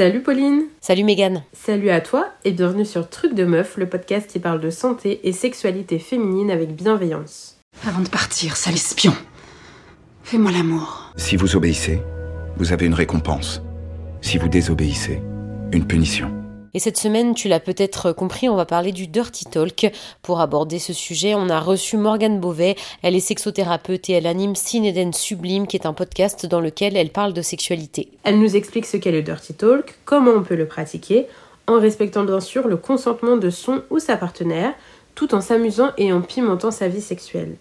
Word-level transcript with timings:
Salut 0.00 0.22
Pauline 0.22 0.62
Salut 0.80 1.04
Mégane 1.04 1.42
Salut 1.52 1.90
à 1.90 2.00
toi 2.00 2.30
et 2.46 2.52
bienvenue 2.52 2.86
sur 2.86 3.10
Truc 3.10 3.34
de 3.34 3.44
Meuf, 3.44 3.76
le 3.76 3.86
podcast 3.86 4.30
qui 4.30 4.38
parle 4.38 4.58
de 4.58 4.70
santé 4.70 5.20
et 5.28 5.32
sexualité 5.32 5.98
féminine 5.98 6.50
avec 6.50 6.74
bienveillance. 6.74 7.58
Avant 7.86 8.00
de 8.00 8.08
partir, 8.08 8.56
sale 8.56 8.76
espion, 8.76 9.12
fais-moi 10.22 10.52
l'amour. 10.52 11.12
Si 11.16 11.36
vous 11.36 11.54
obéissez, 11.54 12.00
vous 12.56 12.72
avez 12.72 12.86
une 12.86 12.94
récompense. 12.94 13.60
Si 14.22 14.38
vous 14.38 14.48
désobéissez, 14.48 15.20
une 15.70 15.86
punition. 15.86 16.39
Et 16.74 16.78
cette 16.78 16.96
semaine, 16.96 17.34
tu 17.34 17.48
l'as 17.48 17.60
peut-être 17.60 18.12
compris, 18.12 18.48
on 18.48 18.56
va 18.56 18.64
parler 18.64 18.92
du 18.92 19.06
Dirty 19.06 19.44
Talk. 19.46 19.92
Pour 20.22 20.40
aborder 20.40 20.78
ce 20.78 20.92
sujet, 20.92 21.34
on 21.34 21.48
a 21.48 21.58
reçu 21.58 21.96
Morgane 21.96 22.38
Beauvais. 22.38 22.76
Elle 23.02 23.16
est 23.16 23.20
sexothérapeute 23.20 24.08
et 24.08 24.12
elle 24.12 24.26
anime 24.26 24.54
Cinéden 24.54 25.12
Sublime, 25.12 25.66
qui 25.66 25.76
est 25.76 25.86
un 25.86 25.92
podcast 25.92 26.46
dans 26.46 26.60
lequel 26.60 26.96
elle 26.96 27.10
parle 27.10 27.32
de 27.32 27.42
sexualité. 27.42 28.08
Elle 28.24 28.38
nous 28.38 28.56
explique 28.56 28.86
ce 28.86 28.96
qu'est 28.96 29.10
le 29.10 29.22
Dirty 29.22 29.54
Talk, 29.54 29.96
comment 30.04 30.32
on 30.32 30.42
peut 30.42 30.56
le 30.56 30.66
pratiquer, 30.66 31.26
en 31.66 31.80
respectant 31.80 32.24
bien 32.24 32.40
sûr 32.40 32.68
le 32.68 32.76
consentement 32.76 33.36
de 33.36 33.50
son 33.50 33.82
ou 33.90 33.98
sa 33.98 34.16
partenaire, 34.16 34.74
tout 35.14 35.34
en 35.34 35.40
s'amusant 35.40 35.90
et 35.98 36.12
en 36.12 36.20
pimentant 36.20 36.70
sa 36.70 36.88
vie 36.88 37.00
sexuelle. 37.00 37.56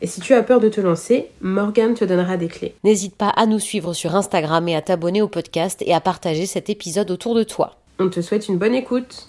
Et 0.00 0.06
si 0.08 0.20
tu 0.20 0.34
as 0.34 0.42
peur 0.42 0.58
de 0.58 0.68
te 0.68 0.80
lancer, 0.80 1.28
Morgane 1.40 1.94
te 1.94 2.04
donnera 2.04 2.36
des 2.36 2.48
clés. 2.48 2.74
N'hésite 2.82 3.14
pas 3.14 3.28
à 3.28 3.46
nous 3.46 3.60
suivre 3.60 3.92
sur 3.92 4.16
Instagram 4.16 4.66
et 4.68 4.74
à 4.74 4.82
t'abonner 4.82 5.22
au 5.22 5.28
podcast 5.28 5.80
et 5.86 5.94
à 5.94 6.00
partager 6.00 6.46
cet 6.46 6.70
épisode 6.70 7.10
autour 7.12 7.36
de 7.36 7.44
toi. 7.44 7.76
On 7.98 8.08
te 8.08 8.20
souhaite 8.20 8.48
une 8.48 8.58
bonne 8.58 8.74
écoute. 8.74 9.26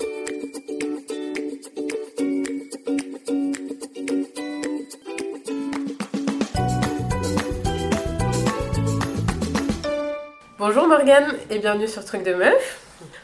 Bonjour 10.58 10.88
Morgane 10.88 11.38
et 11.50 11.60
bienvenue 11.60 11.88
sur 11.88 12.06
Truc 12.06 12.24
de 12.24 12.34
Meuf. 12.34 12.80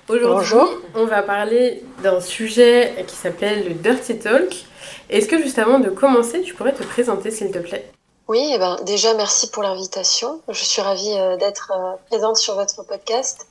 Aujourd'hui, 0.09 0.57
on 0.95 1.05
va 1.05 1.23
parler 1.23 1.83
d'un 2.03 2.19
sujet 2.19 3.05
qui 3.07 3.15
s'appelle 3.15 3.67
le 3.67 3.73
Dirty 3.75 4.19
Talk. 4.19 4.65
Est-ce 5.09 5.27
que 5.27 5.41
juste 5.41 5.57
avant 5.57 5.79
de 5.79 5.89
commencer, 5.89 6.41
tu 6.41 6.53
pourrais 6.53 6.73
te 6.73 6.83
présenter 6.83 7.31
s'il 7.31 7.51
te 7.51 7.59
plaît? 7.59 7.89
Oui, 8.27 8.51
eh 8.53 8.59
ben, 8.59 8.77
déjà 8.85 9.15
merci 9.15 9.49
pour 9.49 9.63
l'invitation. 9.63 10.41
Je 10.49 10.63
suis 10.63 10.83
ravie 10.83 11.17
euh, 11.17 11.35
d'être 11.37 11.71
euh, 11.75 11.95
présente 12.09 12.37
sur 12.37 12.53
votre 12.53 12.83
podcast. 12.83 13.47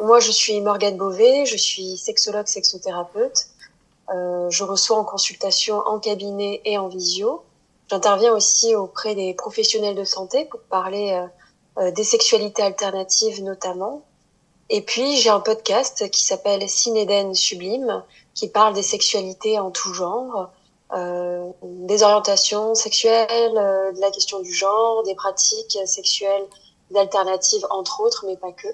Moi, 0.00 0.18
je 0.18 0.30
suis 0.30 0.60
Morgane 0.60 0.96
Beauvais, 0.96 1.44
je 1.44 1.56
suis 1.56 1.98
sexologue, 1.98 2.46
sexothérapeute. 2.46 3.48
Euh, 4.14 4.48
je 4.50 4.64
reçois 4.64 4.96
en 4.96 5.04
consultation 5.04 5.76
en 5.86 5.98
cabinet 5.98 6.62
et 6.64 6.78
en 6.78 6.88
visio. 6.88 7.42
J'interviens 7.88 8.32
aussi 8.32 8.74
auprès 8.74 9.14
des 9.14 9.34
professionnels 9.34 9.94
de 9.94 10.04
santé 10.04 10.46
pour 10.46 10.60
parler 10.60 11.12
euh, 11.12 11.26
euh, 11.82 11.90
des 11.90 12.04
sexualités 12.04 12.62
alternatives 12.62 13.42
notamment. 13.44 14.02
Et 14.70 14.80
puis, 14.80 15.16
j'ai 15.16 15.30
un 15.30 15.40
podcast 15.40 16.08
qui 16.10 16.24
s'appelle 16.24 16.68
Cinéden 16.68 17.34
Sublime, 17.34 18.02
qui 18.34 18.48
parle 18.48 18.72
des 18.72 18.82
sexualités 18.82 19.58
en 19.58 19.70
tout 19.70 19.92
genre, 19.92 20.50
euh, 20.94 21.50
des 21.62 22.02
orientations 22.02 22.74
sexuelles, 22.74 23.56
euh, 23.56 23.92
de 23.92 24.00
la 24.00 24.10
question 24.10 24.40
du 24.40 24.52
genre, 24.52 25.02
des 25.02 25.14
pratiques 25.14 25.78
sexuelles 25.84 26.46
alternatives, 26.94 27.66
entre 27.70 28.00
autres, 28.00 28.24
mais 28.26 28.36
pas 28.36 28.52
que. 28.52 28.68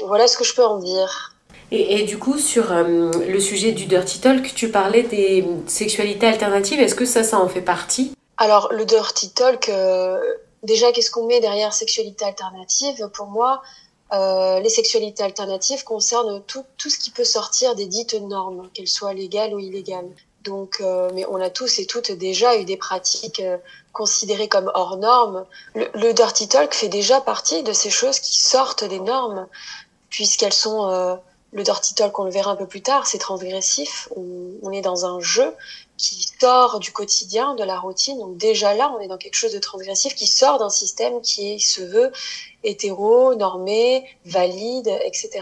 Euh, 0.00 0.06
voilà 0.06 0.26
ce 0.26 0.36
que 0.36 0.44
je 0.44 0.54
peux 0.54 0.64
en 0.64 0.78
dire. 0.78 1.34
Et, 1.74 2.02
du 2.02 2.18
coup, 2.18 2.36
sur 2.36 2.70
euh, 2.70 3.10
le 3.26 3.40
sujet 3.40 3.72
du 3.72 3.86
Dirty 3.86 4.20
Talk, 4.20 4.54
tu 4.54 4.70
parlais 4.70 5.04
des 5.04 5.42
sexualités 5.66 6.26
alternatives. 6.26 6.78
Est-ce 6.78 6.94
que 6.94 7.06
ça, 7.06 7.24
ça 7.24 7.38
en 7.38 7.48
fait 7.48 7.62
partie? 7.62 8.12
Alors, 8.36 8.70
le 8.72 8.84
Dirty 8.84 9.30
Talk, 9.32 9.70
euh, 9.70 10.20
déjà, 10.62 10.92
qu'est-ce 10.92 11.10
qu'on 11.10 11.26
met 11.26 11.40
derrière 11.40 11.72
sexualité 11.72 12.26
alternative? 12.26 13.08
Pour 13.14 13.28
moi, 13.28 13.62
les 14.12 14.68
sexualités 14.68 15.22
alternatives 15.22 15.84
concernent 15.84 16.42
tout, 16.46 16.62
tout 16.76 16.90
ce 16.90 16.98
qui 16.98 17.10
peut 17.10 17.24
sortir 17.24 17.74
des 17.74 17.86
dites 17.86 18.12
normes, 18.12 18.68
qu'elles 18.74 18.86
soient 18.86 19.14
légales 19.14 19.54
ou 19.54 19.58
illégales. 19.58 20.10
Donc, 20.44 20.82
mais 21.14 21.24
on 21.28 21.40
a 21.40 21.50
tous 21.50 21.78
et 21.78 21.86
toutes 21.86 22.10
déjà 22.12 22.56
eu 22.56 22.64
des 22.64 22.76
pratiques 22.76 23.42
considérées 23.92 24.48
comme 24.48 24.70
hors 24.74 24.96
normes. 24.96 25.44
Le, 25.74 25.88
le, 25.94 26.12
dirty 26.12 26.48
talk 26.48 26.74
fait 26.74 26.88
déjà 26.88 27.20
partie 27.20 27.62
de 27.62 27.72
ces 27.72 27.90
choses 27.90 28.18
qui 28.18 28.40
sortent 28.40 28.84
des 28.84 29.00
normes, 29.00 29.46
puisqu'elles 30.08 30.52
sont 30.52 30.90
euh, 30.90 31.14
le 31.52 31.62
dirty 31.62 31.94
talk, 31.94 32.18
on 32.18 32.24
le 32.24 32.30
verra 32.30 32.52
un 32.52 32.56
peu 32.56 32.66
plus 32.66 32.82
tard, 32.82 33.06
c'est 33.06 33.18
transgressif. 33.18 34.08
On, 34.16 34.52
on, 34.62 34.72
est 34.72 34.80
dans 34.80 35.04
un 35.04 35.20
jeu 35.20 35.54
qui 35.98 36.26
sort 36.40 36.80
du 36.80 36.92
quotidien, 36.92 37.54
de 37.54 37.64
la 37.64 37.78
routine. 37.78 38.18
Donc 38.18 38.36
déjà 38.36 38.74
là, 38.74 38.92
on 38.96 39.00
est 39.00 39.08
dans 39.08 39.18
quelque 39.18 39.36
chose 39.36 39.52
de 39.52 39.58
transgressif 39.58 40.14
qui 40.14 40.26
sort 40.26 40.58
d'un 40.58 40.70
système 40.70 41.20
qui 41.20 41.60
se 41.60 41.82
veut 41.82 42.10
hétéro, 42.64 43.34
normé, 43.34 44.06
valide, 44.24 44.88
etc. 45.04 45.40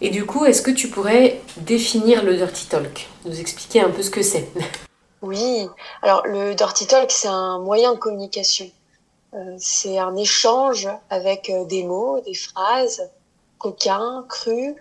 Et 0.00 0.10
du 0.10 0.26
coup, 0.26 0.44
est-ce 0.44 0.62
que 0.62 0.70
tu 0.70 0.88
pourrais 0.88 1.40
définir 1.56 2.24
le 2.24 2.36
dirty 2.36 2.66
talk, 2.66 3.08
nous 3.24 3.40
expliquer 3.40 3.80
un 3.80 3.90
peu 3.90 4.02
ce 4.02 4.10
que 4.10 4.22
c'est? 4.22 4.48
Oui, 5.22 5.70
alors 6.02 6.26
le 6.26 6.54
dirty 6.54 6.86
talk, 6.86 7.10
c'est 7.10 7.28
un 7.28 7.58
moyen 7.58 7.94
de 7.94 7.98
communication. 7.98 8.70
Euh, 9.32 9.56
c'est 9.58 9.98
un 9.98 10.14
échange 10.16 10.86
avec 11.08 11.48
euh, 11.48 11.64
des 11.64 11.82
mots, 11.82 12.20
des 12.20 12.34
phrases, 12.34 13.10
coquins, 13.58 14.26
crus, 14.28 14.74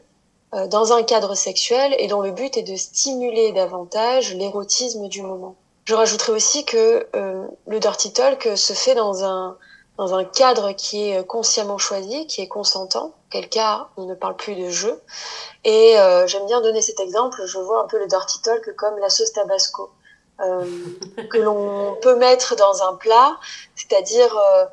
euh, 0.54 0.68
dans 0.68 0.92
un 0.92 1.02
cadre 1.04 1.34
sexuel 1.34 1.96
et 1.98 2.08
dont 2.08 2.20
le 2.20 2.32
but 2.32 2.58
est 2.58 2.64
de 2.64 2.76
stimuler 2.76 3.54
davantage 3.54 4.36
l'érotisme 4.36 5.08
du 5.08 5.22
moment. 5.22 5.56
Je 5.86 5.96
rajouterais 5.96 6.34
aussi 6.34 6.66
que 6.66 7.08
le 7.14 7.80
dirty 7.80 8.14
talk 8.14 8.50
se 8.56 8.74
fait 8.74 8.96
dans 8.96 9.26
un, 9.26 9.58
dans 9.98 10.16
un 10.16 10.24
cadre 10.24 10.72
qui 10.72 11.12
est 11.12 11.26
consciemment 11.26 11.78
choisi, 11.78 12.26
qui 12.28 12.42
est 12.42 12.48
consentant. 12.48 13.14
Quel 13.30 13.48
cas, 13.48 13.90
on 13.98 14.06
ne 14.06 14.16
parle 14.16 14.36
plus 14.36 14.56
de 14.56 14.70
jeu. 14.70 15.02
Et 15.64 16.00
euh, 16.00 16.26
j'aime 16.28 16.46
bien 16.48 16.62
donner 16.62 16.82
cet 16.82 17.00
exemple. 17.00 17.42
Je 17.46 17.60
vois 17.60 17.84
un 17.84 17.88
peu 17.88 18.00
le 18.00 18.08
dirty 18.08 18.42
talk 18.42 18.76
comme 18.76 18.98
la 19.00 19.10
sauce 19.10 19.34
tabasco 19.34 19.92
euh, 20.42 20.66
que 21.30 21.38
l'on 21.38 21.96
peut 22.02 22.16
mettre 22.16 22.56
dans 22.56 22.84
un 22.84 22.96
plat, 22.96 23.38
c'est-à-dire 23.76 24.36
euh, 24.36 24.66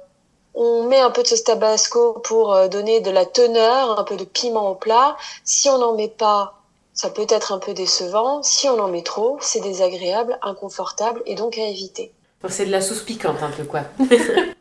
on 0.55 0.85
met 0.85 1.01
un 1.01 1.11
peu 1.11 1.23
de 1.23 1.29
sauce 1.29 1.45
tabasco 1.45 2.15
pour 2.25 2.55
euh, 2.55 2.69
donner 2.69 3.01
de 3.01 3.11
la 3.11 3.27
teneur, 3.27 3.99
un 3.99 4.05
peu 4.05 4.17
de 4.17 4.25
piment 4.25 4.71
au 4.71 4.75
plat. 4.75 5.17
Si 5.45 5.69
on 5.69 5.79
n'en 5.79 5.95
met 5.95 6.09
pas, 6.09 6.55
ça 6.95 7.11
peut 7.11 7.27
être 7.29 7.53
un 7.53 7.59
peu 7.59 7.75
décevant. 7.75 8.43
Si 8.43 8.69
on 8.69 8.79
en 8.79 8.89
met 8.89 9.03
trop, 9.03 9.39
c'est 9.41 9.61
désagréable, 9.61 10.39
inconfortable 10.43 11.23
et 11.27 11.35
donc 11.35 11.59
à 11.59 11.67
éviter. 11.67 12.13
C'est 12.49 12.65
de 12.65 12.71
la 12.71 12.81
sauce 12.81 13.03
piquante 13.03 13.43
un 13.43 13.51
peu 13.51 13.65
quoi. 13.65 13.83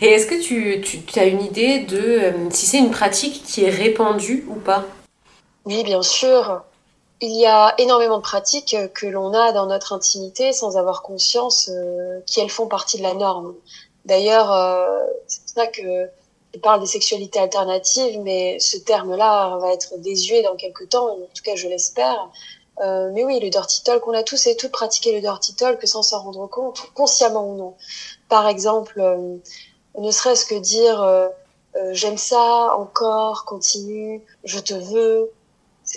et 0.00 0.06
est-ce 0.06 0.26
que 0.26 0.40
tu, 0.40 0.80
tu 0.80 1.18
as 1.18 1.24
une 1.24 1.42
idée 1.42 1.80
de 1.80 1.98
euh, 1.98 2.32
si 2.50 2.66
c'est 2.66 2.78
une 2.78 2.90
pratique 2.90 3.42
qui 3.44 3.64
est 3.64 3.70
répandue 3.70 4.46
ou 4.48 4.54
pas? 4.54 4.84
Oui, 5.64 5.82
bien 5.84 6.02
sûr 6.02 6.62
il 7.20 7.36
y 7.36 7.46
a 7.46 7.74
énormément 7.78 8.18
de 8.18 8.22
pratiques 8.22 8.76
que 8.94 9.06
l'on 9.06 9.32
a 9.34 9.52
dans 9.52 9.66
notre 9.66 9.92
intimité 9.92 10.52
sans 10.52 10.76
avoir 10.76 11.02
conscience 11.02 11.68
euh, 11.68 12.20
qu'elles 12.32 12.50
font 12.50 12.68
partie 12.68 12.98
de 12.98 13.02
la 13.02 13.14
norme. 13.14 13.54
D'ailleurs, 14.04 14.52
euh, 14.52 15.00
c'est 15.26 15.42
pour 15.42 15.50
ça 15.50 15.66
que 15.66 16.08
je 16.54 16.60
parle 16.60 16.80
des 16.80 16.86
sexualités 16.86 17.40
alternatives, 17.40 18.20
mais 18.20 18.58
ce 18.60 18.76
terme-là 18.76 19.58
va 19.58 19.72
être 19.72 19.98
désuet 19.98 20.42
dans 20.42 20.56
quelques 20.56 20.88
temps, 20.90 21.08
en 21.08 21.28
tout 21.34 21.42
cas 21.44 21.56
je 21.56 21.68
l'espère. 21.68 22.30
Euh, 22.80 23.10
mais 23.12 23.24
oui, 23.24 23.40
le 23.40 23.50
dirty 23.50 23.82
talk, 23.82 24.06
on 24.06 24.12
a 24.12 24.22
tous 24.22 24.46
et 24.46 24.56
toutes 24.56 24.70
pratiqué 24.70 25.12
le 25.12 25.20
dirty 25.20 25.56
talk 25.56 25.84
sans 25.86 26.02
s'en 26.02 26.22
rendre 26.22 26.46
compte, 26.46 26.80
consciemment 26.94 27.50
ou 27.50 27.56
non. 27.56 27.74
Par 28.28 28.46
exemple, 28.46 29.02
ne 29.96 30.10
serait-ce 30.10 30.44
que 30.46 30.54
dire 30.54 31.02
euh, 31.02 31.28
euh, 31.76 31.90
j'aime 31.92 32.18
ça, 32.18 32.74
encore, 32.76 33.44
continue, 33.44 34.22
je 34.44 34.58
te 34.58 34.74
veux, 34.74 35.30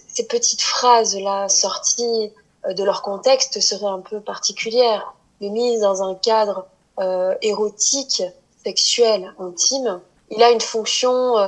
ces 0.08 0.26
petites 0.26 0.62
phrases-là 0.62 1.50
sorties 1.50 2.32
euh, 2.66 2.74
de 2.74 2.84
leur 2.84 3.02
contexte 3.02 3.60
seraient 3.60 3.92
un 3.92 4.00
peu 4.00 4.20
particulières, 4.20 5.14
mais 5.40 5.50
mises 5.50 5.82
dans 5.82 6.04
un 6.04 6.16
cadre 6.16 6.68
euh, 7.00 7.36
érotique, 7.42 8.24
sexuel, 8.64 9.34
intime, 9.40 10.02
il 10.30 10.42
a 10.44 10.52
une 10.52 10.62
fonction 10.62 11.38
euh, 11.38 11.48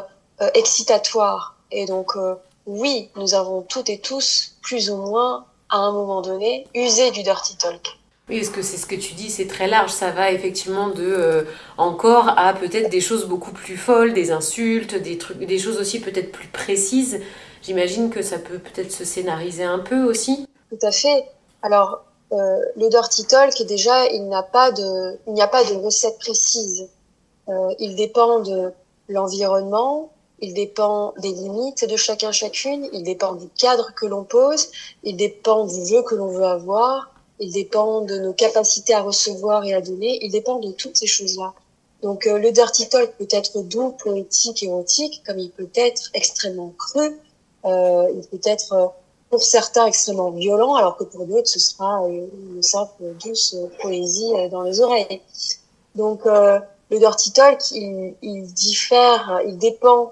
excitatoire. 0.55 1.55
Et 1.71 1.85
donc, 1.85 2.13
oui, 2.67 3.09
nous 3.15 3.33
avons 3.33 3.61
toutes 3.61 3.89
et 3.89 3.99
tous, 3.99 4.55
plus 4.61 4.89
ou 4.89 4.97
moins, 4.97 5.45
à 5.69 5.77
un 5.77 5.91
moment 5.91 6.21
donné, 6.21 6.67
usé 6.75 7.11
du 7.11 7.23
dirty 7.23 7.55
talk. 7.57 7.97
Oui, 8.29 8.39
parce 8.39 8.49
que 8.49 8.61
c'est 8.61 8.77
ce 8.77 8.85
que 8.85 8.95
tu 8.95 9.15
dis, 9.15 9.29
c'est 9.29 9.47
très 9.47 9.67
large. 9.67 9.91
Ça 9.91 10.11
va 10.11 10.31
effectivement 10.31 10.89
de 10.89 11.03
euh, 11.03 11.43
encore 11.77 12.29
à 12.37 12.53
peut-être 12.53 12.89
des 12.89 13.01
choses 13.01 13.25
beaucoup 13.25 13.51
plus 13.51 13.75
folles, 13.75 14.13
des 14.13 14.31
insultes, 14.31 14.95
des 14.95 15.17
trucs, 15.17 15.39
des 15.39 15.59
choses 15.59 15.77
aussi 15.77 15.99
peut-être 15.99 16.31
plus 16.31 16.47
précises. 16.47 17.19
J'imagine 17.61 18.09
que 18.09 18.21
ça 18.21 18.39
peut 18.39 18.59
peut-être 18.59 18.91
se 18.91 19.03
scénariser 19.03 19.63
un 19.63 19.79
peu 19.79 20.03
aussi. 20.03 20.47
Tout 20.69 20.85
à 20.85 20.91
fait. 20.91 21.25
Alors, 21.61 22.05
euh, 22.31 22.59
le 22.77 22.89
dirty 22.89 23.25
talk, 23.25 23.61
déjà, 23.67 24.07
il 24.07 24.27
n'a 24.29 24.43
pas 24.43 24.71
de, 24.71 25.17
il 25.27 25.33
n'y 25.33 25.41
a 25.41 25.47
pas 25.47 25.63
de 25.65 25.73
recette 25.73 26.17
précise. 26.19 26.89
Euh, 27.49 27.73
il 27.79 27.95
dépend 27.95 28.39
de 28.39 28.71
l'environnement, 29.09 30.11
il 30.39 30.53
dépend 30.53 31.13
des 31.19 31.31
limites 31.31 31.87
de 31.87 31.95
chacun 31.97 32.31
chacune, 32.31 32.87
il 32.93 33.03
dépend 33.03 33.33
du 33.33 33.47
cadre 33.49 33.93
que 33.95 34.05
l'on 34.05 34.23
pose, 34.23 34.71
il 35.03 35.17
dépend 35.17 35.65
du 35.65 35.85
jeu 35.85 36.01
que 36.03 36.15
l'on 36.15 36.27
veut 36.27 36.45
avoir, 36.45 37.12
il 37.43 37.51
dépend 37.51 38.01
de 38.01 38.17
nos 38.19 38.33
capacités 38.33 38.93
à 38.93 39.01
recevoir 39.01 39.63
et 39.65 39.73
à 39.73 39.81
donner, 39.81 40.19
il 40.21 40.31
dépend 40.31 40.59
de 40.59 40.71
toutes 40.71 40.97
ces 40.97 41.07
choses-là. 41.07 41.53
Donc 42.01 42.25
le 42.25 42.51
dirty 42.51 42.89
talk 42.89 43.11
peut 43.17 43.27
être 43.31 43.61
doux, 43.61 43.91
poétique, 43.91 44.63
érotique, 44.63 45.21
comme 45.25 45.39
il 45.39 45.51
peut 45.51 45.69
être 45.75 46.09
extrêmement 46.13 46.73
cru. 46.77 47.17
il 47.65 48.21
peut 48.29 48.41
être 48.43 48.93
pour 49.29 49.41
certains 49.41 49.85
extrêmement 49.85 50.31
violent, 50.31 50.75
alors 50.75 50.97
que 50.97 51.05
pour 51.05 51.25
d'autres 51.25 51.47
ce 51.47 51.59
sera 51.59 52.01
une 52.09 52.61
simple 52.61 53.03
douce 53.23 53.55
poésie 53.81 54.33
dans 54.51 54.63
les 54.63 54.81
oreilles. 54.81 55.21
Donc 55.95 56.25
le 56.25 56.99
dirty 56.99 57.31
talk, 57.31 57.71
il, 57.71 58.15
il 58.21 58.53
diffère, 58.53 59.41
il 59.47 59.57
dépend 59.57 60.11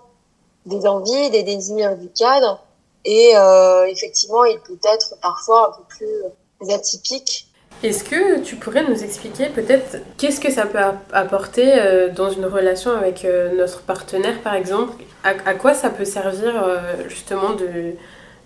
des 0.65 0.85
envies, 0.85 1.29
des 1.29 1.43
désirs 1.43 1.97
du 1.97 2.09
cadre. 2.09 2.59
Et 3.03 3.31
euh, 3.35 3.85
effectivement, 3.87 4.45
il 4.45 4.59
peut 4.59 4.77
être 4.93 5.15
parfois 5.21 5.69
un 5.69 5.71
peu 5.77 5.83
plus 5.89 6.23
atypique. 6.69 7.47
Est-ce 7.83 8.03
que 8.03 8.41
tu 8.41 8.57
pourrais 8.57 8.83
nous 8.83 9.03
expliquer 9.03 9.49
peut-être 9.49 9.97
qu'est-ce 10.17 10.39
que 10.39 10.51
ça 10.51 10.65
peut 10.67 10.79
apporter 11.13 11.73
euh, 11.73 12.09
dans 12.09 12.29
une 12.29 12.45
relation 12.45 12.91
avec 12.91 13.25
euh, 13.25 13.55
notre 13.57 13.81
partenaire, 13.81 14.41
par 14.41 14.53
exemple? 14.53 15.03
À, 15.23 15.53
quoi 15.53 15.73
ça 15.73 15.89
peut 15.89 16.05
servir 16.05 16.53
justement 17.07 17.53
de, 17.53 17.95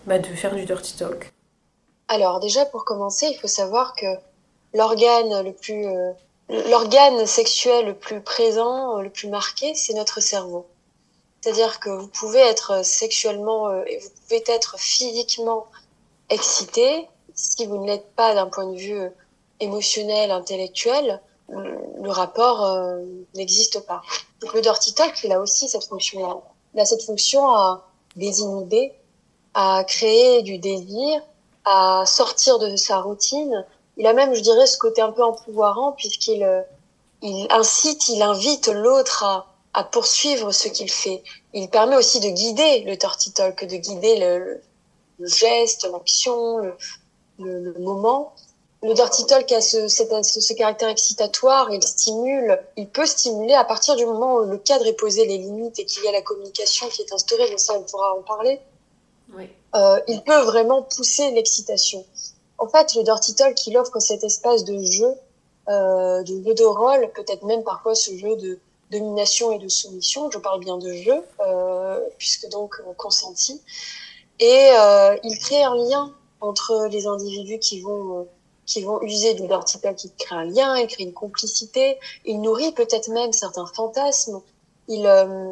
bah, 0.05 0.19
de 0.19 0.27
faire 0.27 0.53
du 0.55 0.65
dirty 0.65 0.97
talk? 0.97 1.31
Alors 2.09 2.39
déjà, 2.39 2.65
pour 2.65 2.83
commencer, 2.83 3.27
il 3.31 3.37
faut 3.37 3.47
savoir 3.47 3.95
que 3.95 4.07
l'organe 4.73 5.43
le 5.43 5.53
plus... 5.53 5.85
L'organe 6.69 7.25
sexuel 7.25 7.87
le 7.87 7.95
plus 7.95 8.21
présent, 8.21 9.01
le 9.01 9.09
plus 9.09 9.29
marqué, 9.29 9.73
c'est 9.73 9.93
notre 9.93 10.21
cerveau. 10.21 10.67
C'est-à-dire 11.45 11.79
que 11.79 11.91
vous 11.91 12.07
pouvez 12.07 12.39
être 12.39 12.83
sexuellement 12.83 13.69
euh, 13.69 13.83
et 13.85 13.99
vous 13.99 14.09
pouvez 14.09 14.43
être 14.47 14.79
physiquement 14.79 15.67
excité 16.29 17.07
si 17.35 17.65
vous 17.65 17.77
ne 17.77 17.87
l'êtes 17.87 18.15
pas 18.15 18.33
d'un 18.33 18.47
point 18.47 18.65
de 18.71 18.77
vue 18.77 18.99
euh, 18.99 19.09
émotionnel, 19.59 20.31
intellectuel, 20.31 21.21
le, 21.49 22.09
rapport 22.09 22.65
euh, 22.65 22.99
n'existe 23.35 23.85
pas. 23.85 24.01
Le 24.53 24.61
dirty 24.61 24.93
talk, 24.93 25.23
il 25.23 25.31
a 25.31 25.39
aussi 25.39 25.69
cette 25.69 25.85
fonction-là. 25.85 26.37
Il 26.73 26.79
a 26.79 26.85
cette 26.85 27.03
fonction 27.03 27.51
à 27.51 27.87
désinhiber, 28.15 28.93
à 29.53 29.83
créer 29.87 30.41
du 30.41 30.57
désir, 30.57 31.21
à 31.65 32.03
sortir 32.05 32.57
de 32.59 32.75
sa 32.75 32.99
routine. 32.99 33.65
Il 33.97 34.07
a 34.07 34.13
même, 34.13 34.33
je 34.33 34.41
dirais, 34.41 34.65
ce 34.65 34.77
côté 34.77 35.01
un 35.01 35.11
peu 35.11 35.23
empouvoirant 35.23 35.91
puisqu'il 35.93 36.65
il 37.21 37.47
incite, 37.49 38.09
il 38.09 38.21
invite 38.21 38.67
l'autre 38.67 39.23
à, 39.23 39.47
à 39.73 39.83
poursuivre 39.83 40.51
ce 40.51 40.67
qu'il 40.67 40.89
fait. 40.91 41.23
Il 41.53 41.69
permet 41.69 41.95
aussi 41.95 42.19
de 42.19 42.29
guider 42.29 42.81
le 42.81 42.95
dirty 42.97 43.31
talk, 43.31 43.65
de 43.65 43.77
guider 43.77 44.19
le, 44.19 44.61
le 45.19 45.27
geste, 45.27 45.87
l'action, 45.91 46.57
le, 46.57 46.75
le, 47.39 47.59
le, 47.59 47.79
moment. 47.79 48.33
Le 48.83 48.93
dirty 48.93 49.25
talk 49.25 49.51
a 49.51 49.61
ce, 49.61 49.87
ce, 49.87 50.03
ce, 50.21 50.53
caractère 50.53 50.89
excitatoire, 50.89 51.71
il 51.71 51.81
stimule, 51.83 52.59
il 52.77 52.87
peut 52.87 53.05
stimuler 53.05 53.53
à 53.53 53.63
partir 53.63 53.95
du 53.95 54.05
moment 54.05 54.35
où 54.35 54.43
le 54.43 54.57
cadre 54.57 54.85
est 54.85 54.93
posé, 54.93 55.25
les 55.25 55.37
limites 55.37 55.79
et 55.79 55.85
qu'il 55.85 56.03
y 56.03 56.07
a 56.07 56.11
la 56.11 56.21
communication 56.21 56.87
qui 56.89 57.01
est 57.01 57.11
instaurée, 57.11 57.47
mais 57.49 57.57
ça 57.57 57.73
on 57.73 57.83
pourra 57.83 58.13
en 58.13 58.21
parler. 58.21 58.59
Oui. 59.35 59.49
Euh, 59.75 59.99
il 60.07 60.21
peut 60.23 60.41
vraiment 60.41 60.83
pousser 60.83 61.31
l'excitation. 61.31 62.05
En 62.57 62.67
fait, 62.67 62.95
le 62.95 63.03
dirty 63.03 63.35
talk, 63.35 63.65
il 63.67 63.77
offre 63.77 63.99
cet 63.99 64.23
espace 64.23 64.63
de 64.63 64.79
jeu, 64.79 65.13
euh, 65.67 66.21
de 66.23 66.43
jeu 66.43 66.53
de 66.53 66.63
rôle, 66.63 67.11
peut-être 67.13 67.43
même 67.43 67.63
parfois 67.63 67.95
ce 67.95 68.15
jeu 68.15 68.35
de, 68.37 68.59
domination 68.91 69.51
et 69.51 69.59
de 69.59 69.67
soumission, 69.67 70.29
je 70.31 70.37
parle 70.37 70.59
bien 70.59 70.77
de 70.77 70.91
jeu, 70.91 71.23
euh, 71.39 71.99
puisque 72.17 72.47
donc 72.49 72.75
on 72.87 72.93
consentit, 72.93 73.61
et 74.39 74.69
euh, 74.77 75.17
il 75.23 75.37
crée 75.39 75.63
un 75.63 75.75
lien 75.75 76.13
entre 76.45 76.87
les 76.91 77.07
individus 77.07 77.59
qui 77.59 77.81
vont 77.81 78.19
euh, 78.19 78.23
qui 78.65 78.81
vont 78.81 79.01
user 79.03 79.35
du 79.35 79.47
dirty 79.47 79.79
talk, 79.79 80.03
il 80.03 80.11
crée 80.17 80.35
un 80.35 80.45
lien, 80.45 80.75
il 80.77 80.87
crée 80.87 81.03
une 81.03 81.13
complicité, 81.13 81.99
il 82.25 82.41
nourrit 82.41 82.71
peut-être 82.71 83.09
même 83.09 83.31
certains 83.31 83.67
fantasmes, 83.67 84.41
il 84.87 85.05
euh, 85.05 85.51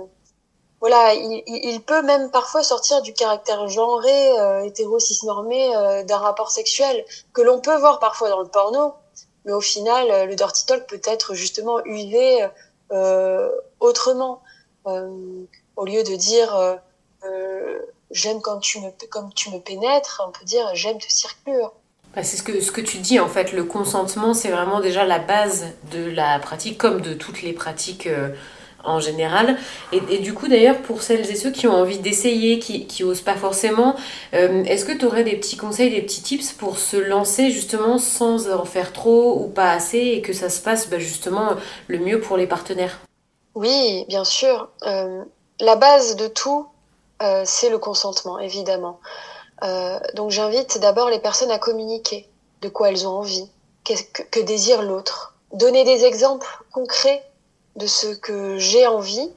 voilà, 0.80 1.14
il, 1.14 1.82
peut 1.82 2.02
même 2.02 2.30
parfois 2.32 2.62
sortir 2.64 3.02
du 3.02 3.14
caractère 3.14 3.68
genré, 3.70 4.40
euh, 4.40 4.66
hétéro 4.66 5.00
cisnormé 5.00 5.74
euh, 5.76 6.04
d'un 6.04 6.18
rapport 6.18 6.52
sexuel 6.52 7.06
que 7.34 7.42
l'on 7.42 7.62
peut 7.62 7.78
voir 7.78 8.00
parfois 8.00 8.30
dans 8.30 8.42
le 8.42 8.48
porno, 8.48 8.94
mais 9.46 9.54
au 9.54 9.62
final, 9.62 10.28
le 10.28 10.36
dirty 10.36 10.66
talk 10.66 10.88
peut 10.88 11.02
être 11.06 11.36
justement 11.36 11.84
usé 11.86 12.46
euh, 12.92 13.50
autrement. 13.80 14.42
Euh, 14.86 15.46
au 15.76 15.86
lieu 15.86 16.04
de 16.04 16.16
dire 16.16 16.56
euh, 16.56 17.80
j'aime 18.14 18.40
quand 18.42 18.60
tu 18.60 18.80
me 18.80 18.90
comme 19.10 19.34
tu 19.34 19.50
me 19.50 19.60
pénètres, 19.60 20.24
on 20.26 20.32
peut 20.32 20.46
dire 20.46 20.66
j'aime 20.74 20.98
te 20.98 21.12
circule. 21.12 21.68
Bah, 22.16 22.24
c'est 22.24 22.38
ce 22.38 22.44
que, 22.44 22.62
ce 22.62 22.72
que 22.72 22.82
tu 22.82 23.00
dis 23.00 23.20
en 23.20 23.28
fait, 23.28 23.52
le 23.52 23.66
consentement 23.66 24.34
c'est 24.34 24.50
vraiment 24.50 24.80
déjà 24.80 25.04
la 25.04 25.20
base 25.20 25.66
de 25.92 26.10
la 26.10 26.40
pratique 26.40 26.78
comme 26.78 27.02
de 27.02 27.14
toutes 27.14 27.42
les 27.42 27.54
pratiques 27.54 28.08
en 28.84 29.00
général. 29.00 29.58
Et, 29.92 30.02
et 30.10 30.20
du 30.20 30.34
coup, 30.34 30.48
d'ailleurs, 30.48 30.82
pour 30.82 31.02
celles 31.02 31.30
et 31.30 31.36
ceux 31.36 31.52
qui 31.52 31.68
ont 31.68 31.74
envie 31.74 32.00
d'essayer, 32.00 32.60
qui, 32.60 32.86
qui 32.86 33.04
osent 33.04 33.22
pas 33.22 33.36
forcément, 33.36 33.96
euh, 34.34 34.64
est-ce 34.66 34.86
que 34.86 34.92
tu 34.92 35.06
aurais 35.06 35.24
des 35.24 35.36
petits 35.36 35.58
conseils, 35.58 35.90
des 35.90 36.02
petits 36.02 36.22
tips 36.22 36.54
pour 36.54 36.78
se 36.78 36.98
lancer 36.98 37.52
justement 37.52 37.98
sans 37.98 38.52
en 38.52 38.66
faire 38.66 38.94
trop 38.94 39.40
ou 39.42 39.48
pas 39.48 39.72
assez 39.72 40.00
et 40.00 40.22
que 40.22 40.34
ça 40.34 40.50
se 40.50 40.62
passe 40.62 40.90
bah, 40.90 41.00
justement 41.00 41.52
le 41.88 42.00
mieux 42.00 42.20
pour 42.20 42.38
les 42.38 42.48
partenaires? 42.48 43.00
Oui, 43.56 44.06
bien 44.08 44.24
sûr. 44.24 44.70
Euh, 44.86 45.24
la 45.60 45.76
base 45.76 46.16
de 46.16 46.28
tout, 46.28 46.68
euh, 47.22 47.44
c'est 47.46 47.70
le 47.70 47.78
consentement, 47.78 48.40
évidemment. 48.40 49.00
Euh, 49.64 50.00
donc 50.16 50.32
j'invite 50.32 50.80
d'abord 50.80 51.10
les 51.10 51.20
personnes 51.20 51.52
à 51.52 51.60
communiquer 51.60 52.30
de 52.62 52.70
quoi 52.70 52.90
elles 52.90 53.08
ont 53.08 53.12
envie, 53.12 53.50
que, 53.84 54.40
désire 54.40 54.82
l'autre. 54.82 55.36
Donner 55.54 55.84
des 55.84 56.06
exemples 56.06 56.48
concrets 56.72 57.24
de 57.76 57.86
ce 57.86 58.08
que 58.08 58.58
j'ai 58.58 58.88
envie 58.88 59.32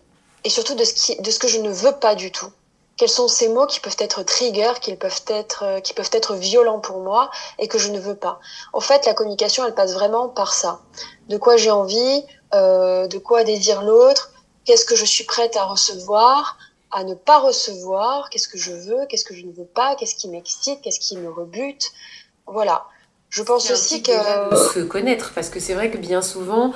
et 0.44 0.49
surtout 0.49 0.75
de 0.75 0.84
ce, 0.84 1.38
que 1.38 1.49
je 1.49 1.61
ne 1.61 1.70
veux 1.70 1.93
pas 1.93 2.14
du 2.14 2.32
tout. 2.32 2.50
Quels 2.96 3.11
sont 3.11 3.28
ces 3.28 3.49
mots 3.49 3.67
qui 3.67 3.78
peuvent 3.81 3.96
être 3.99 4.23
trigger, 4.23 4.73
qui 4.81 4.96
peuvent 4.96 5.25
être, 5.26 5.64
euh, 5.64 5.81
qui 5.81 5.93
peuvent 5.93 6.11
être 6.12 6.34
violents 6.34 6.81
pour 6.81 7.00
moi 7.00 7.31
et 7.58 7.69
que 7.69 7.78
je 7.78 7.90
ne 7.90 7.99
veux 7.99 8.14
pas? 8.14 8.40
En 8.73 8.81
fait, 8.81 9.05
la 9.05 9.12
communication, 9.12 9.67
elle 9.67 9.75
passe 9.75 9.93
vraiment 9.93 10.28
par 10.28 10.55
ça. 10.55 10.81
De 11.28 11.37
quoi 11.37 11.56
j'ai 11.56 11.70
envie, 11.70 12.25
de 12.52 13.19
quoi 13.19 13.44
désire 13.44 13.82
l'autre, 13.82 14.31
qu'est-ce 14.64 14.87
que 14.87 14.96
je 14.96 15.05
suis 15.05 15.25
prête 15.25 15.56
à 15.56 15.64
recevoir, 15.64 16.56
à 16.91 17.05
ne 17.05 17.15
pas 17.15 17.38
recevoir, 17.38 18.31
qu'est-ce 18.31 18.49
que 18.49 18.59
je 18.59 18.73
veux, 18.73 19.06
qu'est-ce 19.09 19.25
que 19.25 19.35
je 19.35 19.44
ne 19.44 19.53
veux 19.53 19.65
pas, 19.65 19.97
qu'est-ce 19.97 20.15
qui 20.15 20.29
m'excite, 20.29 20.81
qu'est-ce 20.83 21.00
qui 21.00 21.17
me 21.17 21.31
rebute. 21.31 21.93
Voilà. 22.47 22.87
Je 23.29 23.43
pense 23.43 23.71
aussi 23.71 24.03
que... 24.03 24.12
Se 24.73 24.81
connaître, 24.81 25.33
parce 25.35 25.50
que 25.50 25.61
c'est 25.61 25.75
vrai 25.75 25.91
que 25.91 25.99
bien 25.99 26.23
souvent, 26.23 26.73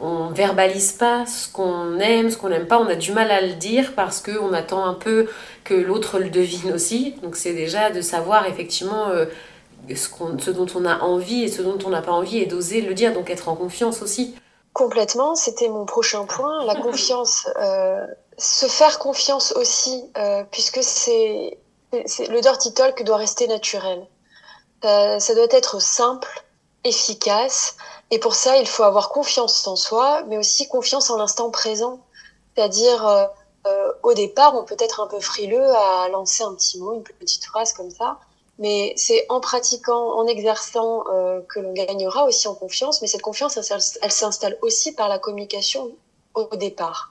on 0.00 0.28
verbalise 0.28 0.92
pas 0.92 1.24
ce 1.26 1.48
qu'on 1.50 1.98
aime, 2.00 2.30
ce 2.30 2.36
qu'on 2.36 2.48
n'aime 2.48 2.66
pas, 2.66 2.78
on 2.78 2.88
a 2.88 2.96
du 2.96 3.12
mal 3.12 3.30
à 3.30 3.40
le 3.40 3.54
dire 3.54 3.92
parce 3.94 4.20
qu'on 4.20 4.52
attend 4.52 4.84
un 4.84 4.94
peu 4.94 5.28
que 5.62 5.74
l'autre 5.74 6.18
le 6.18 6.30
devine 6.30 6.72
aussi. 6.72 7.14
Donc 7.22 7.36
c'est 7.36 7.52
déjà 7.52 7.90
de 7.90 8.00
savoir 8.00 8.46
effectivement 8.46 9.08
euh, 9.08 9.26
ce, 9.88 10.08
ce, 10.38 10.50
dont 10.50 10.66
on 10.74 10.84
a 10.84 10.98
envie 11.00 11.44
et 11.44 11.48
ce 11.48 11.62
dont 11.62 11.78
on 11.84 11.90
n'a 11.90 12.02
pas 12.02 12.12
envie 12.12 12.38
et 12.38 12.46
d'oser 12.46 12.80
le 12.80 12.94
dire, 12.94 13.14
donc 13.14 13.30
être 13.30 13.48
en 13.48 13.54
confiance 13.54 14.02
aussi. 14.02 14.34
Complètement, 14.72 15.36
c'était 15.36 15.68
mon 15.68 15.84
prochain 15.84 16.24
point, 16.24 16.64
la 16.66 16.74
confiance. 16.82 17.48
Euh, 17.62 18.04
se 18.38 18.66
faire 18.66 18.98
confiance 18.98 19.52
aussi, 19.52 20.10
euh, 20.18 20.44
puisque 20.50 20.82
c'est 20.82 21.58
le 21.92 22.40
dirty 22.40 22.74
talk 22.74 23.02
doit 23.04 23.16
rester 23.16 23.46
naturel. 23.46 24.06
ça 24.82 25.34
doit 25.34 25.46
être 25.50 25.80
simple, 25.80 26.44
efficace. 26.84 27.76
Et 28.10 28.18
pour 28.18 28.34
ça, 28.34 28.58
il 28.58 28.66
faut 28.66 28.82
avoir 28.82 29.08
confiance 29.08 29.66
en 29.66 29.76
soi, 29.76 30.22
mais 30.28 30.38
aussi 30.38 30.68
confiance 30.68 31.10
en 31.10 31.16
l'instant 31.16 31.50
présent. 31.50 32.00
C'est-à-dire, 32.54 33.06
euh, 33.06 33.26
euh, 33.66 33.92
au 34.02 34.14
départ, 34.14 34.54
on 34.54 34.64
peut 34.64 34.76
être 34.78 35.00
un 35.00 35.06
peu 35.06 35.20
frileux 35.20 35.68
à 35.74 36.08
lancer 36.10 36.44
un 36.44 36.54
petit 36.54 36.78
mot, 36.78 36.94
une 36.94 37.02
petite 37.02 37.44
phrase 37.44 37.72
comme 37.72 37.90
ça. 37.90 38.18
Mais 38.58 38.92
c'est 38.96 39.26
en 39.30 39.40
pratiquant, 39.40 40.16
en 40.16 40.26
exerçant 40.26 41.04
euh, 41.12 41.40
que 41.48 41.58
l'on 41.58 41.72
gagnera 41.72 42.24
aussi 42.24 42.46
en 42.46 42.54
confiance. 42.54 43.02
Mais 43.02 43.08
cette 43.08 43.22
confiance, 43.22 43.58
elle 44.02 44.12
s'installe 44.12 44.56
aussi 44.62 44.92
par 44.92 45.08
la 45.08 45.18
communication 45.18 45.90
au 46.34 46.44
départ. 46.54 47.10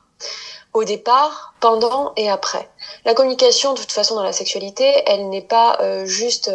Au 0.74 0.84
départ, 0.84 1.53
pendant 1.60 2.13
et 2.15 2.30
après. 2.30 2.68
La 3.06 3.13
communication, 3.13 3.74
de 3.74 3.80
toute 3.80 3.92
façon, 3.92 4.15
dans 4.15 4.24
la 4.24 4.34
sexualité, 4.34 5.03
elle 5.06 5.30
n'est 5.30 5.44
pas 5.44 5.77
euh, 5.82 6.06
juste 6.06 6.51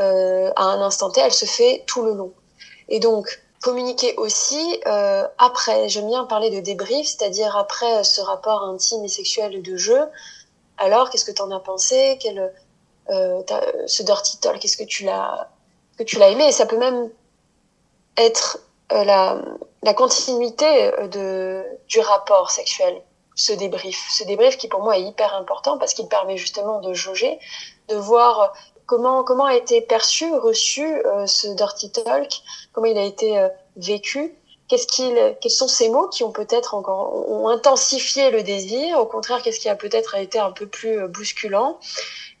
euh, 0.00 0.50
à 0.56 0.64
un 0.64 0.80
instant 0.80 1.10
T, 1.10 1.20
elle 1.20 1.32
se 1.32 1.44
fait 1.44 1.84
tout 1.86 2.02
le 2.02 2.14
long. 2.14 2.32
Et 2.88 2.98
donc, 2.98 3.40
communiquer 3.62 4.16
aussi 4.16 4.80
euh, 4.86 5.26
après. 5.38 5.88
J'aime 5.88 6.08
bien 6.08 6.24
parler 6.24 6.50
de 6.50 6.60
débrief, 6.60 7.06
c'est-à-dire 7.06 7.56
après 7.56 8.04
ce 8.04 8.20
rapport 8.20 8.64
intime 8.64 9.04
et 9.04 9.08
sexuel 9.08 9.62
de 9.62 9.76
jeu. 9.76 10.00
Alors, 10.76 11.08
qu'est-ce 11.10 11.24
que 11.24 11.30
tu 11.30 11.42
en 11.42 11.50
as 11.52 11.60
pensé? 11.60 12.18
Quel, 12.20 12.52
euh, 13.10 13.42
Ce 13.86 14.02
dirty 14.02 14.38
talk, 14.40 14.58
qu'est-ce 14.58 14.76
que 14.76 14.84
tu 14.84 15.04
l'as 15.04 15.48
que 15.96 16.02
tu 16.02 16.18
l'as 16.18 16.30
aimé? 16.30 16.48
Et 16.48 16.52
ça 16.52 16.66
peut 16.66 16.78
même 16.78 17.10
être 18.16 18.58
euh, 18.92 19.04
la, 19.04 19.40
la 19.82 19.94
continuité 19.94 20.90
de, 21.12 21.64
du 21.86 22.00
rapport 22.00 22.50
sexuel, 22.50 23.00
ce 23.34 23.52
débrief. 23.52 23.98
Ce 24.10 24.24
débrief 24.24 24.56
qui 24.56 24.68
pour 24.68 24.82
moi 24.82 24.98
est 24.98 25.02
hyper 25.02 25.34
important 25.34 25.78
parce 25.78 25.94
qu'il 25.94 26.08
permet 26.08 26.36
justement 26.36 26.80
de 26.80 26.92
jauger, 26.94 27.38
de 27.88 27.96
voir 27.96 28.52
comment 28.86 29.24
comment 29.24 29.46
a 29.46 29.54
été 29.54 29.80
perçu, 29.80 30.32
reçu 30.34 30.84
euh, 30.84 31.26
ce 31.26 31.48
dirty 31.48 31.90
talk, 31.92 32.42
comment 32.72 32.86
il 32.86 32.98
a 32.98 33.04
été 33.04 33.38
euh, 33.38 33.48
vécu, 33.76 34.34
qu'est-ce 34.68 34.86
qu'il, 34.86 35.36
quels 35.40 35.50
sont 35.50 35.68
ces 35.68 35.88
mots 35.88 36.08
qui 36.08 36.24
ont 36.24 36.32
peut-être 36.32 36.74
encore 36.74 37.28
ont 37.30 37.48
intensifié 37.48 38.30
le 38.30 38.42
désir, 38.42 38.98
au 38.98 39.06
contraire, 39.06 39.42
qu'est-ce 39.42 39.60
qui 39.60 39.68
a 39.68 39.76
peut-être 39.76 40.14
été 40.14 40.38
un 40.38 40.50
peu 40.50 40.66
plus 40.66 40.98
euh, 40.98 41.08
bousculant, 41.08 41.78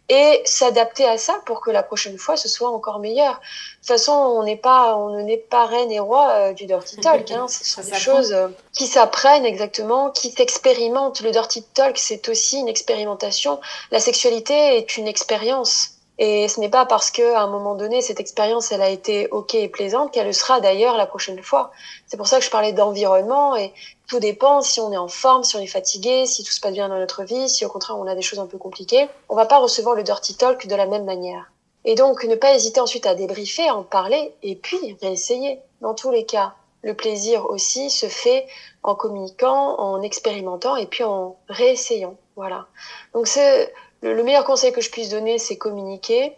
et 0.08 0.42
s'adapter 0.44 1.06
à 1.06 1.16
ça 1.16 1.40
pour 1.46 1.60
que 1.60 1.70
la 1.70 1.82
prochaine 1.82 2.18
fois 2.18 2.36
ce 2.36 2.48
soit 2.48 2.70
encore 2.70 2.98
meilleur. 2.98 3.34
De 3.34 3.38
toute 3.78 3.86
façon, 3.86 4.12
on 4.12 4.42
n'est 4.42 4.56
pas, 4.56 4.96
on 4.96 5.10
ne 5.10 5.22
n'est 5.22 5.36
pas 5.36 5.66
reine 5.66 5.90
et 5.90 6.00
roi 6.00 6.30
euh, 6.30 6.52
du 6.52 6.66
dirty 6.66 6.96
talk. 6.96 7.30
Hein. 7.30 7.46
Ce 7.48 7.64
sont 7.64 7.82
des 7.82 7.98
choses 7.98 8.32
euh, 8.32 8.48
qui 8.72 8.86
s'apprennent 8.86 9.44
exactement, 9.44 10.10
qui 10.10 10.30
s'expérimentent. 10.30 11.20
Le 11.20 11.30
dirty 11.30 11.62
talk, 11.74 11.98
c'est 11.98 12.28
aussi 12.28 12.58
une 12.58 12.68
expérimentation. 12.68 13.60
La 13.90 14.00
sexualité 14.00 14.76
est 14.76 14.96
une 14.96 15.08
expérience. 15.08 15.92
Et 16.18 16.46
ce 16.48 16.60
n'est 16.60 16.68
pas 16.68 16.84
parce 16.84 17.10
que 17.10 17.34
à 17.34 17.40
un 17.40 17.46
moment 17.46 17.74
donné 17.74 18.02
cette 18.02 18.20
expérience 18.20 18.70
elle 18.70 18.82
a 18.82 18.90
été 18.90 19.28
ok 19.30 19.54
et 19.54 19.68
plaisante 19.68 20.12
qu'elle 20.12 20.26
le 20.26 20.32
sera 20.32 20.60
d'ailleurs 20.60 20.96
la 20.96 21.06
prochaine 21.06 21.42
fois. 21.42 21.70
C'est 22.06 22.16
pour 22.16 22.26
ça 22.26 22.38
que 22.38 22.44
je 22.44 22.50
parlais 22.50 22.72
d'environnement 22.72 23.56
et 23.56 23.72
tout 24.08 24.20
dépend 24.20 24.60
si 24.60 24.80
on 24.80 24.92
est 24.92 24.98
en 24.98 25.08
forme, 25.08 25.42
si 25.42 25.56
on 25.56 25.60
est 25.60 25.66
fatigué, 25.66 26.26
si 26.26 26.44
tout 26.44 26.52
se 26.52 26.60
passe 26.60 26.72
bien 26.72 26.88
dans 26.88 26.98
notre 26.98 27.24
vie, 27.24 27.48
si 27.48 27.64
au 27.64 27.68
contraire 27.68 27.98
on 27.98 28.06
a 28.06 28.14
des 28.14 28.22
choses 28.22 28.40
un 28.40 28.46
peu 28.46 28.58
compliquées. 28.58 29.08
On 29.28 29.36
va 29.36 29.46
pas 29.46 29.58
recevoir 29.58 29.94
le 29.94 30.02
dirty 30.02 30.36
talk 30.36 30.66
de 30.66 30.76
la 30.76 30.86
même 30.86 31.04
manière. 31.04 31.50
Et 31.84 31.94
donc 31.94 32.24
ne 32.24 32.34
pas 32.34 32.54
hésiter 32.54 32.80
ensuite 32.80 33.06
à 33.06 33.14
débriefer, 33.14 33.70
en 33.70 33.82
parler 33.82 34.34
et 34.42 34.54
puis 34.54 34.96
réessayer. 35.00 35.60
Dans 35.80 35.94
tous 35.94 36.10
les 36.10 36.26
cas, 36.26 36.54
le 36.82 36.94
plaisir 36.94 37.48
aussi 37.50 37.90
se 37.90 38.06
fait 38.06 38.46
en 38.82 38.94
communiquant, 38.94 39.78
en 39.80 40.02
expérimentant 40.02 40.76
et 40.76 40.86
puis 40.86 41.04
en 41.04 41.36
réessayant. 41.48 42.16
Voilà. 42.36 42.66
Donc 43.14 43.26
c'est 43.26 43.72
le, 44.02 44.22
meilleur 44.22 44.44
conseil 44.44 44.72
que 44.72 44.80
je 44.80 44.90
puisse 44.90 45.08
donner, 45.08 45.38
c'est 45.38 45.56
communiquer, 45.56 46.36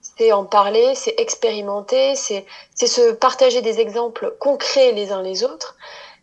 c'est 0.00 0.32
en 0.32 0.44
parler, 0.44 0.94
c'est 0.94 1.14
expérimenter, 1.18 2.14
c'est 2.14 2.46
se 2.74 3.12
partager 3.12 3.62
des 3.62 3.80
exemples 3.80 4.36
concrets 4.38 4.92
les 4.92 5.12
uns 5.12 5.22
les 5.22 5.44
autres. 5.44 5.76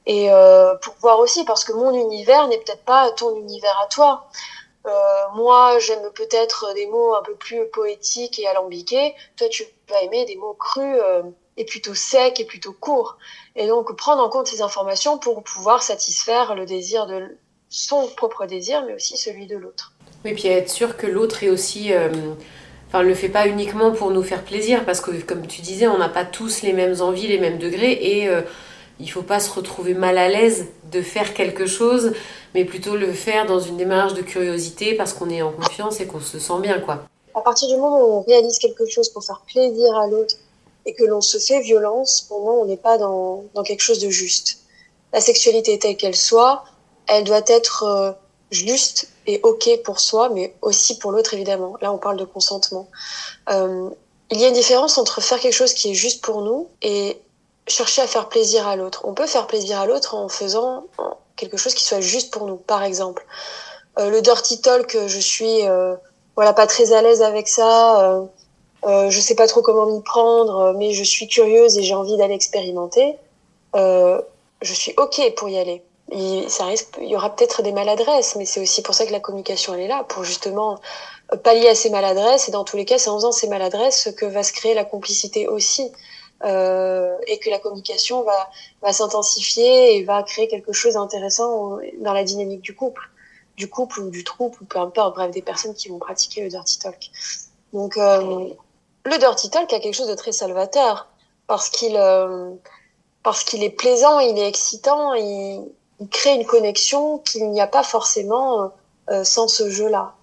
Et 0.06 0.32
euh, 0.32 0.76
pour 0.76 0.96
voir 1.02 1.20
aussi, 1.20 1.44
parce 1.46 1.64
que 1.64 1.74
mon 1.74 1.92
univers 1.92 2.48
n'est 2.48 2.60
peut-être 2.60 2.86
pas 2.86 3.12
ton 3.12 3.36
univers 3.38 3.80
à 3.84 3.88
toi. 3.88 4.28
Euh, 4.86 5.24
moi, 5.34 5.80
j'aime 5.80 6.12
peut-être 6.14 6.74
des 6.76 6.86
mots 6.86 7.16
un 7.16 7.24
peu 7.24 7.34
plus 7.34 7.68
poétiques 7.70 8.38
et 8.38 8.48
alambiqués. 8.48 9.16
Toi, 9.36 9.50
tu 9.50 9.66
vas 9.90 10.02
aimer 10.04 10.26
des 10.26 10.36
mots 10.36 10.54
crus 10.54 11.00
euh, 11.02 11.24
et 11.58 11.66
plutôt 11.66 11.96
secs 11.96 12.40
et 12.40 12.46
plutôt 12.46 12.74
courts. 12.74 13.18
Et 13.56 13.68
donc, 13.68 13.96
prendre 13.96 14.22
en 14.22 14.30
compte 14.30 14.48
ces 14.48 14.62
informations 14.62 15.18
pour 15.18 15.44
pouvoir 15.44 15.82
satisfaire 15.82 16.54
le 16.54 16.68
désir 16.68 17.08
de 17.08 17.36
son 17.70 18.08
propre 18.10 18.46
désir, 18.46 18.84
mais 18.86 18.94
aussi 18.94 19.18
celui 19.18 19.48
de 19.48 19.58
l'autre. 19.58 19.95
Oui, 20.26 20.34
puis 20.34 20.48
être 20.48 20.72
sûr 20.72 20.98
que 20.98 21.06
l'autre 21.06 21.44
est 21.44 21.50
aussi. 21.50 21.94
Euh, 21.94 22.10
enfin, 22.88 23.04
le 23.04 23.14
fait 23.14 23.30
pas 23.30 23.48
uniquement 23.48 23.92
pour 23.92 24.10
nous 24.10 24.24
faire 24.24 24.44
plaisir, 24.44 24.84
parce 24.84 25.00
que 25.00 25.12
comme 25.22 25.46
tu 25.46 25.62
disais, 25.62 25.88
on 25.88 26.00
n'a 26.00 26.10
pas 26.10 26.26
tous 26.26 26.64
les 26.64 26.74
mêmes 26.74 27.00
envies, 27.00 27.28
les 27.28 27.38
mêmes 27.38 27.60
degrés, 27.60 27.94
et 28.02 28.28
euh, 28.28 28.42
il 29.00 29.08
faut 29.12 29.22
pas 29.22 29.40
se 29.40 29.52
retrouver 29.52 29.94
mal 29.94 30.18
à 30.18 30.28
l'aise 30.28 30.66
de 30.92 31.04
faire 31.04 31.36
quelque 31.36 31.68
chose, 31.68 32.14
mais 32.56 32.66
plutôt 32.66 32.96
le 32.96 33.14
faire 33.14 33.46
dans 33.46 33.60
une 33.60 33.78
démarche 33.78 34.16
de 34.16 34.24
curiosité 34.24 34.96
parce 34.96 35.14
qu'on 35.14 35.30
est 35.30 35.44
en 35.44 35.52
confiance 35.52 36.02
et 36.02 36.08
qu'on 36.08 36.20
se 36.20 36.40
sent 36.40 36.60
bien, 36.60 36.80
quoi. 36.80 37.04
À 37.36 37.42
partir 37.42 37.68
du 37.68 37.76
moment 37.76 38.02
où 38.02 38.14
on 38.14 38.22
réalise 38.22 38.58
quelque 38.58 38.88
chose 38.88 39.10
pour 39.10 39.24
faire 39.24 39.44
plaisir 39.46 39.96
à 39.96 40.08
l'autre 40.08 40.34
et 40.88 40.96
que 40.96 41.04
l'on 41.04 41.22
se 41.22 41.38
fait 41.38 41.62
violence, 41.62 42.26
pour 42.28 42.42
moi, 42.42 42.54
on 42.54 42.66
n'est 42.66 42.78
pas 42.78 42.98
dans, 42.98 43.44
dans 43.54 43.62
quelque 43.62 43.82
chose 43.82 44.00
de 44.00 44.10
juste. 44.10 44.58
La 45.14 45.22
sexualité 45.22 45.78
telle 45.78 45.98
qu'elle 45.98 46.16
soit, 46.16 46.64
elle 47.06 47.26
doit 47.26 47.44
être 47.46 47.84
euh, 47.84 48.12
juste 48.50 49.10
et 49.28 49.40
ok 49.44 49.82
pour 49.84 50.00
soi, 50.00 50.30
mais 50.30 50.56
aussi 50.62 50.98
pour 50.98 51.12
l'autre 51.12 51.34
évidemment. 51.34 51.76
Là, 51.82 51.92
on 51.92 51.98
parle 51.98 52.18
de 52.18 52.26
consentement. 52.26 52.88
Euh, 53.50 53.90
il 54.32 54.40
y 54.40 54.46
a 54.46 54.48
une 54.48 54.54
différence 54.54 54.98
entre 54.98 55.22
faire 55.22 55.40
quelque 55.40 55.54
chose 55.54 55.74
qui 55.74 55.92
est 55.92 55.94
juste 55.94 56.24
pour 56.24 56.42
nous 56.42 56.68
et 56.82 57.20
chercher 57.68 58.02
à 58.02 58.08
faire 58.08 58.30
plaisir 58.30 58.68
à 58.68 58.76
l'autre. 58.76 59.02
On 59.06 59.14
peut 59.14 59.28
faire 59.28 59.48
plaisir 59.48 59.80
à 59.80 59.86
l'autre 59.86 60.16
en 60.16 60.30
faisant 60.30 60.86
quelque 61.36 61.58
chose 61.58 61.74
qui 61.74 61.84
soit 61.84 62.02
juste 62.02 62.32
pour 62.32 62.48
nous. 62.48 62.56
Par 62.56 62.84
exemple, 62.84 63.26
euh, 64.00 64.10
le 64.10 64.22
dirty 64.22 64.62
talk, 64.62 64.98
je 65.08 65.20
suis 65.20 65.68
euh, 65.68 65.96
voilà 66.36 66.54
pas 66.54 66.68
très 66.68 66.94
à 66.94 67.02
l'aise 67.02 67.22
avec 67.22 67.48
ça. 67.48 68.02
Euh, 68.02 68.26
euh, 68.86 69.10
je 69.10 69.20
sais 69.20 69.36
pas 69.36 69.48
trop 69.48 69.62
comment 69.62 69.88
m'y 69.88 70.02
prendre, 70.02 70.74
mais 70.78 70.94
je 70.94 71.04
suis 71.04 71.28
curieuse 71.28 71.78
et 71.78 71.84
j'ai 71.84 71.96
envie 71.96 72.18
d'aller 72.18 72.36
expérimenter. 72.36 73.18
Euh, 73.76 74.22
je 74.62 74.74
suis 74.74 74.94
ok 74.98 75.34
pour 75.36 75.50
y 75.50 75.58
aller 75.58 75.84
il, 76.12 76.50
ça 76.50 76.66
risque, 76.66 76.98
il 77.02 77.10
y 77.10 77.16
aura 77.16 77.36
peut-être 77.36 77.62
des 77.62 77.72
maladresses, 77.72 78.36
mais 78.36 78.46
c'est 78.46 78.62
aussi 78.62 78.82
pour 78.82 78.94
ça 78.94 79.06
que 79.06 79.12
la 79.12 79.20
communication 79.20 79.74
elle 79.74 79.82
est 79.82 79.88
là, 79.88 80.04
pour 80.04 80.24
justement 80.24 80.80
euh, 81.34 81.38
pallier 81.38 81.70
à 81.70 81.76
ces 81.76 81.90
maladresses. 81.90 82.48
Et 82.48 82.52
dans 82.52 82.64
tous 82.64 82.78
les 82.78 82.86
cas, 82.86 82.98
c'est 82.98 83.10
en 83.10 83.16
faisant 83.16 83.32
ces 83.32 83.48
maladresses 83.48 84.10
que 84.18 84.26
va 84.26 84.44
se 84.44 84.54
créer 84.54 84.74
la 84.74 84.86
complicité 84.86 85.48
aussi, 85.48 85.92
euh, 86.44 87.16
et 87.28 87.40
que 87.40 87.50
la 87.50 87.60
communication 87.60 88.24
va, 88.24 88.50
va 88.82 88.94
s'intensifier 88.94 89.96
et 89.96 90.04
va 90.04 90.22
créer 90.22 90.48
quelque 90.48 90.74
chose 90.74 90.94
d'intéressant 90.94 91.78
dans 92.00 92.14
la 92.14 92.24
dynamique 92.24 92.62
du 92.62 92.76
couple, 92.76 93.10
du 93.56 93.70
couple 93.70 94.02
ou 94.02 94.10
du 94.10 94.24
troupe 94.24 94.60
ou 94.62 94.66
peu 94.66 94.80
importe, 94.80 95.16
bref, 95.16 95.32
des 95.32 95.42
personnes 95.42 95.74
qui 95.74 95.88
vont 95.88 95.98
pratiquer 95.98 96.42
le 96.42 96.50
dirty 96.50 96.78
talk. 96.80 97.10
Donc, 97.74 97.98
euh, 97.98 98.50
le 99.06 99.18
dirty 99.18 99.50
talk 99.50 99.72
a 99.72 99.80
quelque 99.80 99.96
chose 99.96 100.10
de 100.10 100.16
très 100.16 100.34
salvateur 100.34 101.08
parce 101.48 101.70
qu'il 101.70 101.96
euh, 101.96 102.52
parce 103.24 103.44
qu'il 103.44 103.64
est 103.64 103.72
plaisant, 103.72 104.20
il 104.20 104.38
est 104.38 104.48
excitant, 104.48 105.14
il, 105.14 105.66
il 106.00 106.08
crée 106.10 106.36
une 106.36 106.46
connexion 106.46 107.20
qu'il 107.20 107.50
n'y 107.52 107.62
a 107.62 107.68
pas 107.68 107.84
forcément 107.84 108.72
euh, 109.10 109.24
sans 109.24 109.48
ce 109.48 109.70
jeu-là. 109.70 110.14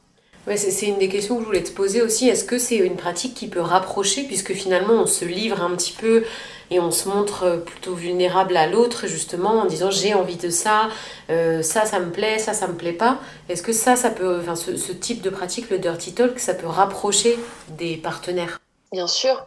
Ouais, 0.47 0.57
c'est 0.57 0.87
une 0.87 0.99
des 0.99 1.09
questions 1.09 1.37
que 1.37 1.43
je 1.43 1.47
voulais 1.47 1.63
te 1.63 1.71
poser 1.71 2.03
aussi. 2.03 2.29
Est-ce 2.29 2.45
que 2.45 2.59
c'est 2.59 2.77
une 2.77 2.97
pratique 2.97 3.35
qui 3.35 3.47
peut 3.47 3.61
rapprocher, 3.61 4.25
puisque 4.25 4.55
finalement 4.55 4.95
on 4.95 5.07
se 5.07 5.25
livre 5.25 5.63
un 5.63 5.71
petit 5.77 5.93
peu 5.93 6.25
et 6.73 6.81
on 6.81 6.91
se 6.91 7.09
montre 7.09 7.63
plutôt 7.65 7.95
vulnérable 7.95 8.57
à 8.57 8.67
l'autre, 8.67 9.07
justement, 9.07 9.61
en 9.61 9.67
disant 9.67 9.91
j'ai 9.93 10.15
envie 10.15 10.37
de 10.37 10.51
ça, 10.51 10.89
euh, 11.31 11.63
ça, 11.63 11.85
ça 11.85 12.01
me 12.01 12.11
plaît, 12.11 12.41
ça, 12.41 12.55
ça 12.55 12.67
me 12.67 12.75
plaît 12.75 12.93
pas. 12.93 13.19
Est-ce 13.49 13.63
que 13.63 13.73
ça, 13.73 13.95
ça 13.95 14.11
peut, 14.11 14.41
enfin, 14.41 14.57
ce, 14.57 14.77
ce, 14.77 14.91
type 14.91 15.23
de 15.23 15.31
pratique, 15.31 15.71
le 15.71 15.79
dirty 15.79 16.13
talk, 16.13 16.41
ça 16.41 16.55
peut 16.55 16.67
rapprocher 16.67 17.39
des 17.69 17.97
partenaires? 17.97 18.59
Bien 18.91 19.07
sûr. 19.07 19.47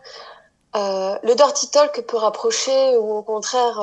Euh, 0.77 1.15
le 1.23 1.35
dirty 1.35 1.69
talk 1.71 2.05
peut 2.07 2.17
rapprocher 2.17 2.95
ou 2.97 3.17
au 3.17 3.21
contraire 3.21 3.81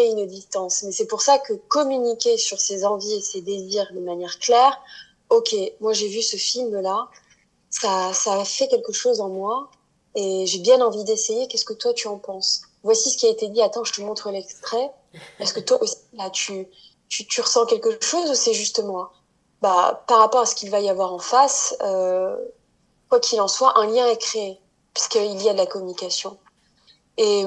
une 0.00 0.26
distance. 0.26 0.82
Mais 0.82 0.92
c'est 0.92 1.06
pour 1.06 1.22
ça 1.22 1.38
que 1.38 1.52
communiquer 1.52 2.36
sur 2.38 2.60
ses 2.60 2.84
envies 2.84 3.14
et 3.14 3.20
ses 3.20 3.40
désirs 3.40 3.90
de 3.92 4.00
manière 4.00 4.38
claire, 4.38 4.80
ok, 5.30 5.54
moi 5.80 5.92
j'ai 5.92 6.08
vu 6.08 6.22
ce 6.22 6.36
film-là, 6.36 7.08
ça, 7.70 8.12
ça 8.12 8.40
a 8.40 8.44
fait 8.44 8.68
quelque 8.68 8.92
chose 8.92 9.20
en 9.20 9.28
moi 9.28 9.70
et 10.14 10.46
j'ai 10.46 10.58
bien 10.58 10.80
envie 10.80 11.04
d'essayer. 11.04 11.48
Qu'est-ce 11.48 11.64
que 11.64 11.72
toi 11.72 11.92
tu 11.94 12.08
en 12.08 12.18
penses? 12.18 12.62
Voici 12.82 13.10
ce 13.10 13.16
qui 13.16 13.26
a 13.26 13.30
été 13.30 13.48
dit. 13.48 13.62
Attends, 13.62 13.84
je 13.84 13.92
te 13.92 14.00
montre 14.00 14.30
l'extrait. 14.30 14.90
Est-ce 15.38 15.54
que 15.54 15.60
toi 15.60 15.82
aussi, 15.82 15.96
là, 16.14 16.30
tu, 16.30 16.66
tu, 17.08 17.26
tu 17.26 17.40
ressens 17.40 17.66
quelque 17.66 18.02
chose 18.04 18.30
ou 18.30 18.34
c'est 18.34 18.54
juste 18.54 18.82
moi? 18.82 19.12
Bah, 19.60 20.04
par 20.08 20.18
rapport 20.18 20.40
à 20.40 20.46
ce 20.46 20.54
qu'il 20.54 20.70
va 20.70 20.80
y 20.80 20.88
avoir 20.90 21.12
en 21.12 21.18
face, 21.18 21.76
euh, 21.82 22.36
quoi 23.08 23.20
qu'il 23.20 23.40
en 23.40 23.48
soit, 23.48 23.78
un 23.78 23.86
lien 23.86 24.06
est 24.08 24.20
créé 24.20 24.58
puisqu'il 24.92 25.40
y 25.40 25.48
a 25.48 25.52
de 25.52 25.58
la 25.58 25.66
communication 25.66 26.36
et, 27.18 27.44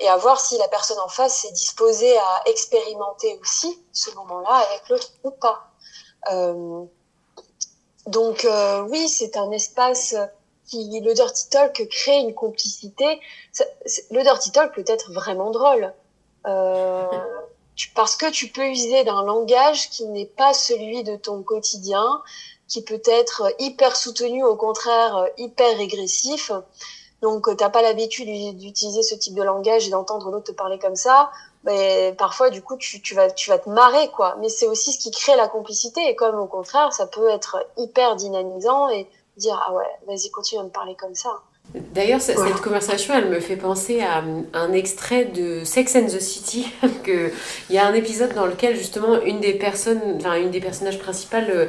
et, 0.00 0.08
à 0.08 0.16
voir 0.16 0.40
si 0.40 0.58
la 0.58 0.68
personne 0.68 0.98
en 0.98 1.08
face 1.08 1.44
est 1.44 1.52
disposée 1.52 2.16
à 2.16 2.42
expérimenter 2.46 3.38
aussi 3.40 3.78
ce 3.92 4.10
moment-là 4.12 4.54
avec 4.68 4.88
l'autre 4.88 5.12
ou 5.22 5.30
pas. 5.30 5.70
Euh, 6.32 6.84
donc 8.06 8.44
euh, 8.44 8.82
oui, 8.82 9.08
c'est 9.08 9.36
un 9.36 9.50
espace 9.50 10.14
qui, 10.66 11.00
le 11.00 11.14
dirty 11.14 11.48
talk 11.50 11.86
crée 11.88 12.18
une 12.18 12.34
complicité. 12.34 13.20
Le 14.10 14.22
dirty 14.22 14.52
talk 14.52 14.74
peut 14.74 14.84
être 14.86 15.12
vraiment 15.12 15.50
drôle. 15.50 15.92
Euh, 16.46 17.06
tu, 17.76 17.90
parce 17.90 18.16
que 18.16 18.30
tu 18.30 18.48
peux 18.48 18.66
user 18.66 19.04
d'un 19.04 19.22
langage 19.24 19.90
qui 19.90 20.06
n'est 20.06 20.26
pas 20.26 20.52
celui 20.54 21.02
de 21.02 21.16
ton 21.16 21.42
quotidien, 21.42 22.22
qui 22.68 22.82
peut 22.82 23.02
être 23.06 23.54
hyper 23.58 23.96
soutenu, 23.96 24.44
au 24.44 24.56
contraire 24.56 25.28
hyper 25.36 25.76
régressif. 25.76 26.50
Donc, 27.24 27.48
tu 27.56 27.64
n'as 27.64 27.70
pas 27.70 27.80
l'habitude 27.80 28.28
d'utiliser 28.58 29.02
ce 29.02 29.14
type 29.14 29.32
de 29.34 29.42
langage 29.42 29.88
et 29.88 29.90
d'entendre 29.90 30.30
l'autre 30.30 30.52
te 30.52 30.52
parler 30.52 30.78
comme 30.78 30.94
ça. 30.94 31.30
Mais 31.64 32.14
parfois, 32.18 32.50
du 32.50 32.60
coup, 32.60 32.76
tu, 32.76 33.00
tu, 33.00 33.14
vas, 33.14 33.30
tu 33.30 33.48
vas 33.48 33.58
te 33.58 33.70
marrer, 33.70 34.10
quoi. 34.10 34.36
Mais 34.40 34.50
c'est 34.50 34.68
aussi 34.68 34.92
ce 34.92 34.98
qui 34.98 35.10
crée 35.10 35.34
la 35.34 35.48
complicité. 35.48 36.06
Et 36.06 36.16
comme 36.16 36.38
au 36.38 36.46
contraire, 36.46 36.92
ça 36.92 37.06
peut 37.06 37.30
être 37.30 37.66
hyper 37.78 38.16
dynamisant 38.16 38.90
et 38.90 39.08
dire, 39.38 39.58
ah 39.66 39.72
ouais, 39.72 39.88
vas-y, 40.06 40.30
continue 40.30 40.60
à 40.60 40.64
me 40.64 40.68
parler 40.68 40.96
comme 40.96 41.14
ça. 41.14 41.40
D'ailleurs, 41.74 42.20
cette 42.20 42.60
conversation, 42.60 43.14
elle 43.16 43.28
me 43.28 43.40
fait 43.40 43.56
penser 43.56 44.00
à 44.00 44.22
un 44.52 44.72
extrait 44.72 45.24
de 45.24 45.64
Sex 45.64 45.96
and 45.96 46.06
the 46.06 46.20
City. 46.20 46.68
que 47.02 47.32
il 47.68 47.74
y 47.74 47.78
a 47.78 47.86
un 47.86 47.94
épisode 47.94 48.32
dans 48.32 48.46
lequel 48.46 48.76
justement 48.76 49.20
une 49.22 49.40
des 49.40 49.54
personnes, 49.54 50.00
enfin 50.16 50.36
une 50.36 50.52
des 50.52 50.60
personnages 50.60 51.00
principales, 51.00 51.50
euh, 51.50 51.66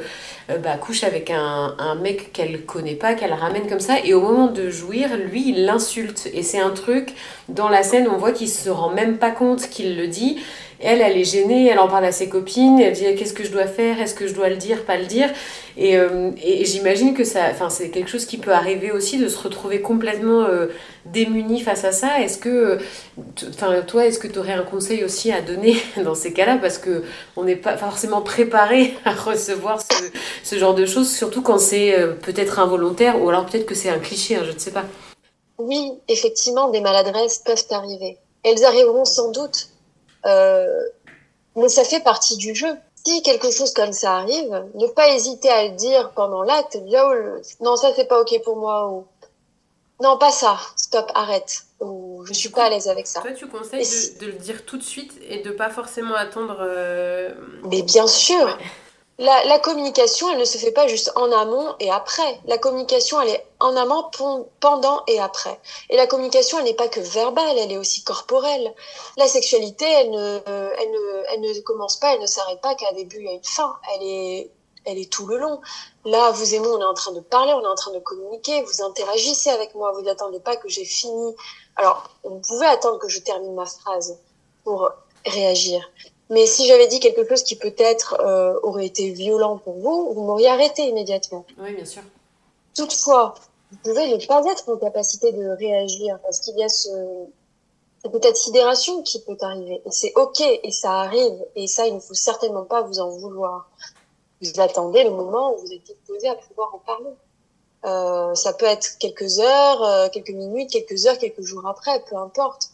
euh, 0.50 0.58
bah, 0.58 0.76
couche 0.76 1.02
avec 1.02 1.30
un, 1.30 1.74
un 1.78 1.96
mec 1.96 2.32
qu'elle 2.32 2.64
connaît 2.64 2.94
pas, 2.94 3.14
qu'elle 3.14 3.32
ramène 3.32 3.68
comme 3.68 3.80
ça, 3.80 3.94
et 4.04 4.14
au 4.14 4.20
moment 4.20 4.46
de 4.46 4.70
jouir, 4.70 5.16
lui, 5.16 5.48
il 5.48 5.64
l'insulte. 5.64 6.30
Et 6.32 6.44
c'est 6.44 6.60
un 6.60 6.70
truc 6.70 7.14
dans 7.48 7.68
la 7.68 7.82
scène, 7.82 8.06
on 8.08 8.16
voit 8.16 8.32
qu'il 8.32 8.48
se 8.48 8.70
rend 8.70 8.90
même 8.90 9.18
pas 9.18 9.32
compte 9.32 9.68
qu'il 9.68 9.96
le 9.96 10.06
dit. 10.06 10.38
Elle, 10.80 11.00
elle 11.00 11.16
est 11.16 11.24
gênée, 11.24 11.68
elle 11.68 11.78
en 11.78 11.88
parle 11.88 12.04
à 12.04 12.12
ses 12.12 12.28
copines, 12.28 12.80
elle 12.80 12.92
dit 12.92 13.04
qu'est-ce 13.16 13.32
que 13.32 13.44
je 13.44 13.50
dois 13.50 13.66
faire, 13.66 14.00
est-ce 14.00 14.14
que 14.14 14.26
je 14.26 14.34
dois 14.34 14.48
le 14.48 14.56
dire, 14.56 14.84
pas 14.84 14.96
le 14.96 15.06
dire? 15.06 15.30
Et, 15.78 15.96
euh, 15.96 16.30
et 16.42 16.64
j'imagine 16.64 17.12
que 17.14 17.24
ça, 17.24 17.52
c'est 17.68 17.90
quelque 17.90 18.08
chose 18.08 18.24
qui 18.24 18.38
peut 18.38 18.52
arriver 18.52 18.92
aussi 18.92 19.18
de 19.18 19.28
se 19.28 19.38
retrouver 19.38 19.82
complètement 19.82 20.44
euh, 20.44 20.68
démuni 21.04 21.60
face 21.60 21.84
à 21.84 21.92
ça. 21.92 22.20
Est-ce 22.20 22.38
que, 22.38 22.78
toi, 23.86 24.06
est-ce 24.06 24.18
que 24.18 24.26
tu 24.26 24.38
aurais 24.38 24.54
un 24.54 24.62
conseil 24.62 25.04
aussi 25.04 25.32
à 25.32 25.42
donner 25.42 25.76
dans 26.04 26.14
ces 26.14 26.32
cas-là? 26.32 26.56
Parce 26.56 26.78
que 26.78 27.04
on 27.36 27.44
n'est 27.44 27.56
pas 27.56 27.76
forcément 27.76 28.22
préparé 28.22 28.94
à 29.04 29.12
recevoir 29.12 29.80
ce, 29.80 30.04
ce, 30.42 30.56
genre 30.56 30.74
de 30.74 30.86
choses, 30.86 31.10
surtout 31.14 31.42
quand 31.42 31.58
c'est 31.58 31.98
euh, 31.98 32.12
peut-être 32.14 32.58
involontaire 32.58 33.22
ou 33.22 33.28
alors 33.28 33.44
peut-être 33.46 33.66
que 33.66 33.74
c'est 33.74 33.90
un 33.90 33.98
cliché, 33.98 34.36
hein, 34.36 34.42
je 34.46 34.52
ne 34.52 34.58
sais 34.58 34.72
pas. 34.72 34.84
Oui, 35.58 35.92
effectivement, 36.08 36.70
des 36.70 36.80
maladresses 36.80 37.38
peuvent 37.38 37.66
arriver. 37.70 38.18
Elles 38.44 38.64
arriveront 38.64 39.04
sans 39.04 39.30
doute, 39.30 39.68
mais 41.56 41.68
ça 41.68 41.84
fait 41.84 42.00
partie 42.00 42.36
du 42.36 42.54
jeu 42.54 42.76
si 43.06 43.22
quelque 43.22 43.50
chose 43.50 43.72
comme 43.72 43.92
ça 43.92 44.16
arrive, 44.16 44.64
ne 44.74 44.86
pas 44.88 45.10
hésiter 45.10 45.48
à 45.48 45.68
le 45.68 45.76
dire 45.76 46.10
pendant 46.10 46.42
l'acte, 46.42 46.76
dire 46.76 47.04
oh, 47.06 47.40
non 47.60 47.76
ça 47.76 47.92
c'est 47.94 48.08
pas 48.08 48.20
ok 48.20 48.42
pour 48.44 48.56
moi 48.56 48.90
ou 48.90 49.06
non 50.02 50.18
pas 50.18 50.30
ça, 50.32 50.58
stop, 50.76 51.10
arrête 51.14 51.62
ou 51.80 52.24
je 52.26 52.32
suis 52.32 52.48
pas 52.48 52.64
à 52.64 52.70
l'aise 52.70 52.88
avec 52.88 53.06
ça. 53.06 53.20
Toi 53.20 53.32
tu 53.32 53.46
conseilles 53.46 53.86
de, 54.20 54.26
le 54.26 54.32
dire 54.32 54.64
tout 54.64 54.76
de 54.76 54.82
suite 54.82 55.12
et 55.28 55.42
de 55.42 55.50
pas 55.50 55.70
forcément 55.70 56.14
attendre. 56.14 56.58
Euh, 56.60 57.30
Mais 57.70 57.82
bien 57.82 58.06
sûr. 58.06 58.58
La, 59.18 59.58
communication, 59.58 60.30
elle 60.30 60.38
ne 60.38 60.44
se 60.44 60.58
fait 60.58 60.72
pas 60.72 60.86
juste 60.88 61.10
en 61.16 61.32
amont 61.32 61.74
et 61.80 61.90
après. 61.90 62.38
La 62.44 62.58
communication, 62.58 63.18
elle 63.20 63.30
est 63.30 63.46
en 63.60 63.74
amont, 63.74 64.10
pendant 64.60 65.04
et 65.06 65.18
après. 65.18 65.58
Et 65.88 65.96
la 65.96 66.06
communication, 66.06 66.58
elle 66.58 66.64
n'est 66.64 66.74
pas 66.74 66.88
que 66.88 67.00
verbale, 67.00 67.56
elle 67.56 67.72
est 67.72 67.78
aussi 67.78 68.04
corporelle. 68.04 68.74
La 69.16 69.26
sexualité, 69.26 69.86
elle 69.86 70.10
ne 70.10 71.60
commence 71.60 71.96
pas, 71.96 72.12
elle 72.12 72.20
ne 72.20 72.26
s'arrête 72.26 72.60
pas 72.60 72.74
qu'à 72.74 72.90
un 72.90 72.94
début 72.94 73.22
et 73.22 73.28
à 73.28 73.32
une 73.32 73.44
fin. 73.44 73.76
Elle 73.94 74.02
est, 74.02 74.50
elle 74.84 74.98
est 74.98 75.10
tout 75.10 75.26
le 75.26 75.38
long. 75.38 75.62
Là, 76.04 76.30
vous 76.32 76.54
et 76.54 76.58
moi, 76.58 76.76
on 76.76 76.80
est 76.82 76.84
en 76.84 76.94
train 76.94 77.12
de 77.12 77.20
parler, 77.20 77.54
on 77.54 77.62
est 77.62 77.66
en 77.66 77.74
train 77.74 77.92
de 77.92 78.00
communiquer, 78.00 78.62
vous 78.62 78.82
interagissez 78.82 79.48
avec 79.48 79.74
moi, 79.74 79.92
vous 79.92 80.02
n'attendez 80.02 80.40
pas 80.40 80.56
que 80.56 80.68
j'ai 80.68 80.84
fini. 80.84 81.34
Alors, 81.76 82.10
vous 82.22 82.40
pouvez 82.40 82.66
attendre 82.66 82.98
que 82.98 83.08
je 83.08 83.20
termine 83.20 83.54
ma 83.54 83.64
phrase 83.64 84.18
pour 84.62 84.90
réagir. 85.24 85.90
Mais 86.28 86.46
si 86.46 86.66
j'avais 86.66 86.88
dit 86.88 86.98
quelque 86.98 87.26
chose 87.28 87.42
qui 87.42 87.56
peut-être 87.56 88.16
euh, 88.20 88.58
aurait 88.62 88.86
été 88.86 89.10
violent 89.10 89.58
pour 89.58 89.74
vous, 89.74 90.12
vous 90.12 90.22
m'auriez 90.22 90.48
arrêté 90.48 90.88
immédiatement. 90.88 91.46
Oui, 91.58 91.74
bien 91.74 91.84
sûr. 91.84 92.02
Toutefois, 92.74 93.34
vous 93.70 93.78
pouvez 93.78 94.08
ne 94.08 94.26
pas 94.26 94.44
être 94.50 94.68
en 94.68 94.76
capacité 94.76 95.32
de 95.32 95.48
réagir 95.48 96.18
parce 96.22 96.40
qu'il 96.40 96.56
y 96.58 96.64
a 96.64 96.68
ce, 96.68 96.90
peut-être 98.08 98.36
sidération 98.36 99.02
qui 99.02 99.20
peut 99.20 99.36
arriver. 99.40 99.82
Et 99.84 99.90
c'est 99.90 100.12
ok, 100.16 100.40
et 100.40 100.70
ça 100.70 101.00
arrive. 101.00 101.44
Et 101.54 101.66
ça, 101.66 101.86
il 101.86 101.94
ne 101.94 102.00
faut 102.00 102.14
certainement 102.14 102.64
pas 102.64 102.82
vous 102.82 102.98
en 102.98 103.10
vouloir. 103.10 103.68
Vous 104.42 104.60
attendez 104.60 105.04
le 105.04 105.10
moment 105.10 105.54
où 105.54 105.60
vous 105.60 105.72
êtes 105.72 105.84
disposé 105.84 106.28
à 106.28 106.34
pouvoir 106.34 106.74
en 106.74 106.78
parler. 106.78 107.10
Euh, 107.84 108.34
ça 108.34 108.52
peut 108.52 108.66
être 108.66 108.98
quelques 108.98 109.38
heures, 109.38 109.82
euh, 109.82 110.08
quelques 110.08 110.30
minutes, 110.30 110.70
quelques 110.70 111.06
heures, 111.06 111.18
quelques 111.18 111.42
jours 111.42 111.66
après, 111.66 112.02
peu 112.08 112.16
importe. 112.16 112.70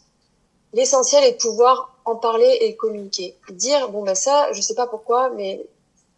L'essentiel 0.73 1.23
est 1.23 1.33
de 1.33 1.37
pouvoir 1.37 1.92
en 2.05 2.15
parler 2.15 2.57
et 2.61 2.75
communiquer. 2.75 3.35
Dire, 3.49 3.89
bon, 3.89 4.03
ben 4.03 4.15
ça, 4.15 4.51
je 4.53 4.61
sais 4.61 4.75
pas 4.75 4.87
pourquoi, 4.87 5.29
mais 5.29 5.65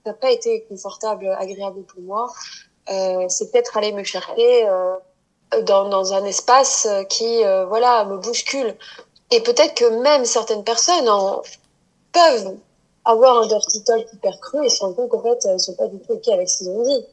ça 0.04 0.12
n'a 0.12 0.14
pas 0.14 0.32
été 0.32 0.64
confortable, 0.64 1.28
agréable 1.40 1.84
pour 1.84 2.02
moi. 2.02 2.32
Euh, 2.90 3.26
c'est 3.30 3.52
peut-être 3.52 3.78
aller 3.78 3.92
me 3.92 4.04
chercher 4.04 4.68
euh, 4.68 4.96
dans, 5.64 5.90
dans, 5.90 6.14
un 6.14 6.24
espace 6.26 6.88
qui, 7.10 7.44
euh, 7.44 7.66
voilà, 7.66 8.06
me 8.06 8.18
bouscule. 8.18 8.76
Et 9.32 9.42
peut-être 9.42 9.74
que 9.76 9.86
même 10.02 10.26
certaines 10.26 10.64
personnes 10.64 11.10
en, 11.10 11.42
peuvent 12.12 12.56
avoir 13.04 13.40
un 13.40 13.48
dirty 13.48 13.84
talk 13.84 14.06
hyper 14.14 14.40
cru 14.40 14.66
et 14.66 14.70
se 14.70 14.80
rendre 14.80 14.96
compte 14.96 15.10
qu'en 15.10 15.24
fait, 15.24 15.46
elles 15.46 15.60
sont 15.60 15.76
pas 15.76 15.88
du 15.88 16.00
tout 16.00 16.14
OK 16.14 16.28
avec 16.28 16.50
ce 16.50 16.60
qu'ils 16.60 16.70
ont 16.70 16.84
dit. 16.84 17.06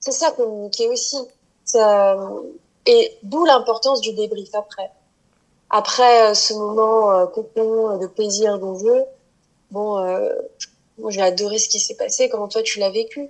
C'est 0.00 0.12
ça, 0.12 0.30
communiquer 0.32 0.88
aussi. 0.88 1.16
Ça, 1.64 2.16
et 2.86 3.18
d'où 3.22 3.44
l'importance 3.44 4.00
du 4.00 4.12
débrief 4.12 4.54
après 4.54 4.90
après 5.70 6.30
euh, 6.30 6.34
ce 6.34 6.54
moment 6.54 7.10
euh, 7.10 7.26
cocon 7.26 7.98
de 7.98 8.06
plaisir 8.06 8.58
dont 8.58 8.78
je 8.78 9.02
bon, 9.70 9.98
euh, 9.98 10.28
moi 10.98 11.10
j'ai 11.10 11.22
adoré 11.22 11.58
ce 11.58 11.68
qui 11.68 11.80
s'est 11.80 11.96
passé. 11.96 12.28
Comment 12.28 12.48
toi 12.48 12.62
tu 12.62 12.78
l'as 12.78 12.90
vécu 12.90 13.28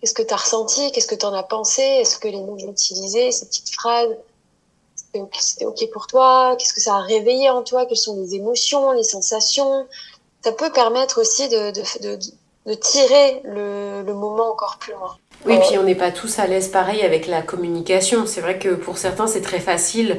Qu'est-ce 0.00 0.14
que 0.14 0.22
tu 0.22 0.32
as 0.32 0.38
ressenti? 0.38 0.92
Qu'est-ce 0.92 1.06
que 1.06 1.14
tu 1.14 1.26
en 1.26 1.34
as 1.34 1.42
pensé? 1.42 1.82
Est-ce 1.82 2.18
que 2.18 2.28
les 2.28 2.40
mots 2.40 2.54
que 2.54 2.62
j'ai 2.62 2.68
utilisés, 2.68 3.32
ces 3.32 3.46
petites 3.46 3.70
phrases, 3.70 4.16
c'était 5.38 5.66
OK 5.66 5.90
pour 5.92 6.06
toi? 6.06 6.56
Qu'est-ce 6.58 6.72
que 6.72 6.80
ça 6.80 6.94
a 6.94 7.00
réveillé 7.00 7.50
en 7.50 7.62
toi? 7.62 7.84
Quelles 7.84 7.98
sont 7.98 8.18
les 8.18 8.34
émotions, 8.34 8.92
les 8.92 9.02
sensations? 9.02 9.86
Ça 10.42 10.52
peut 10.52 10.72
permettre 10.72 11.20
aussi 11.20 11.50
de, 11.50 11.70
de, 11.70 11.82
de, 12.02 12.18
de 12.64 12.74
tirer 12.74 13.42
le, 13.44 14.02
le, 14.06 14.14
moment 14.14 14.50
encore 14.50 14.78
plus 14.78 14.92
loin. 14.94 15.18
Oui, 15.44 15.58
puis 15.68 15.76
on 15.76 15.82
n'est 15.82 15.94
pas 15.94 16.12
tous 16.12 16.38
à 16.38 16.46
l'aise 16.46 16.68
pareil 16.68 17.02
avec 17.02 17.26
la 17.26 17.42
communication. 17.42 18.24
C'est 18.24 18.40
vrai 18.40 18.58
que 18.58 18.70
pour 18.70 18.96
certains, 18.96 19.26
c'est 19.26 19.42
très 19.42 19.60
facile 19.60 20.18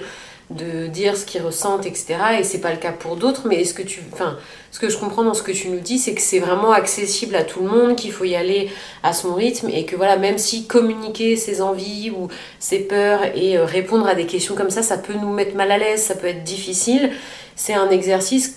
de 0.55 0.87
dire 0.87 1.17
ce 1.17 1.25
qu'ils 1.25 1.41
ressentent, 1.41 1.85
etc. 1.85 2.15
Et 2.39 2.43
c'est 2.43 2.59
pas 2.59 2.71
le 2.71 2.77
cas 2.77 2.91
pour 2.91 3.15
d'autres, 3.15 3.47
mais 3.47 3.61
est-ce 3.61 3.73
que 3.73 3.81
tu, 3.81 4.01
enfin, 4.11 4.37
ce 4.71 4.79
que 4.79 4.89
je 4.89 4.97
comprends 4.97 5.23
dans 5.23 5.33
ce 5.33 5.43
que 5.43 5.51
tu 5.51 5.69
nous 5.69 5.79
dis, 5.79 5.99
c'est 5.99 6.13
que 6.13 6.21
c'est 6.21 6.39
vraiment 6.39 6.71
accessible 6.71 7.35
à 7.35 7.43
tout 7.43 7.61
le 7.61 7.69
monde, 7.69 7.95
qu'il 7.95 8.11
faut 8.11 8.23
y 8.23 8.35
aller 8.35 8.69
à 9.03 9.13
son 9.13 9.33
rythme, 9.33 9.69
et 9.69 9.85
que 9.85 9.95
voilà, 9.95 10.17
même 10.17 10.37
si 10.37 10.67
communiquer 10.67 11.35
ses 11.35 11.61
envies 11.61 12.11
ou 12.11 12.27
ses 12.59 12.79
peurs 12.79 13.23
et 13.35 13.57
euh, 13.57 13.65
répondre 13.65 14.07
à 14.07 14.15
des 14.15 14.25
questions 14.25 14.55
comme 14.55 14.69
ça, 14.69 14.83
ça 14.83 14.97
peut 14.97 15.13
nous 15.13 15.33
mettre 15.33 15.55
mal 15.55 15.71
à 15.71 15.77
l'aise, 15.77 16.01
ça 16.03 16.15
peut 16.15 16.27
être 16.27 16.43
difficile. 16.43 17.11
C'est 17.55 17.73
un 17.73 17.89
exercice 17.89 18.55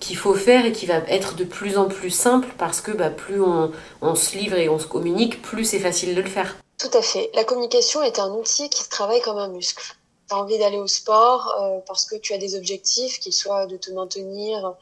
qu'il 0.00 0.16
faut 0.16 0.34
faire 0.34 0.66
et 0.66 0.72
qui 0.72 0.86
va 0.86 0.96
être 1.08 1.36
de 1.36 1.44
plus 1.44 1.78
en 1.78 1.86
plus 1.86 2.10
simple 2.10 2.48
parce 2.58 2.80
que 2.80 2.90
bah, 2.90 3.10
plus 3.10 3.40
on, 3.40 3.70
on 4.02 4.14
se 4.14 4.36
livre 4.36 4.56
et 4.56 4.68
on 4.68 4.78
se 4.78 4.86
communique, 4.86 5.42
plus 5.42 5.64
c'est 5.64 5.78
facile 5.78 6.14
de 6.14 6.20
le 6.20 6.28
faire. 6.28 6.56
Tout 6.78 6.96
à 6.96 7.02
fait. 7.02 7.30
La 7.34 7.44
communication 7.44 8.02
est 8.02 8.18
un 8.18 8.30
outil 8.30 8.68
qui 8.70 8.82
se 8.82 8.88
travaille 8.88 9.20
comme 9.20 9.38
un 9.38 9.48
muscle 9.48 9.94
tu 10.30 10.36
as 10.36 10.38
envie 10.38 10.58
d'aller 10.58 10.78
au 10.78 10.86
sport 10.86 11.54
euh, 11.60 11.78
parce 11.86 12.06
que 12.06 12.14
tu 12.16 12.32
as 12.32 12.38
des 12.38 12.54
objectifs, 12.56 13.18
qu'ils 13.18 13.32
soient 13.32 13.66
de 13.66 13.76
te 13.76 13.90
maintenir 13.90 14.74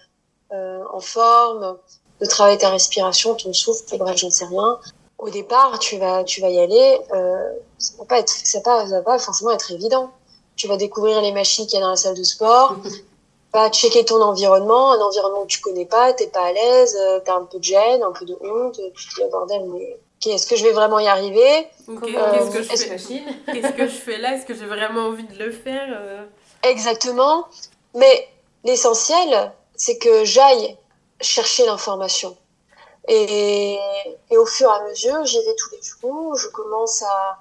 euh, 0.52 0.84
en 0.92 1.00
forme, 1.00 1.78
de 2.20 2.26
travailler 2.26 2.58
ta 2.58 2.68
respiration, 2.68 3.34
ton 3.34 3.52
souffle, 3.52 3.96
bref, 3.96 4.16
j'en 4.18 4.30
sais 4.30 4.44
rien. 4.44 4.78
Au 5.16 5.30
départ, 5.30 5.78
tu 5.78 5.96
vas, 5.96 6.22
tu 6.22 6.40
vas 6.40 6.50
y 6.50 6.60
aller. 6.60 7.00
Euh, 7.12 7.52
ça 7.78 7.94
va 7.98 8.04
pas 8.04 8.18
être, 8.18 8.28
ça 8.28 8.58
va 8.58 8.62
pas, 8.62 8.86
ça 8.86 8.96
va 8.96 9.02
pas 9.02 9.18
forcément 9.18 9.50
être 9.52 9.72
évident. 9.72 10.10
Tu 10.56 10.68
vas 10.68 10.76
découvrir 10.76 11.22
les 11.22 11.32
machines 11.32 11.66
qu'il 11.66 11.78
y 11.78 11.82
a 11.82 11.84
dans 11.84 11.90
la 11.90 11.96
salle 11.96 12.16
de 12.16 12.24
sport. 12.24 12.76
vas 13.54 13.70
checker 13.70 14.04
ton 14.04 14.20
environnement, 14.20 14.92
un 14.92 15.00
environnement 15.00 15.42
que 15.42 15.48
tu 15.48 15.60
connais 15.60 15.86
pas, 15.86 16.12
t'es 16.12 16.26
pas 16.26 16.44
à 16.44 16.52
l'aise, 16.52 16.94
euh, 17.00 17.20
t'as 17.24 17.36
un 17.36 17.44
peu 17.44 17.58
de 17.58 17.64
gêne, 17.64 18.02
un 18.02 18.12
peu 18.12 18.26
de 18.26 18.36
honte, 18.42 18.78
tu 18.94 19.08
te 19.08 19.14
dis, 19.14 19.22
oh, 19.24 19.30
bordel, 19.30 19.64
mais 19.72 19.98
est-ce 20.26 20.46
que 20.46 20.56
je 20.56 20.64
vais 20.64 20.72
vraiment 20.72 20.98
y 20.98 21.06
arriver 21.06 21.68
Qu'est-ce 21.86 22.50
que 22.50 22.62
je 22.62 22.68
fais 22.68 23.22
Qu'est-ce 23.46 23.72
que 23.72 23.86
je 23.86 23.92
fais 23.92 24.18
là? 24.18 24.34
Est-ce 24.34 24.46
que 24.46 24.54
j'ai 24.54 24.66
vraiment 24.66 25.06
envie 25.06 25.24
de 25.24 25.38
le 25.38 25.50
faire 25.50 25.88
euh? 25.90 26.24
Exactement. 26.62 27.46
Mais 27.94 28.28
l'essentiel, 28.64 29.52
c'est 29.76 29.98
que 29.98 30.24
j'aille 30.24 30.76
chercher 31.20 31.66
l'information. 31.66 32.36
Et, 33.06 33.78
et, 34.30 34.36
au 34.36 34.44
fur 34.44 34.68
et 34.68 34.72
à 34.72 34.88
mesure, 34.88 35.24
j'y 35.24 35.38
vais 35.38 35.54
tous 35.56 35.70
les 35.72 35.80
jours. 35.82 36.36
Je 36.36 36.48
commence 36.48 37.02
à, 37.02 37.38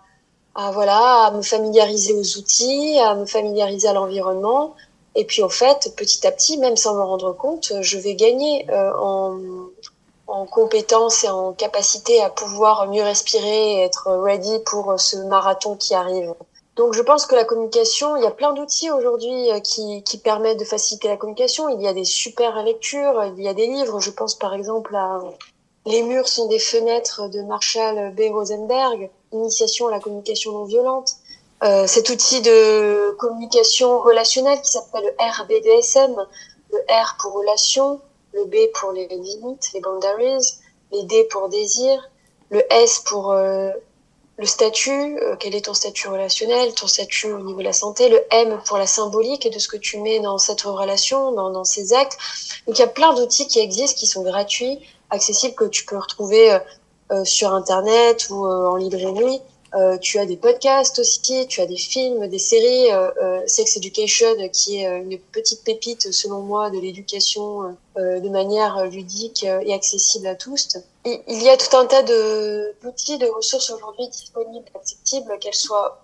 à, 0.56 0.72
voilà, 0.72 1.26
à 1.26 1.32
me 1.32 1.42
familiariser 1.42 2.14
aux 2.14 2.38
outils, 2.38 2.98
à 3.00 3.16
me 3.16 3.26
familiariser 3.26 3.88
à 3.88 3.94
l'environnement. 3.94 4.76
Et 5.16 5.26
puis, 5.26 5.42
au 5.42 5.50
fait, 5.50 5.94
petit 5.98 6.26
à 6.26 6.32
petit, 6.32 6.58
même 6.58 6.78
sans 6.78 6.96
m'en 6.96 7.08
rendre 7.08 7.34
compte, 7.34 7.74
je 7.82 7.98
vais 7.98 8.16
gagner 8.16 8.70
euh, 8.70 8.94
en, 8.98 9.40
en 10.28 10.46
compétence 10.46 11.24
et 11.24 11.30
en 11.30 11.54
capacité 11.54 12.22
à 12.22 12.30
pouvoir 12.30 12.88
mieux 12.88 13.04
respirer 13.04 13.74
et 13.74 13.82
être 13.82 14.12
ready 14.12 14.60
pour 14.66 15.00
ce 15.00 15.18
marathon 15.18 15.76
qui 15.76 15.96
arrive. 15.96 16.34
Donc 16.78 16.94
je 16.94 17.02
pense 17.02 17.26
que 17.26 17.34
la 17.34 17.44
communication, 17.44 18.16
il 18.18 18.24
y 18.24 18.28
a 18.28 18.32
plein 18.32 18.54
d'outils 18.54 18.92
aujourd'hui 18.92 19.52
euh, 19.52 19.60
qui, 19.60 20.04
qui 20.04 20.20
permettent 20.20 20.60
de 20.60 20.66
faciliter 20.66 21.08
la 21.08 21.18
communication. 21.18 21.70
Il 21.70 21.82
y 21.82 21.88
a 21.88 21.94
des 21.94 22.06
super 22.06 22.62
lectures, 22.64 23.34
il 23.36 23.44
y 23.44 23.48
a 23.48 23.56
des 23.56 23.66
livres. 23.66 24.00
Je 24.00 24.12
pense 24.12 24.36
par 24.36 24.54
exemple 24.54 24.96
à 24.96 25.20
Les 25.88 26.04
murs 26.04 26.28
sont 26.28 26.48
des 26.48 26.60
fenêtres 26.60 27.30
de 27.30 27.42
Marshall 27.42 28.14
B. 28.16 28.32
Rosenberg, 28.32 29.10
Initiation 29.34 29.88
à 29.88 29.92
la 29.92 30.00
communication 30.00 30.52
non 30.52 30.66
violente. 30.66 31.14
Euh, 31.64 31.88
cet 31.88 32.12
outil 32.12 32.42
de 32.42 33.16
communication 33.18 34.00
relationnelle 34.00 34.62
qui 34.62 34.72
s'appelle 34.72 35.04
le 35.04 35.42
RBDSM, 35.42 36.16
le 36.72 36.78
R 36.88 37.18
pour 37.20 37.34
relation, 37.34 38.00
le 38.38 38.46
B 38.46 38.72
pour 38.74 38.92
les 38.92 39.08
limites, 39.08 39.72
les 39.74 39.82
boundaries, 39.82 40.60
les 40.92 41.04
D 41.04 41.28
pour 41.32 41.50
désir, 41.50 42.10
le 42.50 42.62
S 42.72 43.00
pour 43.00 43.32
euh, 43.32 43.72
le 44.38 44.46
statut, 44.46 45.18
euh, 45.22 45.36
quel 45.40 45.56
est 45.56 45.66
ton 45.66 45.74
statut 45.74 46.08
relationnel, 46.08 46.74
ton 46.76 46.88
statut 46.88 47.32
au 47.32 47.40
niveau 47.40 47.60
de 47.60 47.66
la 47.66 47.74
santé, 47.74 48.10
le 48.10 48.22
M 48.32 48.60
pour 48.66 48.78
la 48.78 48.88
symbolique 48.88 49.46
et 49.46 49.50
de 49.50 49.60
ce 49.60 49.68
que 49.68 49.78
tu 49.78 50.00
mets 50.00 50.20
dans 50.20 50.38
cette 50.38 50.62
relation, 50.62 51.32
dans, 51.32 51.64
ces 51.64 51.94
actes. 51.94 52.18
Donc 52.68 52.78
il 52.78 52.82
y 52.82 52.86
a 52.86 52.88
plein 52.88 53.14
d'outils 53.14 53.48
qui 53.48 53.60
existent, 53.60 53.98
qui 53.98 54.08
sont 54.08 54.24
gratuits, 54.24 54.80
accessibles, 55.10 55.56
que 55.56 55.66
tu 55.66 55.86
peux 55.86 55.98
retrouver 55.98 56.60
euh, 57.12 57.26
sur 57.26 57.54
Internet 57.54 58.28
ou 58.30 58.46
en 58.46 58.76
librairie 58.76 59.42
Euh, 59.76 59.98
tu 59.98 60.18
as 60.18 60.26
des 60.26 60.38
podcasts 60.38 60.98
aussi, 61.00 61.46
tu 61.48 61.60
as 61.60 61.66
des 61.66 61.78
films, 61.78 62.28
des 62.28 62.40
séries. 62.40 62.92
Euh, 62.92 63.12
euh, 63.22 63.42
Sex 63.48 63.78
Education, 63.78 64.36
qui 64.50 64.82
est 64.82 65.02
une 65.02 65.20
petite 65.20 65.64
pépite, 65.64 66.12
selon 66.12 66.42
moi, 66.42 66.70
de 66.70 66.80
l'éducation 66.80 67.76
de 67.96 68.30
manière 68.30 68.86
ludique 68.86 69.44
et 69.44 69.74
accessible 69.74 70.28
à 70.28 70.36
tous. 70.36 70.78
il 71.06 71.42
y 71.42 71.50
a 71.50 71.58
tout 71.58 71.76
un 71.76 71.86
tas 71.86 72.04
d'outils, 72.04 73.18
de, 73.18 73.26
ressources 73.26 73.72
aujourd'hui 73.72 74.08
disponibles, 74.10 74.66
accessibles, 74.76 75.40
qu'elles 75.40 75.56
soient 75.56 76.04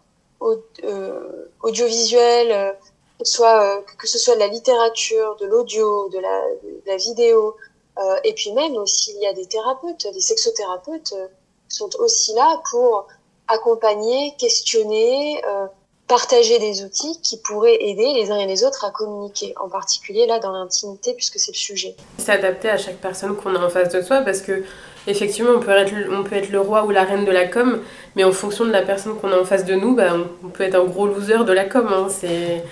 audiovisuelles, 1.61 2.75
que 3.19 4.07
ce 4.07 4.17
soit 4.17 4.35
de 4.35 4.39
la 4.39 4.47
littérature, 4.47 5.35
de 5.35 5.45
l'audio, 5.45 6.09
de 6.09 6.17
la, 6.19 6.41
de 6.63 6.81
la 6.87 6.97
vidéo. 6.97 7.55
et 8.23 8.33
puis 8.33 8.51
même 8.53 8.75
aussi, 8.77 9.11
il 9.15 9.21
y 9.21 9.27
a 9.27 9.33
des 9.33 9.45
thérapeutes, 9.45 10.07
des 10.11 10.21
sexothérapeutes 10.21 11.13
sont 11.67 11.89
aussi 11.99 12.33
là 12.33 12.61
pour 12.71 13.07
accompagner, 13.47 14.33
questionner, 14.37 15.41
euh, 15.45 15.65
partager 16.07 16.59
des 16.59 16.83
outils 16.83 17.19
qui 17.21 17.37
pourraient 17.37 17.77
aider 17.79 18.13
les 18.13 18.29
uns 18.29 18.37
et 18.37 18.45
les 18.45 18.63
autres 18.63 18.85
à 18.85 18.91
communiquer, 18.91 19.53
en 19.59 19.69
particulier 19.69 20.25
là 20.27 20.39
dans 20.39 20.51
l'intimité 20.51 21.13
puisque 21.13 21.39
c'est 21.39 21.51
le 21.51 21.57
sujet. 21.57 21.95
S'adapter 22.17 22.69
à 22.69 22.77
chaque 22.77 22.97
personne 22.97 23.35
qu'on 23.35 23.55
a 23.55 23.65
en 23.65 23.69
face 23.69 23.89
de 23.89 24.01
soi 24.01 24.21
parce 24.21 24.41
que 24.41 24.63
effectivement 25.07 25.51
on 25.55 25.59
peut, 25.59 25.71
être, 25.71 25.93
on 26.11 26.23
peut 26.23 26.35
être 26.35 26.49
le 26.49 26.59
roi 26.59 26.83
ou 26.83 26.91
la 26.91 27.03
reine 27.03 27.25
de 27.25 27.31
la 27.31 27.47
com, 27.47 27.81
mais 28.15 28.23
en 28.23 28.31
fonction 28.31 28.65
de 28.65 28.71
la 28.71 28.81
personne 28.81 29.17
qu'on 29.19 29.31
a 29.31 29.39
en 29.39 29.45
face 29.45 29.65
de 29.65 29.75
nous, 29.75 29.95
bah, 29.95 30.13
on 30.43 30.49
peut 30.49 30.63
être 30.63 30.75
un 30.75 30.85
gros 30.85 31.07
loser 31.07 31.45
de 31.45 31.53
la 31.53 31.65
com. 31.65 31.87
Hein, 31.91 32.07
c'est... 32.09 32.63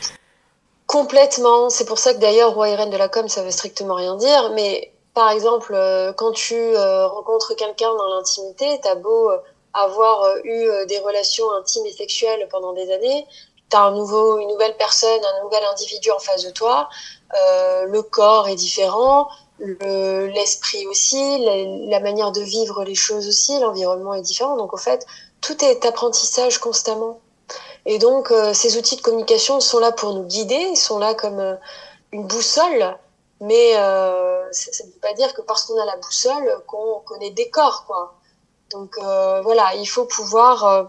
Complètement, 0.85 1.69
c'est 1.69 1.85
pour 1.85 1.99
ça 1.99 2.13
que 2.13 2.19
d'ailleurs 2.19 2.53
roi 2.53 2.69
et 2.69 2.75
reine 2.75 2.89
de 2.89 2.97
la 2.97 3.07
com 3.07 3.27
ça 3.29 3.43
veut 3.43 3.51
strictement 3.51 3.95
rien 3.95 4.17
dire, 4.17 4.51
mais 4.55 4.91
par 5.13 5.29
exemple, 5.31 5.73
euh, 5.73 6.13
quand 6.13 6.31
tu 6.31 6.55
euh, 6.55 7.07
rencontres 7.07 7.55
quelqu'un 7.55 7.89
dans 7.97 8.15
l'intimité, 8.15 8.79
t'as 8.81 8.95
beau 8.95 9.31
avoir 9.73 10.23
euh, 10.23 10.35
eu 10.43 10.69
euh, 10.69 10.85
des 10.85 10.99
relations 10.99 11.51
intimes 11.53 11.85
et 11.85 11.93
sexuelles 11.93 12.47
pendant 12.51 12.73
des 12.73 12.91
années, 12.91 13.25
tu 13.69 13.77
as 13.77 13.81
un 13.83 13.91
nouveau, 13.91 14.39
une 14.39 14.49
nouvelle 14.49 14.75
personne, 14.77 15.21
un 15.23 15.43
nouvel 15.43 15.63
individu 15.63 16.11
en 16.11 16.19
face 16.19 16.43
de 16.43 16.51
toi, 16.51 16.89
euh, 17.35 17.85
le 17.85 18.01
corps 18.01 18.47
est 18.47 18.55
différent, 18.55 19.29
l'esprit 19.59 20.87
aussi, 20.87 21.45
la, 21.87 21.99
manière 21.99 22.31
de 22.31 22.41
vivre 22.41 22.83
les 22.83 22.95
choses 22.95 23.27
aussi, 23.27 23.59
l'environnement 23.59 24.13
est 24.15 24.21
différent. 24.21 24.57
Donc, 24.57 24.73
au 24.73 24.77
fait, 24.77 25.05
tout 25.39 25.63
est 25.63 25.85
apprentissage 25.85 26.57
constamment. 26.57 27.19
Et 27.85 27.99
donc, 27.99 28.31
euh, 28.31 28.53
ces 28.53 28.77
outils 28.77 28.95
de 28.95 29.01
communication 29.01 29.59
sont 29.59 29.79
là 29.79 29.91
pour 29.91 30.13
nous 30.13 30.23
guider, 30.23 30.67
ils 30.71 30.77
sont 30.77 30.99
là 30.99 31.13
comme 31.13 31.57
une 32.11 32.27
boussole, 32.27 32.97
mais 33.39 33.75
euh, 33.77 34.47
ça 34.51 34.83
ne 34.83 34.89
veut 34.89 34.99
pas 34.99 35.13
dire 35.13 35.33
que 35.33 35.41
parce 35.41 35.65
qu'on 35.65 35.79
a 35.79 35.85
la 35.85 35.97
boussole, 35.97 36.63
qu'on 36.67 36.99
connaît 37.05 37.31
des 37.31 37.49
corps, 37.49 37.85
quoi. 37.87 38.13
Donc 38.71 38.97
euh, 38.97 39.41
voilà, 39.41 39.75
il 39.75 39.85
faut 39.85 40.05
pouvoir 40.05 40.65
euh, 40.65 40.83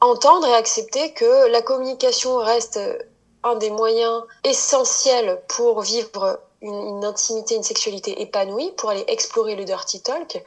entendre 0.00 0.46
et 0.46 0.54
accepter 0.54 1.12
que 1.12 1.48
la 1.50 1.62
communication 1.62 2.38
reste 2.38 2.80
un 3.42 3.56
des 3.56 3.70
moyens 3.70 4.22
essentiels 4.44 5.40
pour 5.48 5.80
vivre 5.80 6.40
une, 6.62 7.04
intimité, 7.04 7.54
une 7.54 7.62
sexualité 7.62 8.20
épanouie, 8.20 8.72
pour 8.76 8.90
aller 8.90 9.04
explorer 9.08 9.56
le 9.56 9.64
dirty 9.64 10.02
talk, 10.02 10.42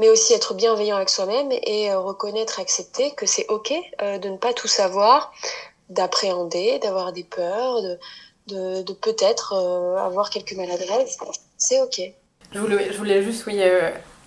mais 0.00 0.08
aussi 0.08 0.32
être 0.32 0.54
bienveillant 0.54 0.96
avec 0.96 1.10
soi-même 1.10 1.50
et 1.52 1.92
euh, 1.92 1.98
reconnaître, 2.00 2.58
accepter 2.58 3.12
que 3.12 3.26
c'est 3.26 3.46
ok 3.48 3.72
de 4.00 4.28
ne 4.28 4.36
pas 4.36 4.52
tout 4.52 4.68
savoir, 4.68 5.32
d'appréhender, 5.90 6.80
d'avoir 6.80 7.12
des 7.12 7.24
peurs, 7.24 7.82
de, 7.82 8.82
de, 8.82 8.92
peut-être 8.92 9.54
avoir 9.98 10.30
quelques 10.30 10.54
maladresses. 10.54 11.18
C'est 11.56 11.80
ok. 11.80 12.00
Je 12.52 12.58
voulais, 12.58 12.92
je 12.92 12.98
voulais 12.98 13.22
juste, 13.22 13.46
oui, 13.46 13.60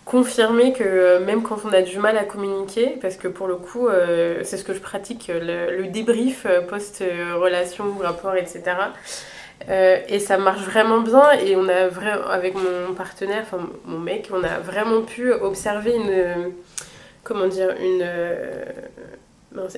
confirmer 0.07 0.71
que 0.71 0.83
euh, 0.83 1.19
même 1.19 1.43
quand 1.43 1.59
on 1.65 1.73
a 1.73 1.81
du 1.81 1.99
mal 1.99 2.17
à 2.17 2.23
communiquer, 2.23 2.97
parce 3.01 3.17
que 3.17 3.27
pour 3.27 3.47
le 3.47 3.57
coup, 3.57 3.87
euh, 3.87 4.39
c'est 4.43 4.55
ce 4.55 4.63
que 4.63 4.73
je 4.73 4.79
pratique, 4.79 5.29
le, 5.29 5.85
débrief 5.87 6.45
euh, 6.45 6.61
post-relation 6.61 7.83
rapport, 8.01 8.35
etc. 8.35 8.77
et 9.67 10.19
ça 10.19 10.37
marche 10.37 10.61
vraiment 10.61 11.01
bien 11.01 11.31
et 11.31 11.57
on 11.57 11.67
a 11.67 11.87
vraiment, 11.87 12.27
avec 12.27 12.53
mon 12.55 12.93
partenaire, 12.95 13.41
enfin 13.41 13.67
mon 13.85 13.99
mec, 13.99 14.29
on 14.31 14.43
a 14.43 14.59
vraiment 14.59 15.01
pu 15.01 15.33
observer 15.33 15.93
une, 15.95 16.53
comment 17.23 17.47
dire, 17.47 17.75
une, 17.81 18.07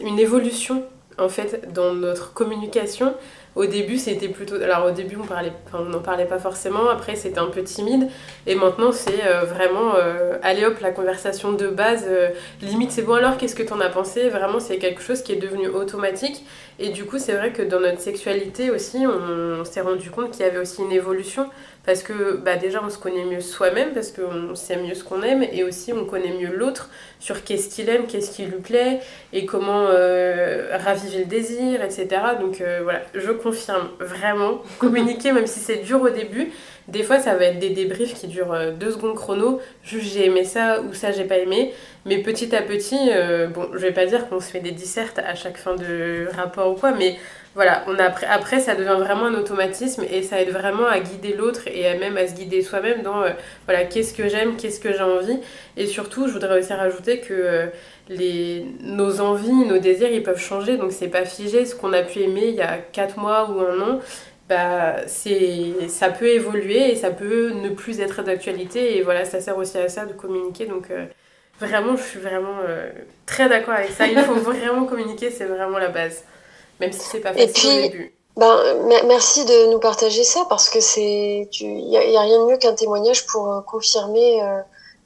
une 0.05 0.19
évolution 0.19 0.83
en 1.17 1.29
fait 1.29 1.73
dans 1.73 1.93
notre 1.93 2.33
communication 2.33 3.15
au 3.55 3.65
début, 3.65 3.97
c'était 3.97 4.27
plutôt. 4.27 4.55
Alors, 4.55 4.85
au 4.85 4.91
début, 4.91 5.17
on 5.21 5.25
parlait, 5.25 5.51
on 5.73 5.85
n'en 5.85 5.99
parlait 5.99 6.25
pas 6.25 6.39
forcément. 6.39 6.87
Après, 6.89 7.15
c'était 7.15 7.39
un 7.39 7.47
peu 7.47 7.63
timide. 7.63 8.07
Et 8.45 8.55
maintenant, 8.55 8.91
c'est 8.91 9.25
euh, 9.25 9.41
vraiment. 9.43 9.95
Euh, 9.95 10.37
allez 10.43 10.65
hop, 10.65 10.79
la 10.81 10.91
conversation 10.91 11.51
de 11.53 11.67
base. 11.67 12.05
Euh, 12.07 12.29
limite, 12.61 12.91
c'est 12.91 13.01
bon 13.01 13.13
alors, 13.13 13.37
qu'est-ce 13.37 13.55
que 13.55 13.63
t'en 13.63 13.79
as 13.79 13.89
pensé? 13.89 14.29
Vraiment, 14.29 14.59
c'est 14.59 14.77
quelque 14.77 15.01
chose 15.01 15.23
qui 15.23 15.33
est 15.33 15.37
devenu 15.37 15.67
automatique. 15.67 16.45
Et 16.77 16.89
du 16.89 17.05
coup, 17.05 17.17
c'est 17.17 17.33
vrai 17.33 17.51
que 17.51 17.61
dans 17.61 17.79
notre 17.79 17.99
sexualité 17.99 18.71
aussi, 18.71 19.05
on, 19.05 19.65
s'est 19.65 19.81
rendu 19.81 20.09
compte 20.11 20.31
qu'il 20.31 20.45
y 20.45 20.49
avait 20.49 20.59
aussi 20.59 20.81
une 20.81 20.91
évolution. 20.91 21.49
Parce 21.89 22.03
que 22.03 22.37
bah, 22.37 22.55
déjà, 22.55 22.83
on 22.85 22.89
se 22.91 22.99
connaît 22.99 23.25
mieux 23.25 23.41
soi-même, 23.41 23.93
parce 23.95 24.11
qu'on 24.11 24.53
sait 24.53 24.77
mieux 24.77 24.93
ce 24.93 25.03
qu'on 25.03 25.23
aime. 25.23 25.41
Et 25.51 25.63
aussi, 25.63 25.91
on 25.91 26.05
connaît 26.05 26.33
mieux 26.39 26.55
l'autre 26.55 26.91
sur 27.19 27.43
qu'est-ce 27.43 27.73
qu'il 27.73 27.89
aime, 27.89 28.05
qu'est-ce 28.05 28.29
qui 28.29 28.45
lui 28.45 28.59
plaît, 28.59 28.99
et 29.33 29.47
comment 29.47 29.85
raviver 29.85 31.19
le 31.19 31.25
désir, 31.25 31.81
etc. 31.81 32.07
Donc 32.39 32.61
voilà, 32.83 33.01
je 33.15 33.31
confirme 33.31 33.89
vraiment. 33.99 34.61
Communiquer, 34.77 35.31
même 35.31 35.47
si 35.47 35.59
c'est 35.59 35.77
dur 35.77 35.99
au 36.03 36.09
début, 36.09 36.51
des 36.89 37.03
fois 37.03 37.19
ça 37.19 37.35
va 37.35 37.45
être 37.45 37.59
des 37.59 37.69
débriefs 37.69 38.13
qui 38.15 38.27
durent 38.27 38.53
euh, 38.53 38.71
deux 38.71 38.91
secondes 38.91 39.15
chrono. 39.15 39.61
Juste 39.83 40.13
j'ai 40.13 40.25
aimé 40.25 40.43
ça 40.43 40.81
ou 40.81 40.93
ça 40.93 41.11
j'ai 41.11 41.23
pas 41.23 41.37
aimé. 41.37 41.73
Mais 42.05 42.19
petit 42.19 42.55
à 42.55 42.61
petit, 42.61 43.09
euh, 43.11 43.47
bon, 43.47 43.67
je 43.73 43.79
vais 43.79 43.91
pas 43.91 44.05
dire 44.05 44.27
qu'on 44.27 44.39
se 44.39 44.49
fait 44.49 44.59
des 44.59 44.71
dissertes 44.71 45.19
à 45.19 45.35
chaque 45.35 45.57
fin 45.57 45.75
de 45.75 46.27
rapport 46.35 46.71
ou 46.71 46.75
quoi, 46.75 46.91
mais 46.91 47.17
voilà, 47.55 47.83
on 47.87 47.97
a, 47.97 48.11
après 48.29 48.59
ça 48.59 48.75
devient 48.75 48.97
vraiment 48.99 49.25
un 49.25 49.33
automatisme 49.33 50.03
et 50.09 50.21
ça 50.23 50.39
aide 50.41 50.51
vraiment 50.51 50.85
à 50.85 50.99
guider 50.99 51.33
l'autre 51.33 51.67
et 51.67 51.97
même 51.97 52.15
à 52.17 52.27
se 52.27 52.35
guider 52.35 52.61
soi-même 52.61 53.01
dans 53.01 53.23
euh, 53.23 53.31
voilà, 53.65 53.85
qu'est-ce 53.85 54.13
que 54.13 54.29
j'aime, 54.29 54.55
qu'est-ce 54.55 54.79
que 54.79 54.93
j'ai 54.93 55.01
envie. 55.01 55.39
Et 55.75 55.87
surtout, 55.87 56.27
je 56.27 56.33
voudrais 56.33 56.59
aussi 56.59 56.73
rajouter 56.73 57.19
que 57.19 57.69
les, 58.09 58.65
nos 58.81 59.21
envies, 59.21 59.51
nos 59.51 59.77
désirs, 59.77 60.11
ils 60.11 60.23
peuvent 60.23 60.41
changer, 60.41 60.77
donc 60.77 60.91
c'est 60.91 61.07
pas 61.07 61.25
figé. 61.25 61.65
Ce 61.65 61.75
qu'on 61.75 61.93
a 61.93 62.01
pu 62.01 62.19
aimer 62.19 62.47
il 62.47 62.55
y 62.55 62.61
a 62.61 62.77
4 62.77 63.17
mois 63.19 63.49
ou 63.49 63.61
un 63.61 63.79
an, 63.81 63.99
bah, 64.49 64.95
ça 65.07 66.09
peut 66.09 66.27
évoluer 66.27 66.91
et 66.91 66.95
ça 66.95 67.11
peut 67.11 67.51
ne 67.51 67.69
plus 67.69 67.99
être 67.99 68.23
d'actualité. 68.23 68.97
Et 68.97 69.03
voilà, 69.03 69.25
ça 69.25 69.39
sert 69.41 69.57
aussi 69.57 69.77
à 69.77 69.89
ça 69.89 70.05
de 70.05 70.13
communiquer. 70.13 70.65
Donc 70.65 70.89
euh, 70.91 71.05
vraiment, 71.59 71.95
je 71.95 72.03
suis 72.03 72.19
vraiment 72.19 72.57
euh, 72.67 72.89
très 73.25 73.47
d'accord 73.47 73.75
avec 73.75 73.91
ça. 73.91 74.07
Il 74.07 74.19
faut 74.19 74.33
vraiment 74.51 74.85
communiquer, 74.85 75.29
c'est 75.29 75.45
vraiment 75.45 75.77
la 75.77 75.89
base. 75.89 76.23
Même 76.79 76.91
si 76.91 76.99
c'est 76.99 77.19
pas 77.19 77.33
facile 77.33 77.69
au 77.69 77.81
début. 77.81 78.15
Ben, 78.37 78.57
merci 79.05 79.43
de 79.43 79.71
nous 79.71 79.79
partager 79.79 80.23
ça 80.23 80.45
parce 80.47 80.69
que 80.69 80.79
c'est, 80.79 81.49
il 81.59 81.87
n'y 81.87 81.97
a, 81.97 82.19
a, 82.19 82.23
rien 82.23 82.39
de 82.39 82.51
mieux 82.51 82.57
qu'un 82.57 82.73
témoignage 82.73 83.25
pour 83.25 83.51
euh, 83.51 83.61
confirmer 83.61 84.41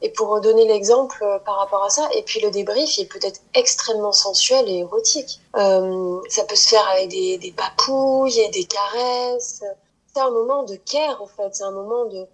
et 0.03 0.09
pour 0.09 0.39
donner 0.41 0.67
l'exemple 0.67 1.23
euh, 1.23 1.39
par 1.39 1.57
rapport 1.57 1.83
à 1.86 1.89
ça, 1.89 2.07
et 2.13 2.23
puis 2.23 2.41
le 2.41 2.51
débrief, 2.51 2.97
il 2.97 3.07
peut 3.07 3.21
être 3.23 3.39
extrêmement 3.55 4.12
sensuel 4.12 4.67
et 4.67 4.79
érotique. 4.79 5.39
Euh, 5.55 6.19
ça 6.29 6.43
peut 6.43 6.57
se 6.57 6.67
faire 6.67 6.86
avec 6.89 7.07
des, 7.09 7.38
des 7.38 7.51
papouilles 7.51 8.41
et 8.41 8.49
des 8.49 8.65
caresses. 8.65 9.63
C'est 10.13 10.21
un 10.21 10.29
moment 10.29 10.63
de 10.63 10.75
care, 10.75 11.21
en 11.21 11.27
fait. 11.27 11.55
C'est 11.55 11.63
un 11.63 11.71
moment 11.71 12.05
de, 12.05 12.27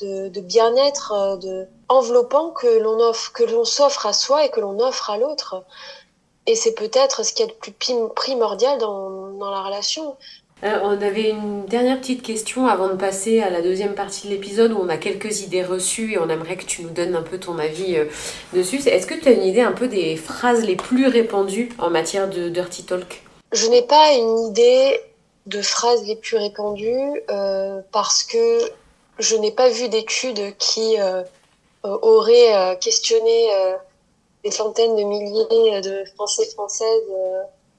de, 0.00 0.28
de 0.28 0.40
bien-être, 0.40 1.12
euh, 1.12 1.36
de 1.36 1.66
enveloppant 1.88 2.50
que 2.50 2.78
l'on 2.78 3.00
offre, 3.00 3.32
que 3.32 3.44
l'on 3.44 3.64
s'offre 3.64 4.04
à 4.04 4.12
soi 4.12 4.44
et 4.44 4.50
que 4.50 4.60
l'on 4.60 4.78
offre 4.78 5.08
à 5.08 5.16
l'autre. 5.16 5.64
Et 6.46 6.54
c'est 6.56 6.74
peut-être 6.74 7.24
ce 7.24 7.32
qui 7.32 7.42
est 7.42 7.46
le 7.46 7.72
plus 7.72 7.94
primordial 8.14 8.78
dans, 8.78 9.30
dans 9.32 9.50
la 9.50 9.62
relation. 9.62 10.16
Euh, 10.62 10.78
on 10.82 11.02
avait 11.02 11.30
une 11.30 11.66
dernière 11.66 12.00
petite 12.00 12.22
question 12.22 12.66
avant 12.66 12.88
de 12.88 12.94
passer 12.94 13.42
à 13.42 13.50
la 13.50 13.60
deuxième 13.60 13.94
partie 13.94 14.28
de 14.28 14.32
l'épisode 14.32 14.72
où 14.72 14.78
on 14.80 14.88
a 14.88 14.96
quelques 14.96 15.42
idées 15.42 15.62
reçues 15.62 16.12
et 16.12 16.18
on 16.18 16.28
aimerait 16.28 16.56
que 16.56 16.64
tu 16.64 16.82
nous 16.82 16.90
donnes 16.90 17.14
un 17.16 17.22
peu 17.22 17.38
ton 17.38 17.58
avis 17.58 17.96
euh, 17.96 18.06
dessus. 18.54 18.76
Est-ce 18.88 19.06
que 19.06 19.14
tu 19.14 19.28
as 19.28 19.32
une 19.32 19.42
idée 19.42 19.60
un 19.60 19.72
peu 19.72 19.88
des 19.88 20.16
phrases 20.16 20.64
les 20.64 20.76
plus 20.76 21.06
répandues 21.06 21.70
en 21.78 21.90
matière 21.90 22.30
de 22.30 22.48
dirty 22.48 22.84
talk? 22.84 23.22
Je 23.52 23.66
n'ai 23.66 23.82
pas 23.82 24.12
une 24.12 24.38
idée 24.48 25.00
de 25.46 25.60
phrases 25.60 26.06
les 26.06 26.16
plus 26.16 26.38
répandues 26.38 27.22
euh, 27.30 27.80
parce 27.92 28.22
que 28.22 28.60
je 29.18 29.36
n'ai 29.36 29.50
pas 29.50 29.68
vu 29.68 29.88
d'études 29.88 30.56
qui 30.58 30.96
auraient 31.84 32.78
questionné 32.80 33.50
des 34.44 34.50
centaines 34.50 34.94
de 34.96 35.02
milliers 35.02 35.80
de 35.80 36.04
Français 36.14 36.46
françaises 36.46 37.02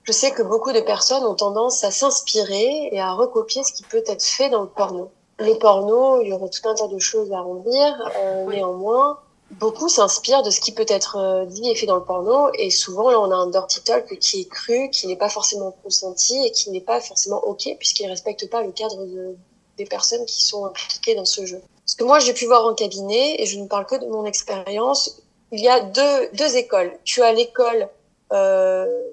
je 0.06 0.12
sais 0.12 0.32
que 0.32 0.44
beaucoup 0.44 0.72
de 0.72 0.82
personnes 0.82 1.24
ont 1.24 1.34
tendance 1.34 1.84
à 1.84 1.90
s'inspirer 1.90 2.90
et 2.92 3.00
à 3.00 3.14
recopier 3.14 3.64
ce 3.64 3.74
qui 3.74 3.82
peut 3.84 4.04
être 4.06 4.24
fait 4.24 4.50
dans 4.50 4.62
le 4.62 4.68
porno. 4.68 5.10
Le 5.40 5.56
porno, 5.56 6.22
il 6.22 6.30
y 6.30 6.34
aurait 6.34 6.50
tout 6.50 6.68
un 6.70 6.76
tas 6.76 6.88
de 6.88 7.00
choses 7.00 7.34
à 7.34 7.42
en 7.42 7.56
dire. 7.56 8.12
Euh, 8.20 8.46
néanmoins, 8.46 9.18
beaucoup 9.52 9.90
s'inspirent 9.90 10.44
de 10.44 10.52
ce 10.52 10.62
qui 10.62 10.74
peut 10.74 10.86
être 10.88 11.18
euh, 11.18 11.46
dit 11.46 11.72
et 11.72 11.76
fait 11.76 11.88
dans 11.88 11.96
le 11.96 12.04
porno. 12.04 12.50
Et 12.54 12.70
souvent, 12.70 13.10
là, 13.10 13.20
on 13.20 13.32
a 13.32 13.36
un 13.36 13.48
dirty 13.48 13.82
talk 13.82 14.20
qui 14.20 14.42
est 14.42 14.48
cru, 14.48 14.92
qui 14.92 15.08
n'est 15.08 15.16
pas 15.16 15.30
forcément 15.30 15.76
consenti 15.84 16.46
et 16.46 16.52
qui 16.52 16.70
n'est 16.70 16.82
pas 16.82 17.02
forcément 17.02 17.44
OK 17.44 17.68
puisqu'il 17.80 18.06
ne 18.06 18.12
respecte 18.12 18.48
pas 18.52 18.62
le 18.62 18.72
cadre 18.72 19.06
de, 19.06 19.36
des 19.78 19.86
personnes 19.86 20.26
qui 20.26 20.44
sont 20.44 20.66
impliquées 20.66 21.16
dans 21.16 21.26
ce 21.26 21.48
jeu. 21.48 21.62
Ce 21.88 21.96
que 21.96 22.04
moi, 22.04 22.20
j'ai 22.20 22.34
pu 22.34 22.46
voir 22.46 22.66
en 22.66 22.76
cabinet, 22.76 23.42
et 23.42 23.46
je 23.46 23.60
ne 23.60 23.68
parle 23.68 23.86
que 23.86 23.96
de 23.96 24.08
mon 24.08 24.26
expérience, 24.26 25.22
il 25.52 25.60
y 25.60 25.68
a 25.68 25.80
deux, 25.80 26.30
deux 26.34 26.56
écoles. 26.58 26.98
Tu 27.04 27.22
as 27.22 27.32
l'école 27.32 27.90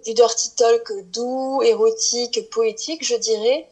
du 0.04 0.14
dirty 0.14 0.54
talk 0.56 0.92
doux, 1.12 1.62
érotique, 1.62 2.50
poétique, 2.50 3.04
je 3.04 3.14
dirais, 3.14 3.68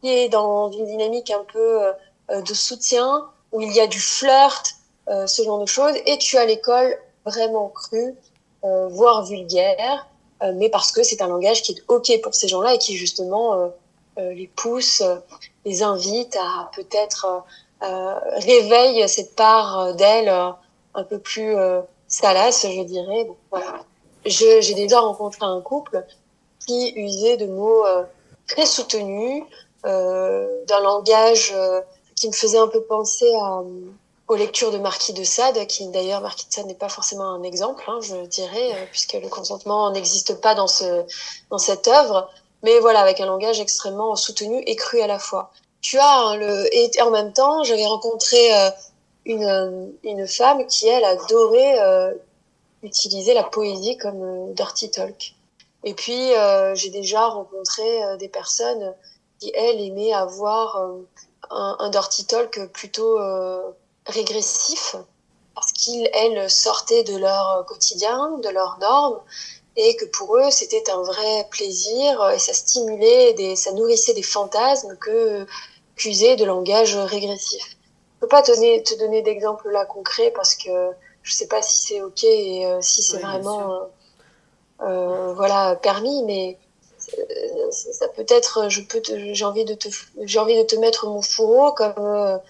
qui 0.00 0.10
est 0.10 0.28
dans 0.28 0.70
une 0.72 0.84
dynamique 0.84 1.30
un 1.30 1.44
peu 1.52 1.80
de 2.28 2.54
soutien, 2.54 3.26
où 3.52 3.62
il 3.62 3.72
y 3.72 3.80
a 3.80 3.86
du 3.86 4.00
flirt, 4.00 4.74
ce 5.08 5.42
genre 5.42 5.60
de 5.60 5.66
choses, 5.66 5.94
et 6.06 6.18
tu 6.18 6.36
as 6.36 6.44
l'école 6.44 6.98
vraiment 7.24 7.68
crue, 7.68 8.14
voire 8.62 9.24
vulgaire, 9.24 10.06
mais 10.54 10.68
parce 10.68 10.92
que 10.92 11.02
c'est 11.02 11.22
un 11.22 11.28
langage 11.28 11.62
qui 11.62 11.72
est 11.72 11.82
OK 11.88 12.10
pour 12.22 12.34
ces 12.34 12.48
gens-là 12.48 12.74
et 12.74 12.78
qui 12.78 12.96
justement 12.96 13.72
les 14.18 14.50
pousse, 14.54 15.02
les 15.64 15.82
invite 15.82 16.36
à 16.36 16.70
peut-être 16.74 17.44
réveille 17.80 19.08
cette 19.08 19.34
part 19.34 19.94
d'elle 19.94 20.28
un 20.28 21.04
peu 21.04 21.18
plus 21.18 21.56
salace, 22.10 22.66
je 22.68 22.82
dirais. 22.82 23.24
Donc. 23.24 23.62
J'ai 24.26 24.74
déjà 24.74 25.00
rencontré 25.00 25.46
un 25.46 25.60
couple 25.62 26.04
qui 26.66 26.92
usait 26.94 27.38
de 27.38 27.46
mots 27.46 27.86
euh, 27.86 28.02
très 28.46 28.66
soutenus, 28.66 29.44
euh, 29.86 30.46
d'un 30.66 30.80
langage 30.80 31.52
euh, 31.56 31.80
qui 32.14 32.28
me 32.28 32.32
faisait 32.32 32.58
un 32.58 32.68
peu 32.68 32.82
penser 32.82 33.32
aux 34.28 34.36
lectures 34.36 34.70
de 34.70 34.78
Marquis 34.78 35.14
de 35.14 35.24
Sade, 35.24 35.66
qui 35.66 35.88
d'ailleurs 35.88 36.20
Marquis 36.20 36.46
de 36.46 36.52
Sade 36.52 36.66
n'est 36.66 36.74
pas 36.74 36.90
forcément 36.90 37.30
un 37.30 37.42
exemple, 37.42 37.82
hein, 37.86 37.98
je 38.02 38.26
dirais, 38.26 38.88
puisque 38.90 39.14
le 39.14 39.28
consentement 39.28 39.90
n'existe 39.90 40.38
pas 40.40 40.54
dans 40.54 40.66
ce 40.66 41.04
dans 41.50 41.58
cette 41.58 41.88
œuvre, 41.88 42.28
mais 42.62 42.78
voilà, 42.78 43.00
avec 43.00 43.20
un 43.20 43.26
langage 43.26 43.58
extrêmement 43.58 44.14
soutenu 44.16 44.62
et 44.66 44.76
cru 44.76 45.00
à 45.00 45.06
la 45.06 45.18
fois. 45.18 45.50
Tu 45.80 45.98
as 45.98 46.14
hein, 46.14 46.36
le 46.36 46.68
et 46.74 46.90
en 47.00 47.10
même 47.10 47.32
temps, 47.32 47.64
j'avais 47.64 47.86
rencontré 47.86 48.50
une, 49.26 49.92
une 50.02 50.26
femme 50.26 50.66
qui, 50.66 50.88
elle, 50.88 51.04
adorait 51.04 51.80
euh, 51.80 52.14
utiliser 52.82 53.34
la 53.34 53.44
poésie 53.44 53.96
comme 53.96 54.22
euh, 54.22 54.52
dirty 54.52 54.90
talk. 54.90 55.34
Et 55.84 55.94
puis, 55.94 56.34
euh, 56.34 56.74
j'ai 56.74 56.90
déjà 56.90 57.26
rencontré 57.26 58.04
euh, 58.04 58.16
des 58.16 58.28
personnes 58.28 58.94
qui, 59.38 59.52
elles, 59.54 59.80
aimaient 59.80 60.12
avoir 60.12 60.76
un, 61.50 61.76
un, 61.78 61.90
dirty 61.90 62.26
talk 62.26 62.66
plutôt 62.72 63.18
régressif, 64.06 64.96
parce 65.54 65.72
qu'ils, 65.72 66.08
elles, 66.12 66.50
sortaient 66.50 67.04
de 67.04 67.16
leur 67.16 67.64
quotidien, 67.66 68.38
de 68.42 68.50
leurs 68.50 68.78
normes, 68.78 69.20
et 69.76 69.96
que 69.96 70.04
pour 70.04 70.36
eux, 70.36 70.50
c'était 70.50 70.90
un 70.90 71.02
vrai 71.02 71.48
plaisir, 71.50 72.30
et 72.30 72.38
ça 72.38 72.52
stimulait, 72.52 73.32
des, 73.32 73.56
ça 73.56 73.72
nourrissait 73.72 74.14
des 74.14 74.22
fantasmes 74.22 74.96
que 74.98 75.46
de 76.36 76.44
langage 76.44 76.96
régressif 76.96 77.76
peux 78.20 78.28
pas 78.28 78.42
te 78.42 78.52
donner, 78.52 78.82
te 78.82 78.98
donner 78.98 79.22
d'exemples 79.22 79.70
là 79.70 79.84
concrets 79.84 80.30
parce 80.34 80.54
que 80.54 80.90
je 81.22 81.32
sais 81.32 81.46
pas 81.46 81.62
si 81.62 81.86
c'est 81.86 82.02
ok 82.02 82.24
et 82.24 82.66
euh, 82.66 82.78
si 82.80 83.02
c'est 83.02 83.18
vraiment 83.18 83.72
euh, 83.72 83.78
euh, 84.82 85.32
voilà 85.34 85.76
permis, 85.76 86.22
mais 86.24 86.56
ça 87.70 88.08
peut 88.08 88.26
être, 88.28 88.68
je 88.68 88.82
peux, 88.82 89.00
j'ai 89.32 89.44
envie 89.44 89.64
de 89.64 89.74
te, 89.74 89.88
j'ai 90.22 90.38
envie 90.38 90.56
de 90.56 90.62
te 90.62 90.76
mettre 90.76 91.08
mon 91.08 91.22
fourreau 91.22 91.72
comme 91.72 92.40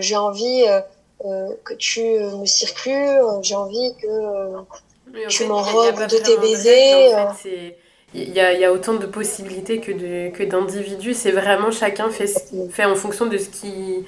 j'ai 0.00 0.16
envie 0.16 0.64
que 1.22 1.74
tu 1.74 2.02
me 2.02 2.46
circules, 2.46 3.20
j'ai 3.42 3.54
envie 3.54 3.94
que 3.96 5.28
tu 5.28 5.44
m'enrobes 5.44 6.06
de 6.08 6.16
tes 6.16 6.36
baisers. 6.38 7.12
il 8.14 8.32
y, 8.34 8.40
a, 8.40 8.52
il 8.54 8.60
y, 8.60 8.64
a, 8.64 8.72
autant 8.72 8.94
de 8.94 9.06
possibilités 9.06 9.80
que, 9.80 9.92
de, 9.92 10.30
que 10.34 10.42
d'individus. 10.42 11.14
C'est 11.14 11.32
vraiment 11.32 11.70
chacun 11.70 12.10
fait, 12.10 12.32
fait 12.70 12.84
en 12.86 12.94
fonction 12.94 13.26
de 13.26 13.36
ce 13.36 13.50
qui, 13.50 14.04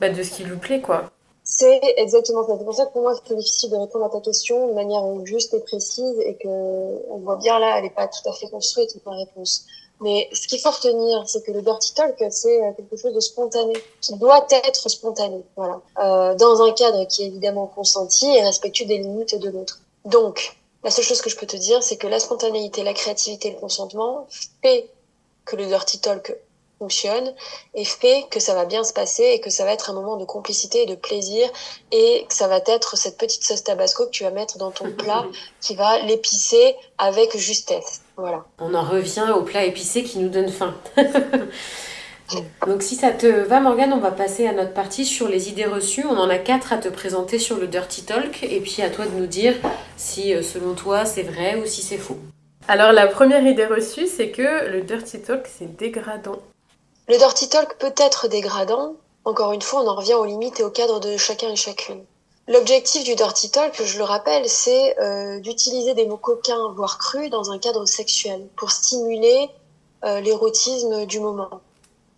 bah, 0.00 0.08
de 0.10 0.22
ce 0.22 0.30
qui 0.30 0.44
lui 0.44 0.56
plaît, 0.56 0.80
quoi. 0.80 1.10
C'est 1.48 1.80
exactement 1.96 2.44
ça. 2.44 2.54
C'est 2.58 2.64
pour 2.64 2.74
ça 2.74 2.86
que 2.86 2.92
pour 2.92 3.02
moi, 3.02 3.14
c'est 3.24 3.36
difficile 3.36 3.70
de 3.70 3.76
répondre 3.76 4.04
à 4.04 4.10
ta 4.10 4.20
question 4.20 4.66
de 4.66 4.72
manière 4.72 5.04
juste 5.24 5.54
et 5.54 5.60
précise 5.60 6.18
et 6.18 6.34
que 6.34 6.48
on 6.48 7.18
voit 7.18 7.36
bien 7.36 7.60
là, 7.60 7.76
elle 7.78 7.84
n'est 7.84 7.90
pas 7.90 8.08
tout 8.08 8.28
à 8.28 8.32
fait 8.32 8.48
construite, 8.48 8.96
ma 9.06 9.16
réponse. 9.16 9.64
Mais 10.00 10.28
ce 10.32 10.46
qu'il 10.48 10.58
faut 10.58 10.70
retenir, 10.70 11.22
c'est 11.26 11.42
que 11.42 11.52
le 11.52 11.62
dirty 11.62 11.94
talk, 11.94 12.16
c'est 12.30 12.60
quelque 12.76 12.96
chose 12.96 13.14
de 13.14 13.20
spontané, 13.20 13.74
qui 14.00 14.14
doit 14.16 14.46
être 14.50 14.88
spontané, 14.88 15.42
voilà, 15.56 15.80
euh, 15.98 16.34
dans 16.34 16.62
un 16.62 16.72
cadre 16.72 17.06
qui 17.06 17.22
est 17.22 17.26
évidemment 17.26 17.66
consenti 17.66 18.26
et 18.26 18.42
respectueux 18.42 18.84
des 18.86 18.98
limites 18.98 19.38
de 19.38 19.48
l'autre. 19.48 19.80
Donc, 20.04 20.56
la 20.84 20.90
seule 20.90 21.04
chose 21.04 21.22
que 21.22 21.30
je 21.30 21.36
peux 21.36 21.46
te 21.46 21.56
dire, 21.56 21.82
c'est 21.82 21.96
que 21.96 22.06
la 22.06 22.20
spontanéité, 22.20 22.82
la 22.82 22.92
créativité, 22.92 23.50
le 23.50 23.56
consentement 23.56 24.26
fait 24.62 24.90
que 25.44 25.56
le 25.56 25.66
dirty 25.66 26.00
talk 26.00 26.36
fonctionne 26.78 27.32
et 27.74 27.84
fait 27.84 28.26
que 28.30 28.40
ça 28.40 28.54
va 28.54 28.64
bien 28.64 28.84
se 28.84 28.92
passer 28.92 29.22
et 29.22 29.40
que 29.40 29.50
ça 29.50 29.64
va 29.64 29.72
être 29.72 29.90
un 29.90 29.94
moment 29.94 30.16
de 30.16 30.24
complicité 30.24 30.82
et 30.82 30.86
de 30.86 30.94
plaisir 30.94 31.48
et 31.92 32.26
que 32.28 32.34
ça 32.34 32.48
va 32.48 32.60
être 32.66 32.96
cette 32.96 33.16
petite 33.16 33.44
sauce 33.44 33.64
tabasco 33.64 34.06
que 34.06 34.10
tu 34.10 34.24
vas 34.24 34.30
mettre 34.30 34.58
dans 34.58 34.70
ton 34.70 34.90
plat 34.90 35.24
qui 35.60 35.74
va 35.74 35.98
l'épicer 36.00 36.76
avec 36.98 37.36
justesse. 37.36 38.02
Voilà. 38.16 38.44
On 38.58 38.74
en 38.74 38.82
revient 38.82 39.32
au 39.36 39.42
plat 39.42 39.64
épicé 39.64 40.02
qui 40.02 40.18
nous 40.18 40.28
donne 40.28 40.50
faim. 40.50 40.74
Donc 42.66 42.82
si 42.82 42.96
ça 42.96 43.12
te 43.12 43.26
va 43.26 43.60
Morgane, 43.60 43.92
on 43.92 44.00
va 44.00 44.10
passer 44.10 44.48
à 44.48 44.52
notre 44.52 44.72
partie 44.72 45.04
sur 45.04 45.28
les 45.28 45.48
idées 45.48 45.66
reçues. 45.66 46.04
On 46.04 46.18
en 46.18 46.28
a 46.28 46.38
quatre 46.38 46.72
à 46.72 46.78
te 46.78 46.88
présenter 46.88 47.38
sur 47.38 47.56
le 47.56 47.68
Dirty 47.68 48.04
Talk 48.04 48.42
et 48.42 48.60
puis 48.60 48.82
à 48.82 48.90
toi 48.90 49.06
de 49.06 49.12
nous 49.12 49.26
dire 49.26 49.54
si 49.96 50.34
euh, 50.34 50.42
selon 50.42 50.74
toi 50.74 51.04
c'est 51.04 51.22
vrai 51.22 51.54
ou 51.56 51.66
si 51.66 51.82
c'est 51.82 51.98
faux. 51.98 52.18
Alors 52.68 52.92
la 52.92 53.06
première 53.06 53.46
idée 53.46 53.66
reçue, 53.66 54.08
c'est 54.08 54.30
que 54.30 54.68
le 54.72 54.82
dirty 54.82 55.22
talk, 55.22 55.46
c'est 55.46 55.76
dégradant. 55.76 56.42
Le 57.08 57.18
dirty 57.18 57.48
talk 57.48 57.78
peut 57.78 57.94
être 57.98 58.26
dégradant. 58.26 58.96
Encore 59.24 59.52
une 59.52 59.62
fois, 59.62 59.82
on 59.82 59.86
en 59.86 59.94
revient 59.94 60.14
aux 60.14 60.24
limites 60.24 60.58
et 60.58 60.64
au 60.64 60.70
cadre 60.70 60.98
de 60.98 61.16
chacun 61.16 61.50
et 61.50 61.56
chacune. 61.56 62.04
L'objectif 62.48 63.04
du 63.04 63.14
dirty 63.14 63.50
talk, 63.50 63.80
je 63.80 63.98
le 63.98 64.04
rappelle, 64.04 64.48
c'est 64.48 64.98
euh, 64.98 65.38
d'utiliser 65.38 65.94
des 65.94 66.06
mots 66.06 66.16
coquins, 66.16 66.72
voire 66.74 66.98
crus, 66.98 67.30
dans 67.30 67.52
un 67.52 67.58
cadre 67.58 67.86
sexuel, 67.86 68.48
pour 68.56 68.72
stimuler 68.72 69.50
euh, 70.04 70.20
l'érotisme 70.20 71.06
du 71.06 71.20
moment. 71.20 71.60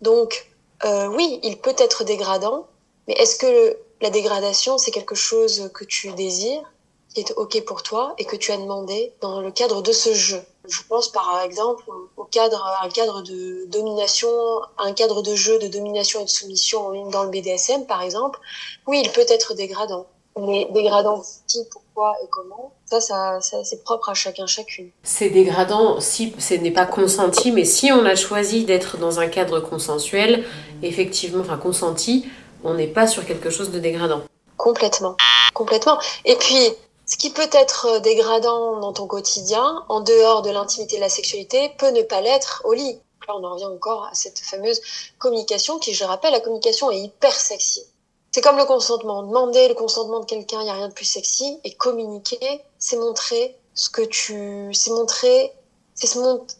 Donc, 0.01 0.49
euh, 0.85 1.05
oui, 1.07 1.39
il 1.43 1.59
peut 1.59 1.75
être 1.77 2.03
dégradant, 2.03 2.65
mais 3.07 3.13
est-ce 3.13 3.35
que 3.35 3.77
la 4.01 4.09
dégradation, 4.09 4.79
c'est 4.79 4.91
quelque 4.91 5.15
chose 5.15 5.69
que 5.71 5.83
tu 5.83 6.11
désires, 6.13 6.71
qui 7.13 7.21
est 7.21 7.31
OK 7.37 7.63
pour 7.65 7.83
toi, 7.83 8.15
et 8.17 8.25
que 8.25 8.35
tu 8.35 8.51
as 8.51 8.57
demandé 8.57 9.13
dans 9.21 9.39
le 9.39 9.51
cadre 9.51 9.83
de 9.83 9.91
ce 9.91 10.15
jeu? 10.15 10.41
Je 10.67 10.81
pense 10.87 11.09
par 11.09 11.41
exemple 11.43 11.83
au 12.17 12.23
cadre, 12.25 12.65
un 12.83 12.89
cadre 12.89 13.21
de 13.21 13.65
domination, 13.67 14.29
un 14.77 14.93
cadre 14.93 15.21
de 15.21 15.35
jeu 15.35 15.59
de 15.59 15.67
domination 15.67 16.21
et 16.21 16.25
de 16.25 16.29
soumission 16.29 17.09
dans 17.09 17.23
le 17.23 17.29
BDSM 17.29 17.85
par 17.85 18.01
exemple. 18.01 18.39
Oui, 18.87 19.01
il 19.03 19.11
peut 19.11 19.25
être 19.27 19.53
dégradant. 19.53 20.07
Mais 20.37 20.67
dégradant 20.71 21.21
qui, 21.47 21.59
pourquoi 21.69 22.15
et 22.23 22.27
comment, 22.29 22.71
ça, 22.85 23.01
ça, 23.01 23.41
ça 23.41 23.63
c'est 23.63 23.83
propre 23.83 24.09
à 24.09 24.13
chacun, 24.13 24.45
chacune. 24.45 24.89
C'est 25.03 25.29
dégradant 25.29 25.99
si 25.99 26.33
ce 26.37 26.53
n'est 26.53 26.71
pas 26.71 26.85
consenti, 26.85 27.51
mais 27.51 27.65
si 27.65 27.91
on 27.91 28.05
a 28.05 28.15
choisi 28.15 28.63
d'être 28.63 28.97
dans 28.97 29.19
un 29.19 29.27
cadre 29.27 29.59
consensuel, 29.59 30.45
effectivement, 30.81 31.41
enfin 31.41 31.57
consenti, 31.57 32.29
on 32.63 32.73
n'est 32.75 32.87
pas 32.87 33.07
sur 33.07 33.25
quelque 33.25 33.49
chose 33.49 33.71
de 33.71 33.79
dégradant. 33.79 34.21
Complètement, 34.55 35.17
complètement. 35.53 35.97
Et 36.25 36.35
puis, 36.35 36.73
ce 37.09 37.17
qui 37.17 37.31
peut 37.31 37.49
être 37.51 37.87
euh, 37.87 37.99
dégradant 37.99 38.79
dans 38.79 38.93
ton 38.93 39.07
quotidien, 39.07 39.83
en 39.89 39.99
dehors 39.99 40.43
de 40.43 40.51
l'intimité 40.51 40.97
de 40.97 41.01
la 41.01 41.09
sexualité, 41.09 41.69
peut 41.79 41.89
ne 41.89 42.03
pas 42.03 42.21
l'être 42.21 42.61
au 42.65 42.73
lit. 42.73 42.99
Là, 43.27 43.35
on 43.35 43.43
en 43.43 43.53
revient 43.53 43.65
encore 43.65 44.05
à 44.05 44.13
cette 44.13 44.37
fameuse 44.37 44.79
communication 45.17 45.79
qui, 45.79 45.93
je 45.95 46.03
rappelle, 46.03 46.31
la 46.31 46.39
communication 46.39 46.91
est 46.91 46.99
hyper 46.99 47.33
sexy. 47.33 47.83
C'est 48.31 48.41
comme 48.41 48.57
le 48.57 48.65
consentement. 48.65 49.23
Demander 49.23 49.67
le 49.67 49.73
consentement 49.73 50.19
de 50.19 50.25
quelqu'un, 50.25 50.61
il 50.61 50.65
n'y 50.65 50.69
a 50.69 50.73
rien 50.73 50.87
de 50.87 50.93
plus 50.93 51.05
sexy. 51.05 51.59
Et 51.63 51.73
communiquer, 51.73 52.61
c'est 52.77 52.97
montrer 52.97 53.57
ce 53.73 53.89
que 53.89 54.03
tu... 54.03 54.71
C'est 54.73 54.91
montrer... 54.91 55.53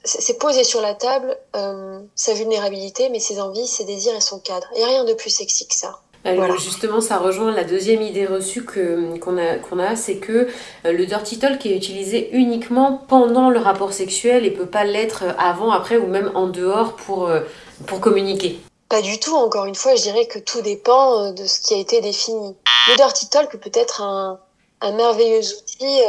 C'est 0.03 0.37
poser 0.37 0.65
sur 0.65 0.81
la 0.81 0.95
table 0.95 1.39
euh, 1.55 2.01
sa 2.15 2.33
vulnérabilité, 2.33 3.07
mais 3.09 3.19
ses 3.19 3.39
envies, 3.39 3.67
ses 3.67 3.85
désirs 3.85 4.15
et 4.15 4.19
son 4.19 4.39
cadre. 4.39 4.67
Il 4.73 4.79
n'y 4.79 4.83
a 4.83 4.87
rien 4.87 5.05
de 5.05 5.13
plus 5.13 5.29
sexy 5.29 5.65
que 5.65 5.75
ça. 5.75 6.01
Justement, 6.25 6.99
ça 6.99 7.17
rejoint 7.17 7.51
la 7.51 7.63
deuxième 7.63 8.01
idée 8.01 8.25
reçue 8.25 8.65
qu'on 8.65 9.37
a, 9.37 9.55
qu'on 9.55 9.79
a 9.79 9.95
c'est 9.95 10.17
que 10.17 10.47
euh, 10.85 10.91
le 10.91 11.05
dirty 11.05 11.39
talk 11.39 11.65
est 11.65 11.75
utilisé 11.75 12.29
uniquement 12.33 13.01
pendant 13.07 13.49
le 13.49 13.59
rapport 13.59 13.93
sexuel 13.93 14.45
et 14.45 14.51
peut 14.51 14.65
pas 14.65 14.83
l'être 14.83 15.23
avant, 15.37 15.71
après 15.71 15.97
ou 15.97 16.07
même 16.07 16.31
en 16.35 16.47
dehors 16.47 16.95
pour, 16.95 17.27
euh, 17.27 17.41
pour 17.87 18.01
communiquer. 18.01 18.59
Pas 18.89 19.01
du 19.01 19.19
tout, 19.19 19.35
encore 19.35 19.65
une 19.65 19.75
fois, 19.75 19.95
je 19.95 20.01
dirais 20.01 20.25
que 20.25 20.39
tout 20.39 20.61
dépend 20.61 21.23
euh, 21.23 21.31
de 21.31 21.45
ce 21.45 21.61
qui 21.61 21.73
a 21.73 21.77
été 21.77 22.01
défini. 22.01 22.55
Le 22.89 22.95
dirty 22.97 23.29
talk 23.29 23.55
peut 23.57 23.71
être 23.73 24.01
un, 24.01 24.39
un 24.81 24.91
merveilleux 24.91 25.39
outil 25.39 26.01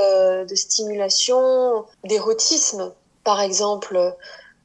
de 0.48 0.54
stimulation, 0.54 1.84
d'érotisme. 2.04 2.92
Par 3.22 3.40
exemple, 3.40 4.14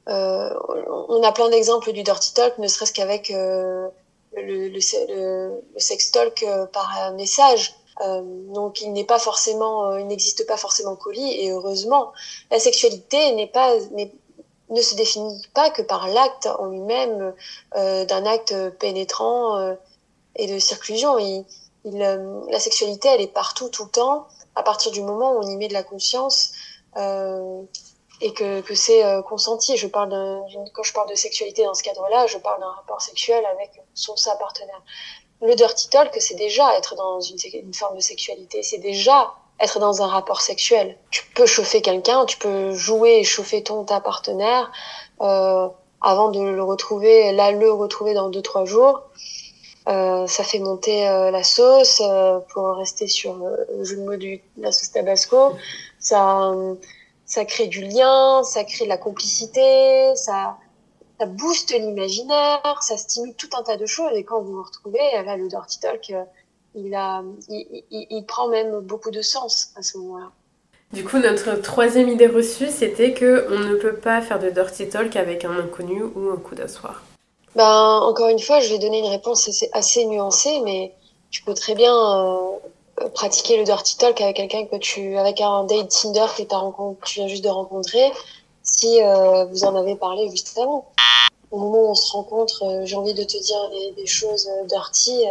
on 0.08 1.24
a 1.24 1.32
plein 1.34 1.50
d'exemples 1.50 1.92
du 1.92 2.04
dirty 2.04 2.34
talk, 2.34 2.58
ne 2.58 2.68
serait-ce 2.68 2.94
qu'avec 2.94 3.34
le, 4.36 4.68
le, 4.70 4.80
le, 5.10 5.64
sextalk 5.78 6.44
euh, 6.44 6.66
par 6.68 7.14
message. 7.14 7.76
Euh, 8.02 8.22
donc 8.54 8.82
il 8.82 8.92
n'est 8.92 9.06
pas 9.06 9.20
forcément, 9.20 9.92
euh, 9.92 10.00
il 10.02 10.08
n'existe 10.08 10.46
pas 10.46 10.58
forcément 10.58 10.96
colis 10.96 11.32
et 11.32 11.52
heureusement, 11.52 12.12
la 12.52 12.60
sexualité 12.60 13.32
n'est 13.34 13.48
pas, 13.48 13.74
ne 14.70 14.82
se 14.82 14.96
définit 14.96 15.42
pas 15.54 15.70
que 15.70 15.82
par 15.82 16.08
l'acte 16.10 16.48
en 16.60 16.66
lui-même 16.66 17.34
euh, 17.76 18.04
d'un 18.06 18.26
acte 18.26 18.54
pénétrant 18.80 19.58
euh, 19.58 19.76
et 20.36 20.48
de 20.48 20.60
circlusion. 20.60 21.18
Il, 21.18 21.46
la 21.86 22.60
sexualité, 22.60 23.10
elle 23.10 23.22
est 23.22 23.28
partout, 23.28 23.70
tout 23.70 23.84
le 23.86 23.92
temps. 23.92 24.28
À 24.56 24.64
partir 24.64 24.92
du 24.92 25.04
moment 25.04 25.34
où 25.34 25.44
on 25.44 25.48
y 25.48 25.56
met 25.56 25.68
de 25.68 25.74
la 25.74 25.84
conscience, 25.84 26.52
et 28.22 28.34
que, 28.34 28.62
que 28.62 28.76
c'est 28.76 29.04
consenti. 29.28 29.78
Je 29.78 29.88
parle 29.88 30.10
quand 30.74 30.84
je 30.84 30.94
parle 30.94 31.10
de 31.10 31.16
sexualité 31.16 31.64
dans 31.64 31.74
ce 31.74 31.84
cadre-là, 31.84 32.28
je 32.28 32.38
parle 32.38 32.60
d'un 32.60 32.72
rapport 32.72 33.02
sexuel 33.02 33.44
avec 33.46 33.72
son 33.94 34.16
sa 34.16 34.36
partenaire. 34.36 34.82
Le 35.42 35.54
dirty 35.56 35.90
talk, 35.90 36.16
c'est 36.20 36.36
déjà 36.36 36.78
être 36.78 36.96
dans 36.96 37.20
une, 37.20 37.38
une 37.54 37.74
forme 37.74 37.96
de 37.96 38.02
sexualité, 38.02 38.64
c'est 38.64 38.78
déjà 38.78 39.34
être 39.60 39.80
dans 39.80 40.02
un 40.02 40.08
rapport 40.08 40.42
sexuel. 40.42 40.98
Tu 41.12 41.26
peux 41.36 41.46
chauffer 41.46 41.82
quelqu'un, 41.82 42.26
tu 42.26 42.38
peux 42.38 42.74
jouer 42.74 43.20
et 43.20 43.24
chauffer 43.24 43.64
ton 43.64 43.84
ta 43.84 44.00
partenaire 44.00 44.72
euh, 45.22 45.68
avant 46.02 46.30
de 46.30 46.40
le 46.42 46.64
retrouver, 46.64 47.32
là 47.32 47.52
le 47.52 47.72
retrouver 47.72 48.14
dans 48.14 48.30
deux 48.30 48.42
trois 48.42 48.66
jours. 48.66 49.04
Euh, 49.88 50.26
ça 50.26 50.44
fait 50.44 50.60
monter 50.60 51.08
euh, 51.08 51.30
la 51.30 51.44
sauce 51.44 52.02
euh, 52.04 52.40
pour 52.52 52.76
rester 52.76 53.08
sur 53.08 53.36
le 53.36 53.84
jeu 53.84 53.98
de 53.98 54.02
mots 54.02 54.16
de 54.16 54.40
la 54.58 54.72
sauce 54.72 54.92
Tabasco. 54.92 55.54
Ça, 56.00 56.52
ça 57.26 57.46
crée 57.46 57.68
du 57.68 57.82
lien, 57.82 58.44
ça 58.44 58.64
crée 58.64 58.86
de 58.86 58.90
la 58.90 58.98
complicité, 58.98 60.16
ça, 60.16 60.58
ça 61.20 61.26
booste 61.26 61.72
l'imaginaire, 61.72 62.80
ça 62.82 62.98
stimule 62.98 63.34
tout 63.36 63.50
un 63.58 63.64
tas 63.64 63.78
de 63.78 63.86
choses. 63.86 64.12
Et 64.16 64.24
quand 64.24 64.42
vous 64.42 64.54
vous 64.54 64.64
retrouvez, 64.64 65.00
là, 65.26 65.38
le 65.38 65.48
dirty 65.48 65.80
talk, 65.80 66.14
il, 66.76 66.94
a, 66.94 67.24
il, 67.50 67.84
il, 67.92 68.26
prend 68.26 68.48
même 68.48 68.80
beaucoup 68.82 69.12
de 69.12 69.22
sens 69.22 69.72
à 69.76 69.82
ce 69.82 69.98
moment-là. 69.98 70.32
Du 70.94 71.04
coup, 71.04 71.18
notre 71.18 71.56
troisième 71.62 72.10
idée 72.10 72.28
reçue, 72.28 72.70
c'était 72.70 73.14
que 73.14 73.48
on 73.50 73.60
ne 73.60 73.76
peut 73.76 73.96
pas 73.96 74.22
faire 74.22 74.40
de 74.40 74.50
dirty 74.50 74.88
talk 74.88 75.16
avec 75.16 75.46
un 75.46 75.58
inconnu 75.58 76.04
ou 76.04 76.30
un 76.30 76.38
coup 76.38 76.56
d'asseoir. 76.56 77.04
Ben, 77.56 78.00
encore 78.04 78.30
une 78.30 78.40
fois, 78.40 78.60
je 78.60 78.70
vais 78.70 78.80
donner 78.80 79.00
une 79.00 79.10
réponse 79.10 79.50
assez 79.72 80.06
nuancée, 80.06 80.62
mais 80.64 80.94
tu 81.32 81.42
peux 81.44 81.54
très 81.54 81.74
bien 81.74 81.94
euh, 81.94 82.58
pratiquer 83.14 83.58
le 83.58 83.64
dirty 83.64 83.98
talk 83.98 84.22
avec 84.22 84.38
quelqu'un 84.38 84.66
que 84.66 84.78
tu, 84.78 85.18
avec 85.18 85.42
un 85.42 85.64
date 85.66 85.90
Tinder 85.90 86.26
que 86.38 87.06
tu 87.06 87.20
viens 87.20 87.28
juste 87.28 87.44
de 87.44 87.50
rencontrer, 87.50 88.12
si 88.64 89.02
euh, 89.02 89.46
vous 89.46 89.64
en 89.64 89.76
avez 89.76 89.96
parlé 89.96 90.30
juste 90.30 90.58
avant. 90.58 90.86
Au 91.52 91.60
moment 91.60 91.84
où 91.84 91.90
on 91.90 91.96
se 91.96 92.12
rencontre, 92.12 92.64
euh, 92.64 92.86
j'ai 92.86 92.96
envie 92.96 93.14
de 93.14 93.24
te 93.24 93.38
dire 93.38 93.70
des, 93.70 94.02
des 94.02 94.08
choses 94.08 94.50
dirty 94.68 95.26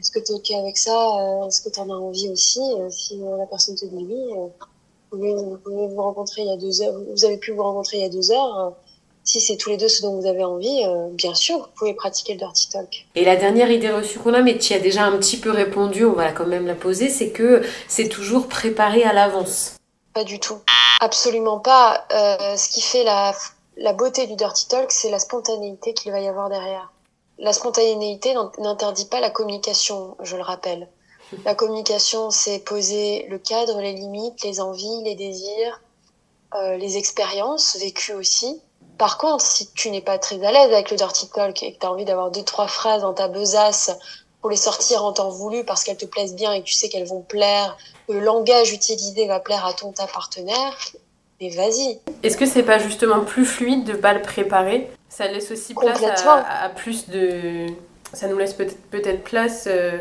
est-ce 0.00 0.10
que 0.10 0.18
tu 0.18 0.32
es 0.32 0.34
OK 0.34 0.50
avec 0.52 0.78
ça 0.78 1.20
euh, 1.20 1.46
Est-ce 1.46 1.60
que 1.60 1.68
tu 1.68 1.78
en 1.78 1.90
as 1.90 1.94
envie 1.94 2.30
aussi 2.30 2.60
euh, 2.60 2.88
Si 2.88 3.22
euh, 3.22 3.36
la 3.36 3.44
personne 3.44 3.74
te 3.74 3.84
dit 3.84 3.94
oui, 3.94 4.32
vous 5.12 5.58
pouvez, 5.58 5.88
vous 5.88 6.02
rencontrer 6.02 6.42
il 6.42 6.48
y 6.48 6.52
a 6.52 6.56
deux 6.56 6.80
heures, 6.80 6.94
vous 6.98 7.24
avez 7.26 7.36
pu 7.36 7.52
vous 7.52 7.62
rencontrer 7.62 7.98
il 7.98 8.02
y 8.02 8.06
a 8.06 8.08
deux 8.08 8.30
heures. 8.30 8.72
Si 9.30 9.40
c'est 9.40 9.56
tous 9.56 9.70
les 9.70 9.76
deux 9.76 9.88
ce 9.88 10.02
dont 10.02 10.20
vous 10.20 10.26
avez 10.26 10.42
envie, 10.42 10.82
bien 11.12 11.34
sûr, 11.34 11.58
vous 11.58 11.68
pouvez 11.76 11.94
pratiquer 11.94 12.32
le 12.32 12.40
dirty 12.40 12.68
talk. 12.68 13.06
Et 13.14 13.24
la 13.24 13.36
dernière 13.36 13.70
idée 13.70 13.90
reçue 13.90 14.18
qu'on 14.18 14.34
a, 14.34 14.42
mais 14.42 14.58
tu 14.58 14.72
as 14.74 14.80
déjà 14.80 15.04
un 15.04 15.16
petit 15.18 15.36
peu 15.36 15.50
répondu, 15.50 16.04
on 16.04 16.14
va 16.14 16.32
quand 16.32 16.46
même 16.46 16.66
la 16.66 16.74
poser, 16.74 17.08
c'est 17.08 17.30
que 17.30 17.62
c'est 17.86 18.08
toujours 18.08 18.48
préparé 18.48 19.04
à 19.04 19.12
l'avance. 19.12 19.76
Pas 20.14 20.24
du 20.24 20.40
tout. 20.40 20.58
Absolument 21.00 21.60
pas. 21.60 22.06
ce 22.10 22.68
qui 22.70 22.80
fait 22.80 23.04
la, 23.04 23.32
la 23.76 23.92
beauté 23.92 24.26
du 24.26 24.34
dirty 24.34 24.66
talk, 24.66 24.90
c'est 24.90 25.10
la 25.10 25.20
spontanéité 25.20 25.94
qu'il 25.94 26.10
va 26.10 26.18
y 26.18 26.26
avoir 26.26 26.48
derrière 26.48 26.90
la 27.40 27.52
spontanéité 27.52 28.34
n'interdit 28.58 29.06
pas 29.06 29.20
la 29.20 29.30
communication, 29.30 30.16
je 30.22 30.36
le 30.36 30.42
rappelle. 30.42 30.88
La 31.44 31.54
communication, 31.54 32.30
c'est 32.30 32.58
poser 32.58 33.26
le 33.30 33.38
cadre, 33.38 33.80
les 33.80 33.92
limites, 33.92 34.42
les 34.42 34.60
envies, 34.60 35.02
les 35.04 35.14
désirs, 35.14 35.80
euh, 36.56 36.76
les 36.76 36.96
expériences 36.96 37.76
vécues 37.76 38.14
aussi. 38.14 38.60
Par 39.00 39.16
contre, 39.16 39.42
si 39.42 39.66
tu 39.72 39.90
n'es 39.90 40.02
pas 40.02 40.18
très 40.18 40.44
à 40.44 40.52
l'aise 40.52 40.70
avec 40.74 40.90
le 40.90 40.96
dirty 40.98 41.30
talk 41.30 41.62
et 41.62 41.72
que 41.72 41.78
tu 41.78 41.86
as 41.86 41.90
envie 41.90 42.04
d'avoir 42.04 42.30
deux, 42.30 42.42
trois 42.42 42.68
phrases 42.68 43.00
dans 43.00 43.14
ta 43.14 43.28
besace 43.28 43.90
pour 44.42 44.50
les 44.50 44.58
sortir 44.58 45.02
en 45.02 45.14
temps 45.14 45.30
voulu 45.30 45.64
parce 45.64 45.84
qu'elles 45.84 45.96
te 45.96 46.04
plaisent 46.04 46.34
bien 46.34 46.52
et 46.52 46.60
que 46.60 46.66
tu 46.66 46.74
sais 46.74 46.90
qu'elles 46.90 47.06
vont 47.06 47.22
plaire, 47.22 47.78
que 48.06 48.12
le 48.12 48.20
langage 48.20 48.74
utilisé 48.74 49.26
va 49.26 49.40
plaire 49.40 49.64
à 49.64 49.72
ton 49.72 49.90
ta 49.90 50.06
partenaire, 50.06 50.76
mais 51.40 51.48
vas-y. 51.48 51.98
Est-ce 52.22 52.36
que 52.36 52.44
c'est 52.44 52.62
pas 52.62 52.78
justement 52.78 53.24
plus 53.24 53.46
fluide 53.46 53.84
de 53.84 53.94
pas 53.94 54.12
le 54.12 54.20
préparer? 54.20 54.90
Ça 55.08 55.26
laisse 55.28 55.50
aussi 55.50 55.72
place 55.72 56.02
à, 56.04 56.68
plus 56.68 57.08
de. 57.08 57.68
Ça 58.12 58.28
nous 58.28 58.36
laisse 58.36 58.52
peut-être 58.52 58.76
peut-être 58.90 59.24
place 59.24 59.64
euh, 59.66 59.96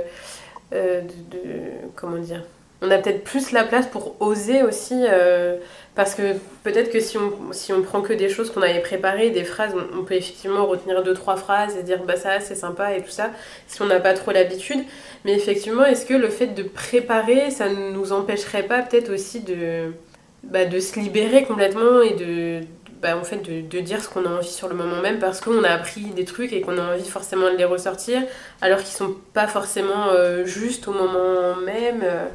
euh, 0.73 0.99
de, 1.31 1.87
Comment 1.95 2.17
dire? 2.17 2.43
On 2.81 2.91
a 2.91 2.97
peut-être 2.97 3.23
plus 3.23 3.51
la 3.51 3.63
place 3.63 3.87
pour 3.87 4.15
oser 4.21 4.63
aussi. 4.63 5.05
Euh, 5.07 5.57
parce 5.95 6.15
que 6.15 6.33
peut-être 6.63 6.91
que 6.91 7.01
si 7.01 7.17
on, 7.17 7.51
si 7.51 7.73
on 7.73 7.81
prend 7.81 8.01
que 8.01 8.13
des 8.13 8.29
choses 8.29 8.51
qu'on 8.51 8.61
avait 8.61 8.79
préparées, 8.79 9.31
des 9.31 9.43
phrases, 9.43 9.73
on, 9.93 10.03
peut 10.03 10.13
effectivement 10.13 10.65
retenir 10.65 11.03
deux, 11.03 11.13
trois 11.13 11.35
phrases 11.35 11.75
et 11.75 11.83
dire 11.83 12.03
bah 12.03 12.15
ça 12.15 12.39
c'est 12.39 12.55
sympa 12.55 12.95
et 12.95 13.01
tout 13.01 13.09
ça, 13.09 13.31
si 13.67 13.81
on 13.81 13.85
n'a 13.85 13.99
pas 13.99 14.13
trop 14.13 14.31
l'habitude. 14.31 14.79
Mais 15.25 15.33
effectivement, 15.33 15.83
est-ce 15.83 16.05
que 16.05 16.13
le 16.13 16.29
fait 16.29 16.47
de 16.47 16.63
préparer, 16.63 17.51
ça 17.51 17.67
ne 17.67 17.91
nous 17.91 18.13
empêcherait 18.13 18.63
pas 18.63 18.81
peut-être 18.81 19.11
aussi 19.11 19.41
de 19.41 19.91
bah, 20.43 20.59
se 20.71 20.99
libérer 20.99 21.43
complètement 21.43 22.01
et 22.01 22.13
de, 22.13 22.61
bah, 23.01 23.17
en 23.17 23.23
fait, 23.23 23.41
de, 23.43 23.79
dire 23.81 24.01
ce 24.01 24.07
qu'on 24.07 24.25
a 24.25 24.29
envie 24.29 24.47
sur 24.47 24.69
le 24.69 24.75
moment 24.75 25.01
même 25.01 25.19
parce 25.19 25.41
qu'on 25.41 25.63
a 25.63 25.69
appris 25.69 26.01
des 26.01 26.25
trucs 26.25 26.53
et 26.53 26.61
qu'on 26.61 26.77
a 26.77 26.93
envie 26.93 27.09
forcément 27.09 27.51
de 27.51 27.57
les 27.57 27.65
ressortir 27.65 28.21
alors 28.61 28.79
qu'ils 28.79 28.95
sont 28.95 29.15
pas 29.33 29.47
forcément 29.47 30.07
euh, 30.13 30.45
juste 30.45 30.87
au 30.87 30.93
moment 30.93 31.57
même. 31.65 32.01
Euh. 32.03 32.27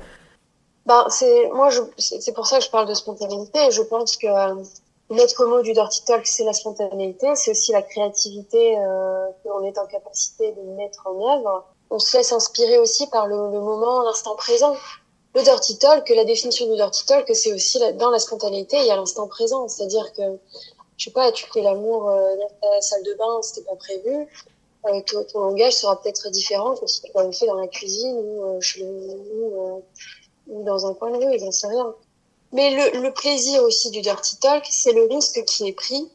Ben, 0.87 1.07
c'est 1.09 1.49
moi 1.51 1.71
c'est 1.97 2.35
pour 2.35 2.47
ça 2.47 2.59
que 2.59 2.65
je 2.65 2.71
parle 2.71 2.87
de 2.87 2.95
spontanéité 2.95 3.71
je 3.71 3.83
pense 3.83 4.19
que 4.19 4.27
euh, 4.27 4.63
l'autre 5.09 5.47
mot 5.47 5.63
du 5.63 5.73
dirty 5.73 6.05
talk 6.05 6.27
c'est 6.27 6.45
la 6.45 6.53
spontanéité 6.53 7.35
c'est 7.37 7.53
aussi 7.53 7.73
la 7.73 7.81
créativité 7.83 8.79
euh, 8.79 9.27
que 9.43 9.49
l'on 9.49 9.63
est 9.65 9.79
en 9.79 9.87
capacité 9.87 10.53
de 10.53 10.61
mettre 10.77 11.07
en 11.07 11.37
œuvre 11.37 11.65
on 11.89 11.99
se 11.99 12.17
laisse 12.17 12.33
inspirer 12.33 12.79
aussi 12.79 13.07
par 13.07 13.27
le, 13.27 13.35
le 13.35 13.61
moment 13.61 14.03
l'instant 14.03 14.35
présent 14.37 14.77
le 15.35 15.43
dirty 15.43 15.79
talk, 15.79 16.09
la 16.11 16.25
définition 16.25 16.71
du 16.71 16.77
dirty 16.77 17.07
talk, 17.07 17.29
c'est 17.35 17.53
aussi 17.53 17.81
dans 17.95 18.11
la 18.11 18.21
spontanéité 18.21 18.77
et 18.87 18.91
à 18.91 18.97
l'instant 18.97 19.27
présent. 19.27 19.67
C'est-à-dire 19.67 20.13
que, 20.13 20.23
je 20.97 21.05
sais 21.05 21.11
pas, 21.11 21.33
tu 21.33 21.45
fais 21.53 21.61
l'amour 21.61 22.09
euh, 22.09 22.37
dans 22.37 22.69
ta 22.69 22.81
salle 22.81 23.03
de 23.03 23.15
bain, 23.15 23.43
c'était 23.43 23.67
pas 23.67 23.75
prévu. 23.75 24.29
Euh, 24.87 25.01
ton, 25.33 25.41
langage 25.41 25.73
sera 25.73 26.01
peut-être 26.01 26.31
différent 26.31 26.77
que 26.77 26.87
si 26.87 27.03
tu 27.03 27.11
l'avais 27.15 27.33
fait 27.33 27.47
dans 27.47 27.57
la 27.57 27.67
cuisine 27.67 28.17
ou, 28.17 28.45
euh, 28.45 28.61
chez 28.61 28.81
le, 28.81 28.87
ou, 28.87 29.83
dans 30.47 30.87
un 30.87 30.95
coin 30.95 31.11
de 31.11 31.25
rue, 31.25 31.39
j'en 31.39 31.51
sais 31.51 31.69
rien. 31.69 31.95
Mais 32.53 32.91
le, 32.93 33.13
plaisir 33.13 33.63
aussi 33.63 33.91
du 33.91 34.01
dirty 34.01 34.39
talk, 34.39 34.65
c'est 34.71 34.93
le 34.93 35.07
risque 35.07 35.45
qui 35.45 35.69
est 35.69 35.73
pris 35.73 36.09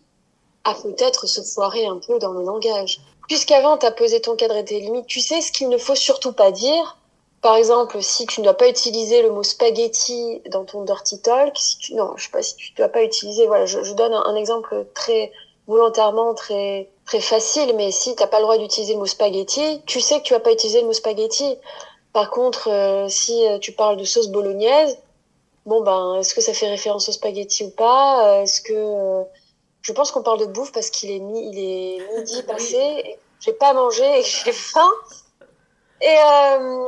à 0.64 0.74
peut-être 0.74 1.28
se 1.28 1.42
foirer 1.42 1.86
un 1.86 1.98
peu 1.98 2.18
dans 2.20 2.32
le 2.32 2.44
langage. 2.44 3.02
Puisqu'avant, 3.28 3.78
tu 3.78 3.86
as 3.86 3.92
posé 3.92 4.22
ton 4.22 4.36
cadre 4.36 4.56
et 4.56 4.66
tes 4.66 4.80
limites, 4.80 5.06
tu 5.06 5.20
sais 5.20 5.42
ce 5.42 5.52
qu'il 5.52 5.70
ne 5.70 5.78
faut 5.78 5.96
surtout 5.96 6.32
pas 6.32 6.52
dire, 6.52 6.98
par 7.42 7.56
exemple, 7.56 8.02
si 8.02 8.26
tu 8.26 8.42
ne 8.42 8.46
dois 8.46 8.54
pas 8.54 8.68
utiliser 8.68 9.22
le 9.22 9.32
mot 9.32 9.44
spaghetti 9.44 10.42
dans 10.50 10.66
ton 10.66 10.84
dirty 10.84 11.22
talk, 11.22 11.58
si 11.58 11.78
tu, 11.78 11.96
non, 11.96 12.14
je 12.18 12.26
sais 12.26 12.32
pas 12.32 12.42
si 12.42 12.56
tu 12.56 12.72
ne 12.74 12.78
dois 12.78 12.90
pas 12.90 13.04
utiliser, 13.04 13.48
voilà, 13.48 13.66
je, 13.66 13.94
donne 13.94 14.14
un, 14.14 14.36
exemple 14.36 14.86
très 14.94 15.32
volontairement 15.68 16.34
très 16.34 16.90
très 17.06 17.22
facile, 17.22 17.76
mais 17.76 17.92
si 17.92 18.16
tu 18.16 18.22
n'as 18.22 18.28
pas 18.28 18.38
le 18.38 18.44
droit 18.44 18.58
d'utiliser 18.58 18.94
le 18.94 19.00
mot 19.00 19.06
spaghetti, 19.06 19.82
tu 19.86 20.02
sais 20.02 20.20
que 20.20 20.24
tu 20.24 20.34
vas 20.34 20.40
pas 20.40 20.52
utiliser 20.52 20.82
le 20.82 20.88
mot 20.88 20.94
spaghetti. 20.94 21.58
Par 22.14 22.32
contre, 22.32 22.70
euh, 22.70 23.08
si 23.08 23.46
euh, 23.48 23.60
tu 23.60 23.72
parles 23.72 23.98
de 23.98 24.04
sauce 24.04 24.30
bolognaise, 24.30 24.98
bon 25.66 25.82
ben, 25.84 26.18
est-ce 26.20 26.34
que 26.34 26.42
ça 26.42 26.54
fait 26.54 26.70
référence 26.70 27.08
au 27.10 27.12
spaghetti 27.12 27.64
ou 27.64 27.70
pas? 27.70 28.42
Est-ce 28.42 28.62
que 28.62 28.74
euh, 28.74 29.24
je 29.82 29.94
pense 29.94 30.12
qu'on 30.12 30.24
parle 30.24 30.40
de 30.40 30.46
bouffe 30.46 30.72
parce 30.72 30.90
qu'il 30.90 31.12
est 31.12 31.20
mi, 31.20 31.50
il 31.52 31.60
est 31.60 32.18
midi 32.18 32.44
passé, 32.44 33.18
j'ai 33.40 33.54
pas 33.54 33.74
mangé 33.74 34.04
et 34.04 34.24
j'ai 34.24 34.52
faim. 34.52 34.90
Et 36.02 36.06
euh... 36.08 36.86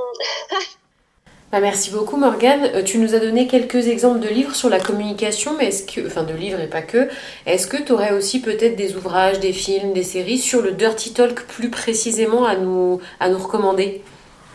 bah, 1.52 1.60
merci 1.60 1.92
beaucoup 1.92 2.18
Morgane. 2.18 2.66
Euh, 2.74 2.84
tu 2.84 2.98
nous 2.98 3.14
as 3.14 3.20
donné 3.20 3.46
quelques 3.48 3.88
exemples 3.88 4.20
de 4.20 4.28
livres 4.28 4.56
sur 4.56 4.70
la 4.70 4.80
communication, 4.80 5.56
mais 5.58 5.68
est-ce 5.68 5.84
que, 5.84 6.08
enfin 6.08 6.24
de 6.24 6.34
livres 6.34 6.60
et 6.60 6.68
pas 6.68 6.82
que, 6.82 7.10
est-ce 7.46 7.68
que 7.68 7.78
tu 7.78 7.92
aurais 7.92 8.12
aussi 8.12 8.42
peut-être 8.42 8.76
des 8.76 8.96
ouvrages, 8.96 9.40
des 9.40 9.54
films, 9.54 9.94
des 9.94 10.04
séries 10.04 10.40
sur 10.40 10.62
le 10.62 10.72
dirty 10.72 11.14
talk 11.14 11.46
plus 11.46 11.70
précisément 11.70 12.46
à 12.46 12.56
nous, 12.56 13.00
à 13.20 13.30
nous 13.30 13.40
recommander? 13.40 14.04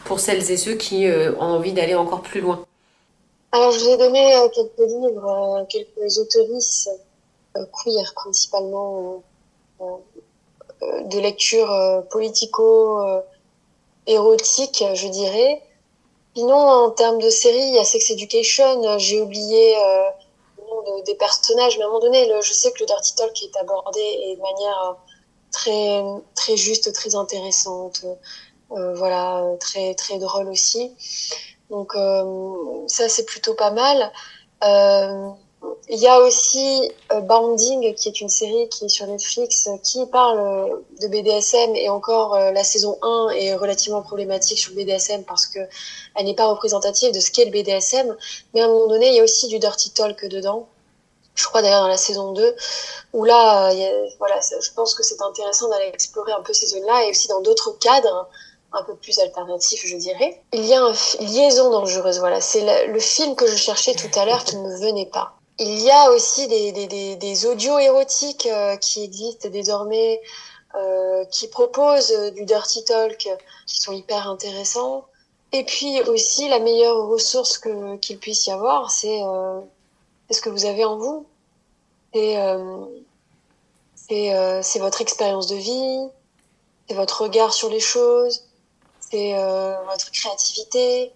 Pour 0.06 0.20
celles 0.20 0.50
et 0.50 0.56
ceux 0.56 0.74
qui 0.74 1.06
euh, 1.06 1.34
ont 1.36 1.56
envie 1.56 1.72
d'aller 1.72 1.94
encore 1.94 2.22
plus 2.22 2.40
loin 2.40 2.64
Alors 3.52 3.72
je 3.72 3.80
vous 3.80 3.90
ai 3.90 3.96
donné 3.96 4.34
euh, 4.36 4.48
quelques 4.48 4.88
livres, 4.88 5.66
quelques 5.68 6.18
autoristes 6.18 6.90
queer 7.54 8.12
principalement 8.14 9.22
de 9.80 11.18
lecture 11.18 12.04
politico 12.10 13.00
érotique, 14.06 14.84
je 14.94 15.08
dirais. 15.08 15.62
Sinon, 16.36 16.54
en 16.54 16.90
termes 16.90 17.18
de 17.18 17.30
série, 17.30 17.56
il 17.56 17.74
y 17.74 17.78
a 17.78 17.84
Sex 17.84 18.10
Education. 18.10 18.98
J'ai 18.98 19.22
oublié 19.22 19.76
euh, 19.76 20.02
le 20.58 20.64
nom 20.64 21.02
des 21.02 21.14
personnages, 21.14 21.78
mais 21.78 21.84
à 21.84 21.86
un 21.86 21.88
moment 21.88 22.00
donné, 22.00 22.30
je 22.42 22.52
sais 22.52 22.70
que 22.72 22.80
le 22.80 22.86
Dirty 22.86 23.14
Talk 23.14 23.42
est 23.42 23.56
abordé 23.56 24.36
de 24.36 24.42
manière 24.42 24.82
euh, 24.82 24.94
très 25.50 26.02
très 26.34 26.56
juste, 26.58 26.92
très 26.92 27.14
intéressante. 27.14 28.04
Euh, 28.72 28.94
voilà, 28.94 29.44
très 29.60 29.94
très 29.94 30.18
drôle 30.18 30.48
aussi. 30.48 30.92
Donc 31.70 31.94
ça, 32.86 33.08
c'est 33.08 33.24
plutôt 33.24 33.54
pas 33.54 33.70
mal. 33.70 34.12
Il 35.88 36.00
y 36.00 36.06
a 36.08 36.18
aussi 36.18 36.90
euh, 37.12 37.20
Bounding, 37.20 37.94
qui 37.94 38.08
est 38.08 38.20
une 38.20 38.28
série 38.28 38.68
qui 38.68 38.86
est 38.86 38.88
sur 38.88 39.06
Netflix, 39.06 39.68
qui 39.84 40.04
parle 40.06 40.38
euh, 40.40 40.76
de 41.00 41.06
BDSM 41.06 41.76
et 41.76 41.88
encore 41.88 42.34
euh, 42.34 42.50
la 42.50 42.64
saison 42.64 42.98
1 43.02 43.30
est 43.30 43.54
relativement 43.54 44.02
problématique 44.02 44.58
sur 44.58 44.72
le 44.72 44.82
BDSM 44.82 45.22
parce 45.24 45.46
que 45.46 45.60
elle 46.16 46.26
n'est 46.26 46.34
pas 46.34 46.46
représentative 46.46 47.12
de 47.12 47.20
ce 47.20 47.30
qu'est 47.30 47.44
le 47.44 47.52
BDSM. 47.52 48.16
Mais 48.52 48.62
à 48.62 48.64
un 48.64 48.68
moment 48.68 48.88
donné, 48.88 49.08
il 49.08 49.14
y 49.14 49.20
a 49.20 49.22
aussi 49.22 49.46
du 49.48 49.58
dirty 49.60 49.90
talk 49.90 50.24
dedans. 50.26 50.66
je 51.36 51.44
crois 51.46 51.62
d'ailleurs 51.62 51.82
dans 51.82 51.88
la 51.88 51.96
saison 51.96 52.32
2, 52.32 52.56
où 53.12 53.24
là, 53.24 53.72
voilà, 54.18 54.40
je 54.40 54.70
pense 54.74 54.94
que 54.94 55.02
c'est 55.04 55.20
intéressant 55.22 55.68
d'aller 55.68 55.90
explorer 55.92 56.32
un 56.32 56.42
peu 56.42 56.52
ces 56.52 56.66
zones-là 56.66 57.04
et 57.04 57.10
aussi 57.10 57.28
dans 57.28 57.40
d'autres 57.42 57.72
cadres 57.78 58.28
un 58.76 58.84
peu 58.84 58.94
plus 58.96 59.18
alternatifs, 59.18 59.82
je 59.84 59.96
dirais. 59.96 60.40
Il 60.52 60.64
y 60.64 60.74
a 60.74 60.80
une 60.80 61.26
liaison 61.26 61.70
dangereuse, 61.70 62.18
voilà, 62.18 62.40
c'est 62.40 62.86
le, 62.86 63.00
film 63.00 63.34
que 63.34 63.46
je 63.46 63.56
cherchais 63.56 63.94
tout 63.94 64.18
à 64.18 64.24
l'heure 64.24 64.44
qui 64.44 64.56
ne 64.56 64.62
me 64.62 64.76
venait 64.78 65.06
pas. 65.06 65.34
Il 65.58 65.80
y 65.80 65.90
a 65.90 66.10
aussi 66.10 66.46
des, 66.48 67.46
audios 67.46 67.78
érotiques 67.78 68.46
euh, 68.46 68.76
qui 68.76 69.02
existent 69.02 69.48
désormais, 69.48 70.20
euh, 70.74 71.24
qui 71.26 71.48
proposent 71.48 72.12
du 72.34 72.44
dirty 72.44 72.84
talk, 72.84 73.28
qui 73.66 73.80
sont 73.80 73.92
hyper 73.92 74.28
intéressants. 74.28 75.06
Et 75.52 75.64
puis 75.64 76.00
aussi, 76.02 76.48
la 76.48 76.58
meilleure 76.58 77.06
ressource 77.08 77.58
qu'il 78.00 78.18
puisse 78.18 78.46
y 78.46 78.50
avoir, 78.50 78.90
c'est 78.90 79.22
euh, 79.22 79.60
ce 80.30 80.40
que 80.40 80.50
vous 80.50 80.64
avez 80.66 80.84
en 80.84 80.98
vous? 80.98 81.26
C'est 82.12 82.38
euh, 82.38 82.86
euh, 84.10 84.62
votre 84.76 85.00
expérience 85.00 85.46
de 85.46 85.56
vie, 85.56 86.08
c'est 86.88 86.94
votre 86.94 87.22
regard 87.22 87.52
sur 87.52 87.68
les 87.68 87.80
choses, 87.80 88.44
c'est 89.10 89.38
euh, 89.38 89.76
votre 89.84 90.10
créativité, 90.10 91.12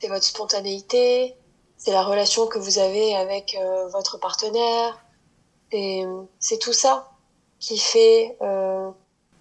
c'est 0.00 0.08
votre 0.08 0.24
spontanéité, 0.24 1.34
c'est 1.76 1.92
la 1.92 2.02
relation 2.02 2.46
que 2.46 2.58
vous 2.58 2.78
avez 2.78 3.16
avec 3.16 3.56
euh, 3.60 3.88
votre 3.88 4.18
partenaire. 4.18 4.98
C'est 6.38 6.58
tout 6.58 6.74
ça 6.74 7.10
qui 7.58 7.78
fait, 7.78 8.36
euh, 8.42 8.90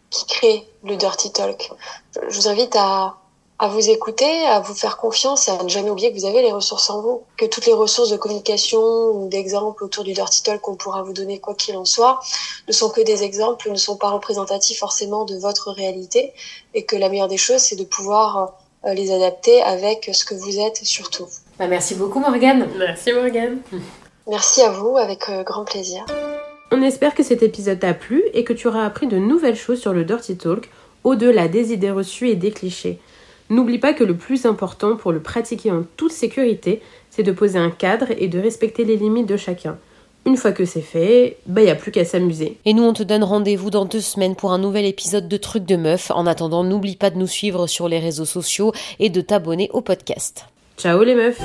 qui 0.09 0.25
crée 0.25 0.67
le 0.83 0.95
dirty 0.95 1.31
talk. 1.33 1.71
Je 2.15 2.35
vous 2.35 2.47
invite 2.47 2.75
à, 2.77 3.17
à 3.62 3.68
vous 3.68 3.91
écouter, 3.91 4.43
à 4.47 4.59
vous 4.59 4.74
faire 4.74 4.97
confiance 4.97 5.47
et 5.47 5.51
à 5.51 5.62
ne 5.62 5.70
jamais 5.70 5.91
oublier 5.91 6.12
que 6.12 6.18
vous 6.18 6.26
avez 6.26 6.41
les 6.41 6.51
ressources 6.51 6.89
en 6.89 6.99
vous, 6.99 7.22
que 7.38 7.45
toutes 7.45 7.68
les 7.68 7.74
ressources 7.74 8.09
de 8.09 8.18
communication 8.18 8.82
ou 8.82 9.30
d'exemples 9.30 9.84
autour 9.84 10.03
du 10.03 10.14
Dirty 10.14 10.41
Talk 10.41 10.62
qu'on 10.62 10.76
pourra 10.76 11.03
vous 11.03 11.14
donner 11.14 11.38
quoi 11.38 11.53
qu'il 11.53 11.78
en 11.78 11.86
soit 11.86 12.20
ne 12.68 12.74
sont 12.74 12.89
que 12.89 13.01
des 13.01 13.22
exemples, 13.22 13.70
ne 13.70 13.76
sont 13.76 13.97
pas 13.97 14.09
représentatifs 14.09 14.80
forcément 14.80 15.26
de 15.26 15.36
votre 15.36 15.70
réalité 15.70 16.34
et 16.74 16.86
que 16.86 16.95
la 16.95 17.07
meilleure 17.07 17.28
des 17.28 17.38
choses 17.38 17.59
c'est 17.59 17.76
de 17.76 17.84
pouvoir 17.84 18.55
euh, 18.86 18.95
les 18.95 19.14
adapter 19.14 19.62
avec 19.62 20.09
ce 20.12 20.26
que 20.26 20.34
vous 20.34 20.59
êtes 20.59 20.78
surtout. 20.78 21.28
Bah, 21.59 21.68
merci 21.68 21.93
beaucoup 21.93 22.20
Morgane. 22.20 22.68
Merci 22.80 23.14
Morgane. 23.14 23.59
Merci 24.28 24.64
à 24.64 24.72
vous 24.72 24.97
avec 24.97 25.30
euh, 25.30 25.43
grand 25.43 25.66
plaisir. 25.66 26.03
On 26.72 26.82
espère 26.82 27.14
que 27.14 27.22
cet 27.22 27.43
épisode 27.43 27.80
t'a 27.80 27.93
plu 27.93 28.24
et 28.34 28.43
que 28.43 28.53
tu 28.53 28.68
auras 28.68 28.88
appris 28.88 29.05
de 29.05 29.18
nouvelles 29.18 29.55
choses 29.55 29.80
sur 29.80 29.93
le 29.93 30.03
Dirty 30.03 30.36
Talk 30.36 30.68
au-delà 31.03 31.47
des 31.47 31.74
idées 31.74 31.91
reçues 31.91 32.30
et 32.30 32.36
des 32.36 32.49
clichés. 32.49 32.99
N'oublie 33.51 33.79
pas 33.79 33.91
que 33.91 34.05
le 34.05 34.15
plus 34.15 34.45
important 34.45 34.95
pour 34.95 35.11
le 35.11 35.19
pratiquer 35.19 35.71
en 35.71 35.83
toute 35.97 36.13
sécurité, 36.13 36.81
c'est 37.09 37.21
de 37.21 37.33
poser 37.33 37.59
un 37.59 37.69
cadre 37.69 38.05
et 38.17 38.29
de 38.29 38.39
respecter 38.39 38.85
les 38.85 38.95
limites 38.95 39.27
de 39.27 39.35
chacun. 39.35 39.77
Une 40.25 40.37
fois 40.37 40.53
que 40.53 40.63
c'est 40.63 40.79
fait, 40.79 41.35
bah 41.47 41.61
y 41.61 41.69
a 41.69 41.75
plus 41.75 41.91
qu'à 41.91 42.05
s'amuser. 42.05 42.55
Et 42.63 42.73
nous 42.73 42.83
on 42.83 42.93
te 42.93 43.03
donne 43.03 43.25
rendez-vous 43.25 43.69
dans 43.69 43.83
deux 43.83 43.99
semaines 43.99 44.37
pour 44.37 44.53
un 44.53 44.57
nouvel 44.57 44.85
épisode 44.85 45.27
de 45.27 45.35
Trucs 45.35 45.65
de 45.65 45.75
Meuf. 45.75 46.11
En 46.11 46.27
attendant, 46.27 46.63
n'oublie 46.63 46.95
pas 46.95 47.09
de 47.09 47.17
nous 47.17 47.27
suivre 47.27 47.67
sur 47.67 47.89
les 47.89 47.99
réseaux 47.99 48.23
sociaux 48.23 48.71
et 48.99 49.09
de 49.09 49.19
t'abonner 49.19 49.69
au 49.73 49.81
podcast. 49.81 50.45
Ciao 50.77 51.03
les 51.03 51.15
meufs 51.15 51.41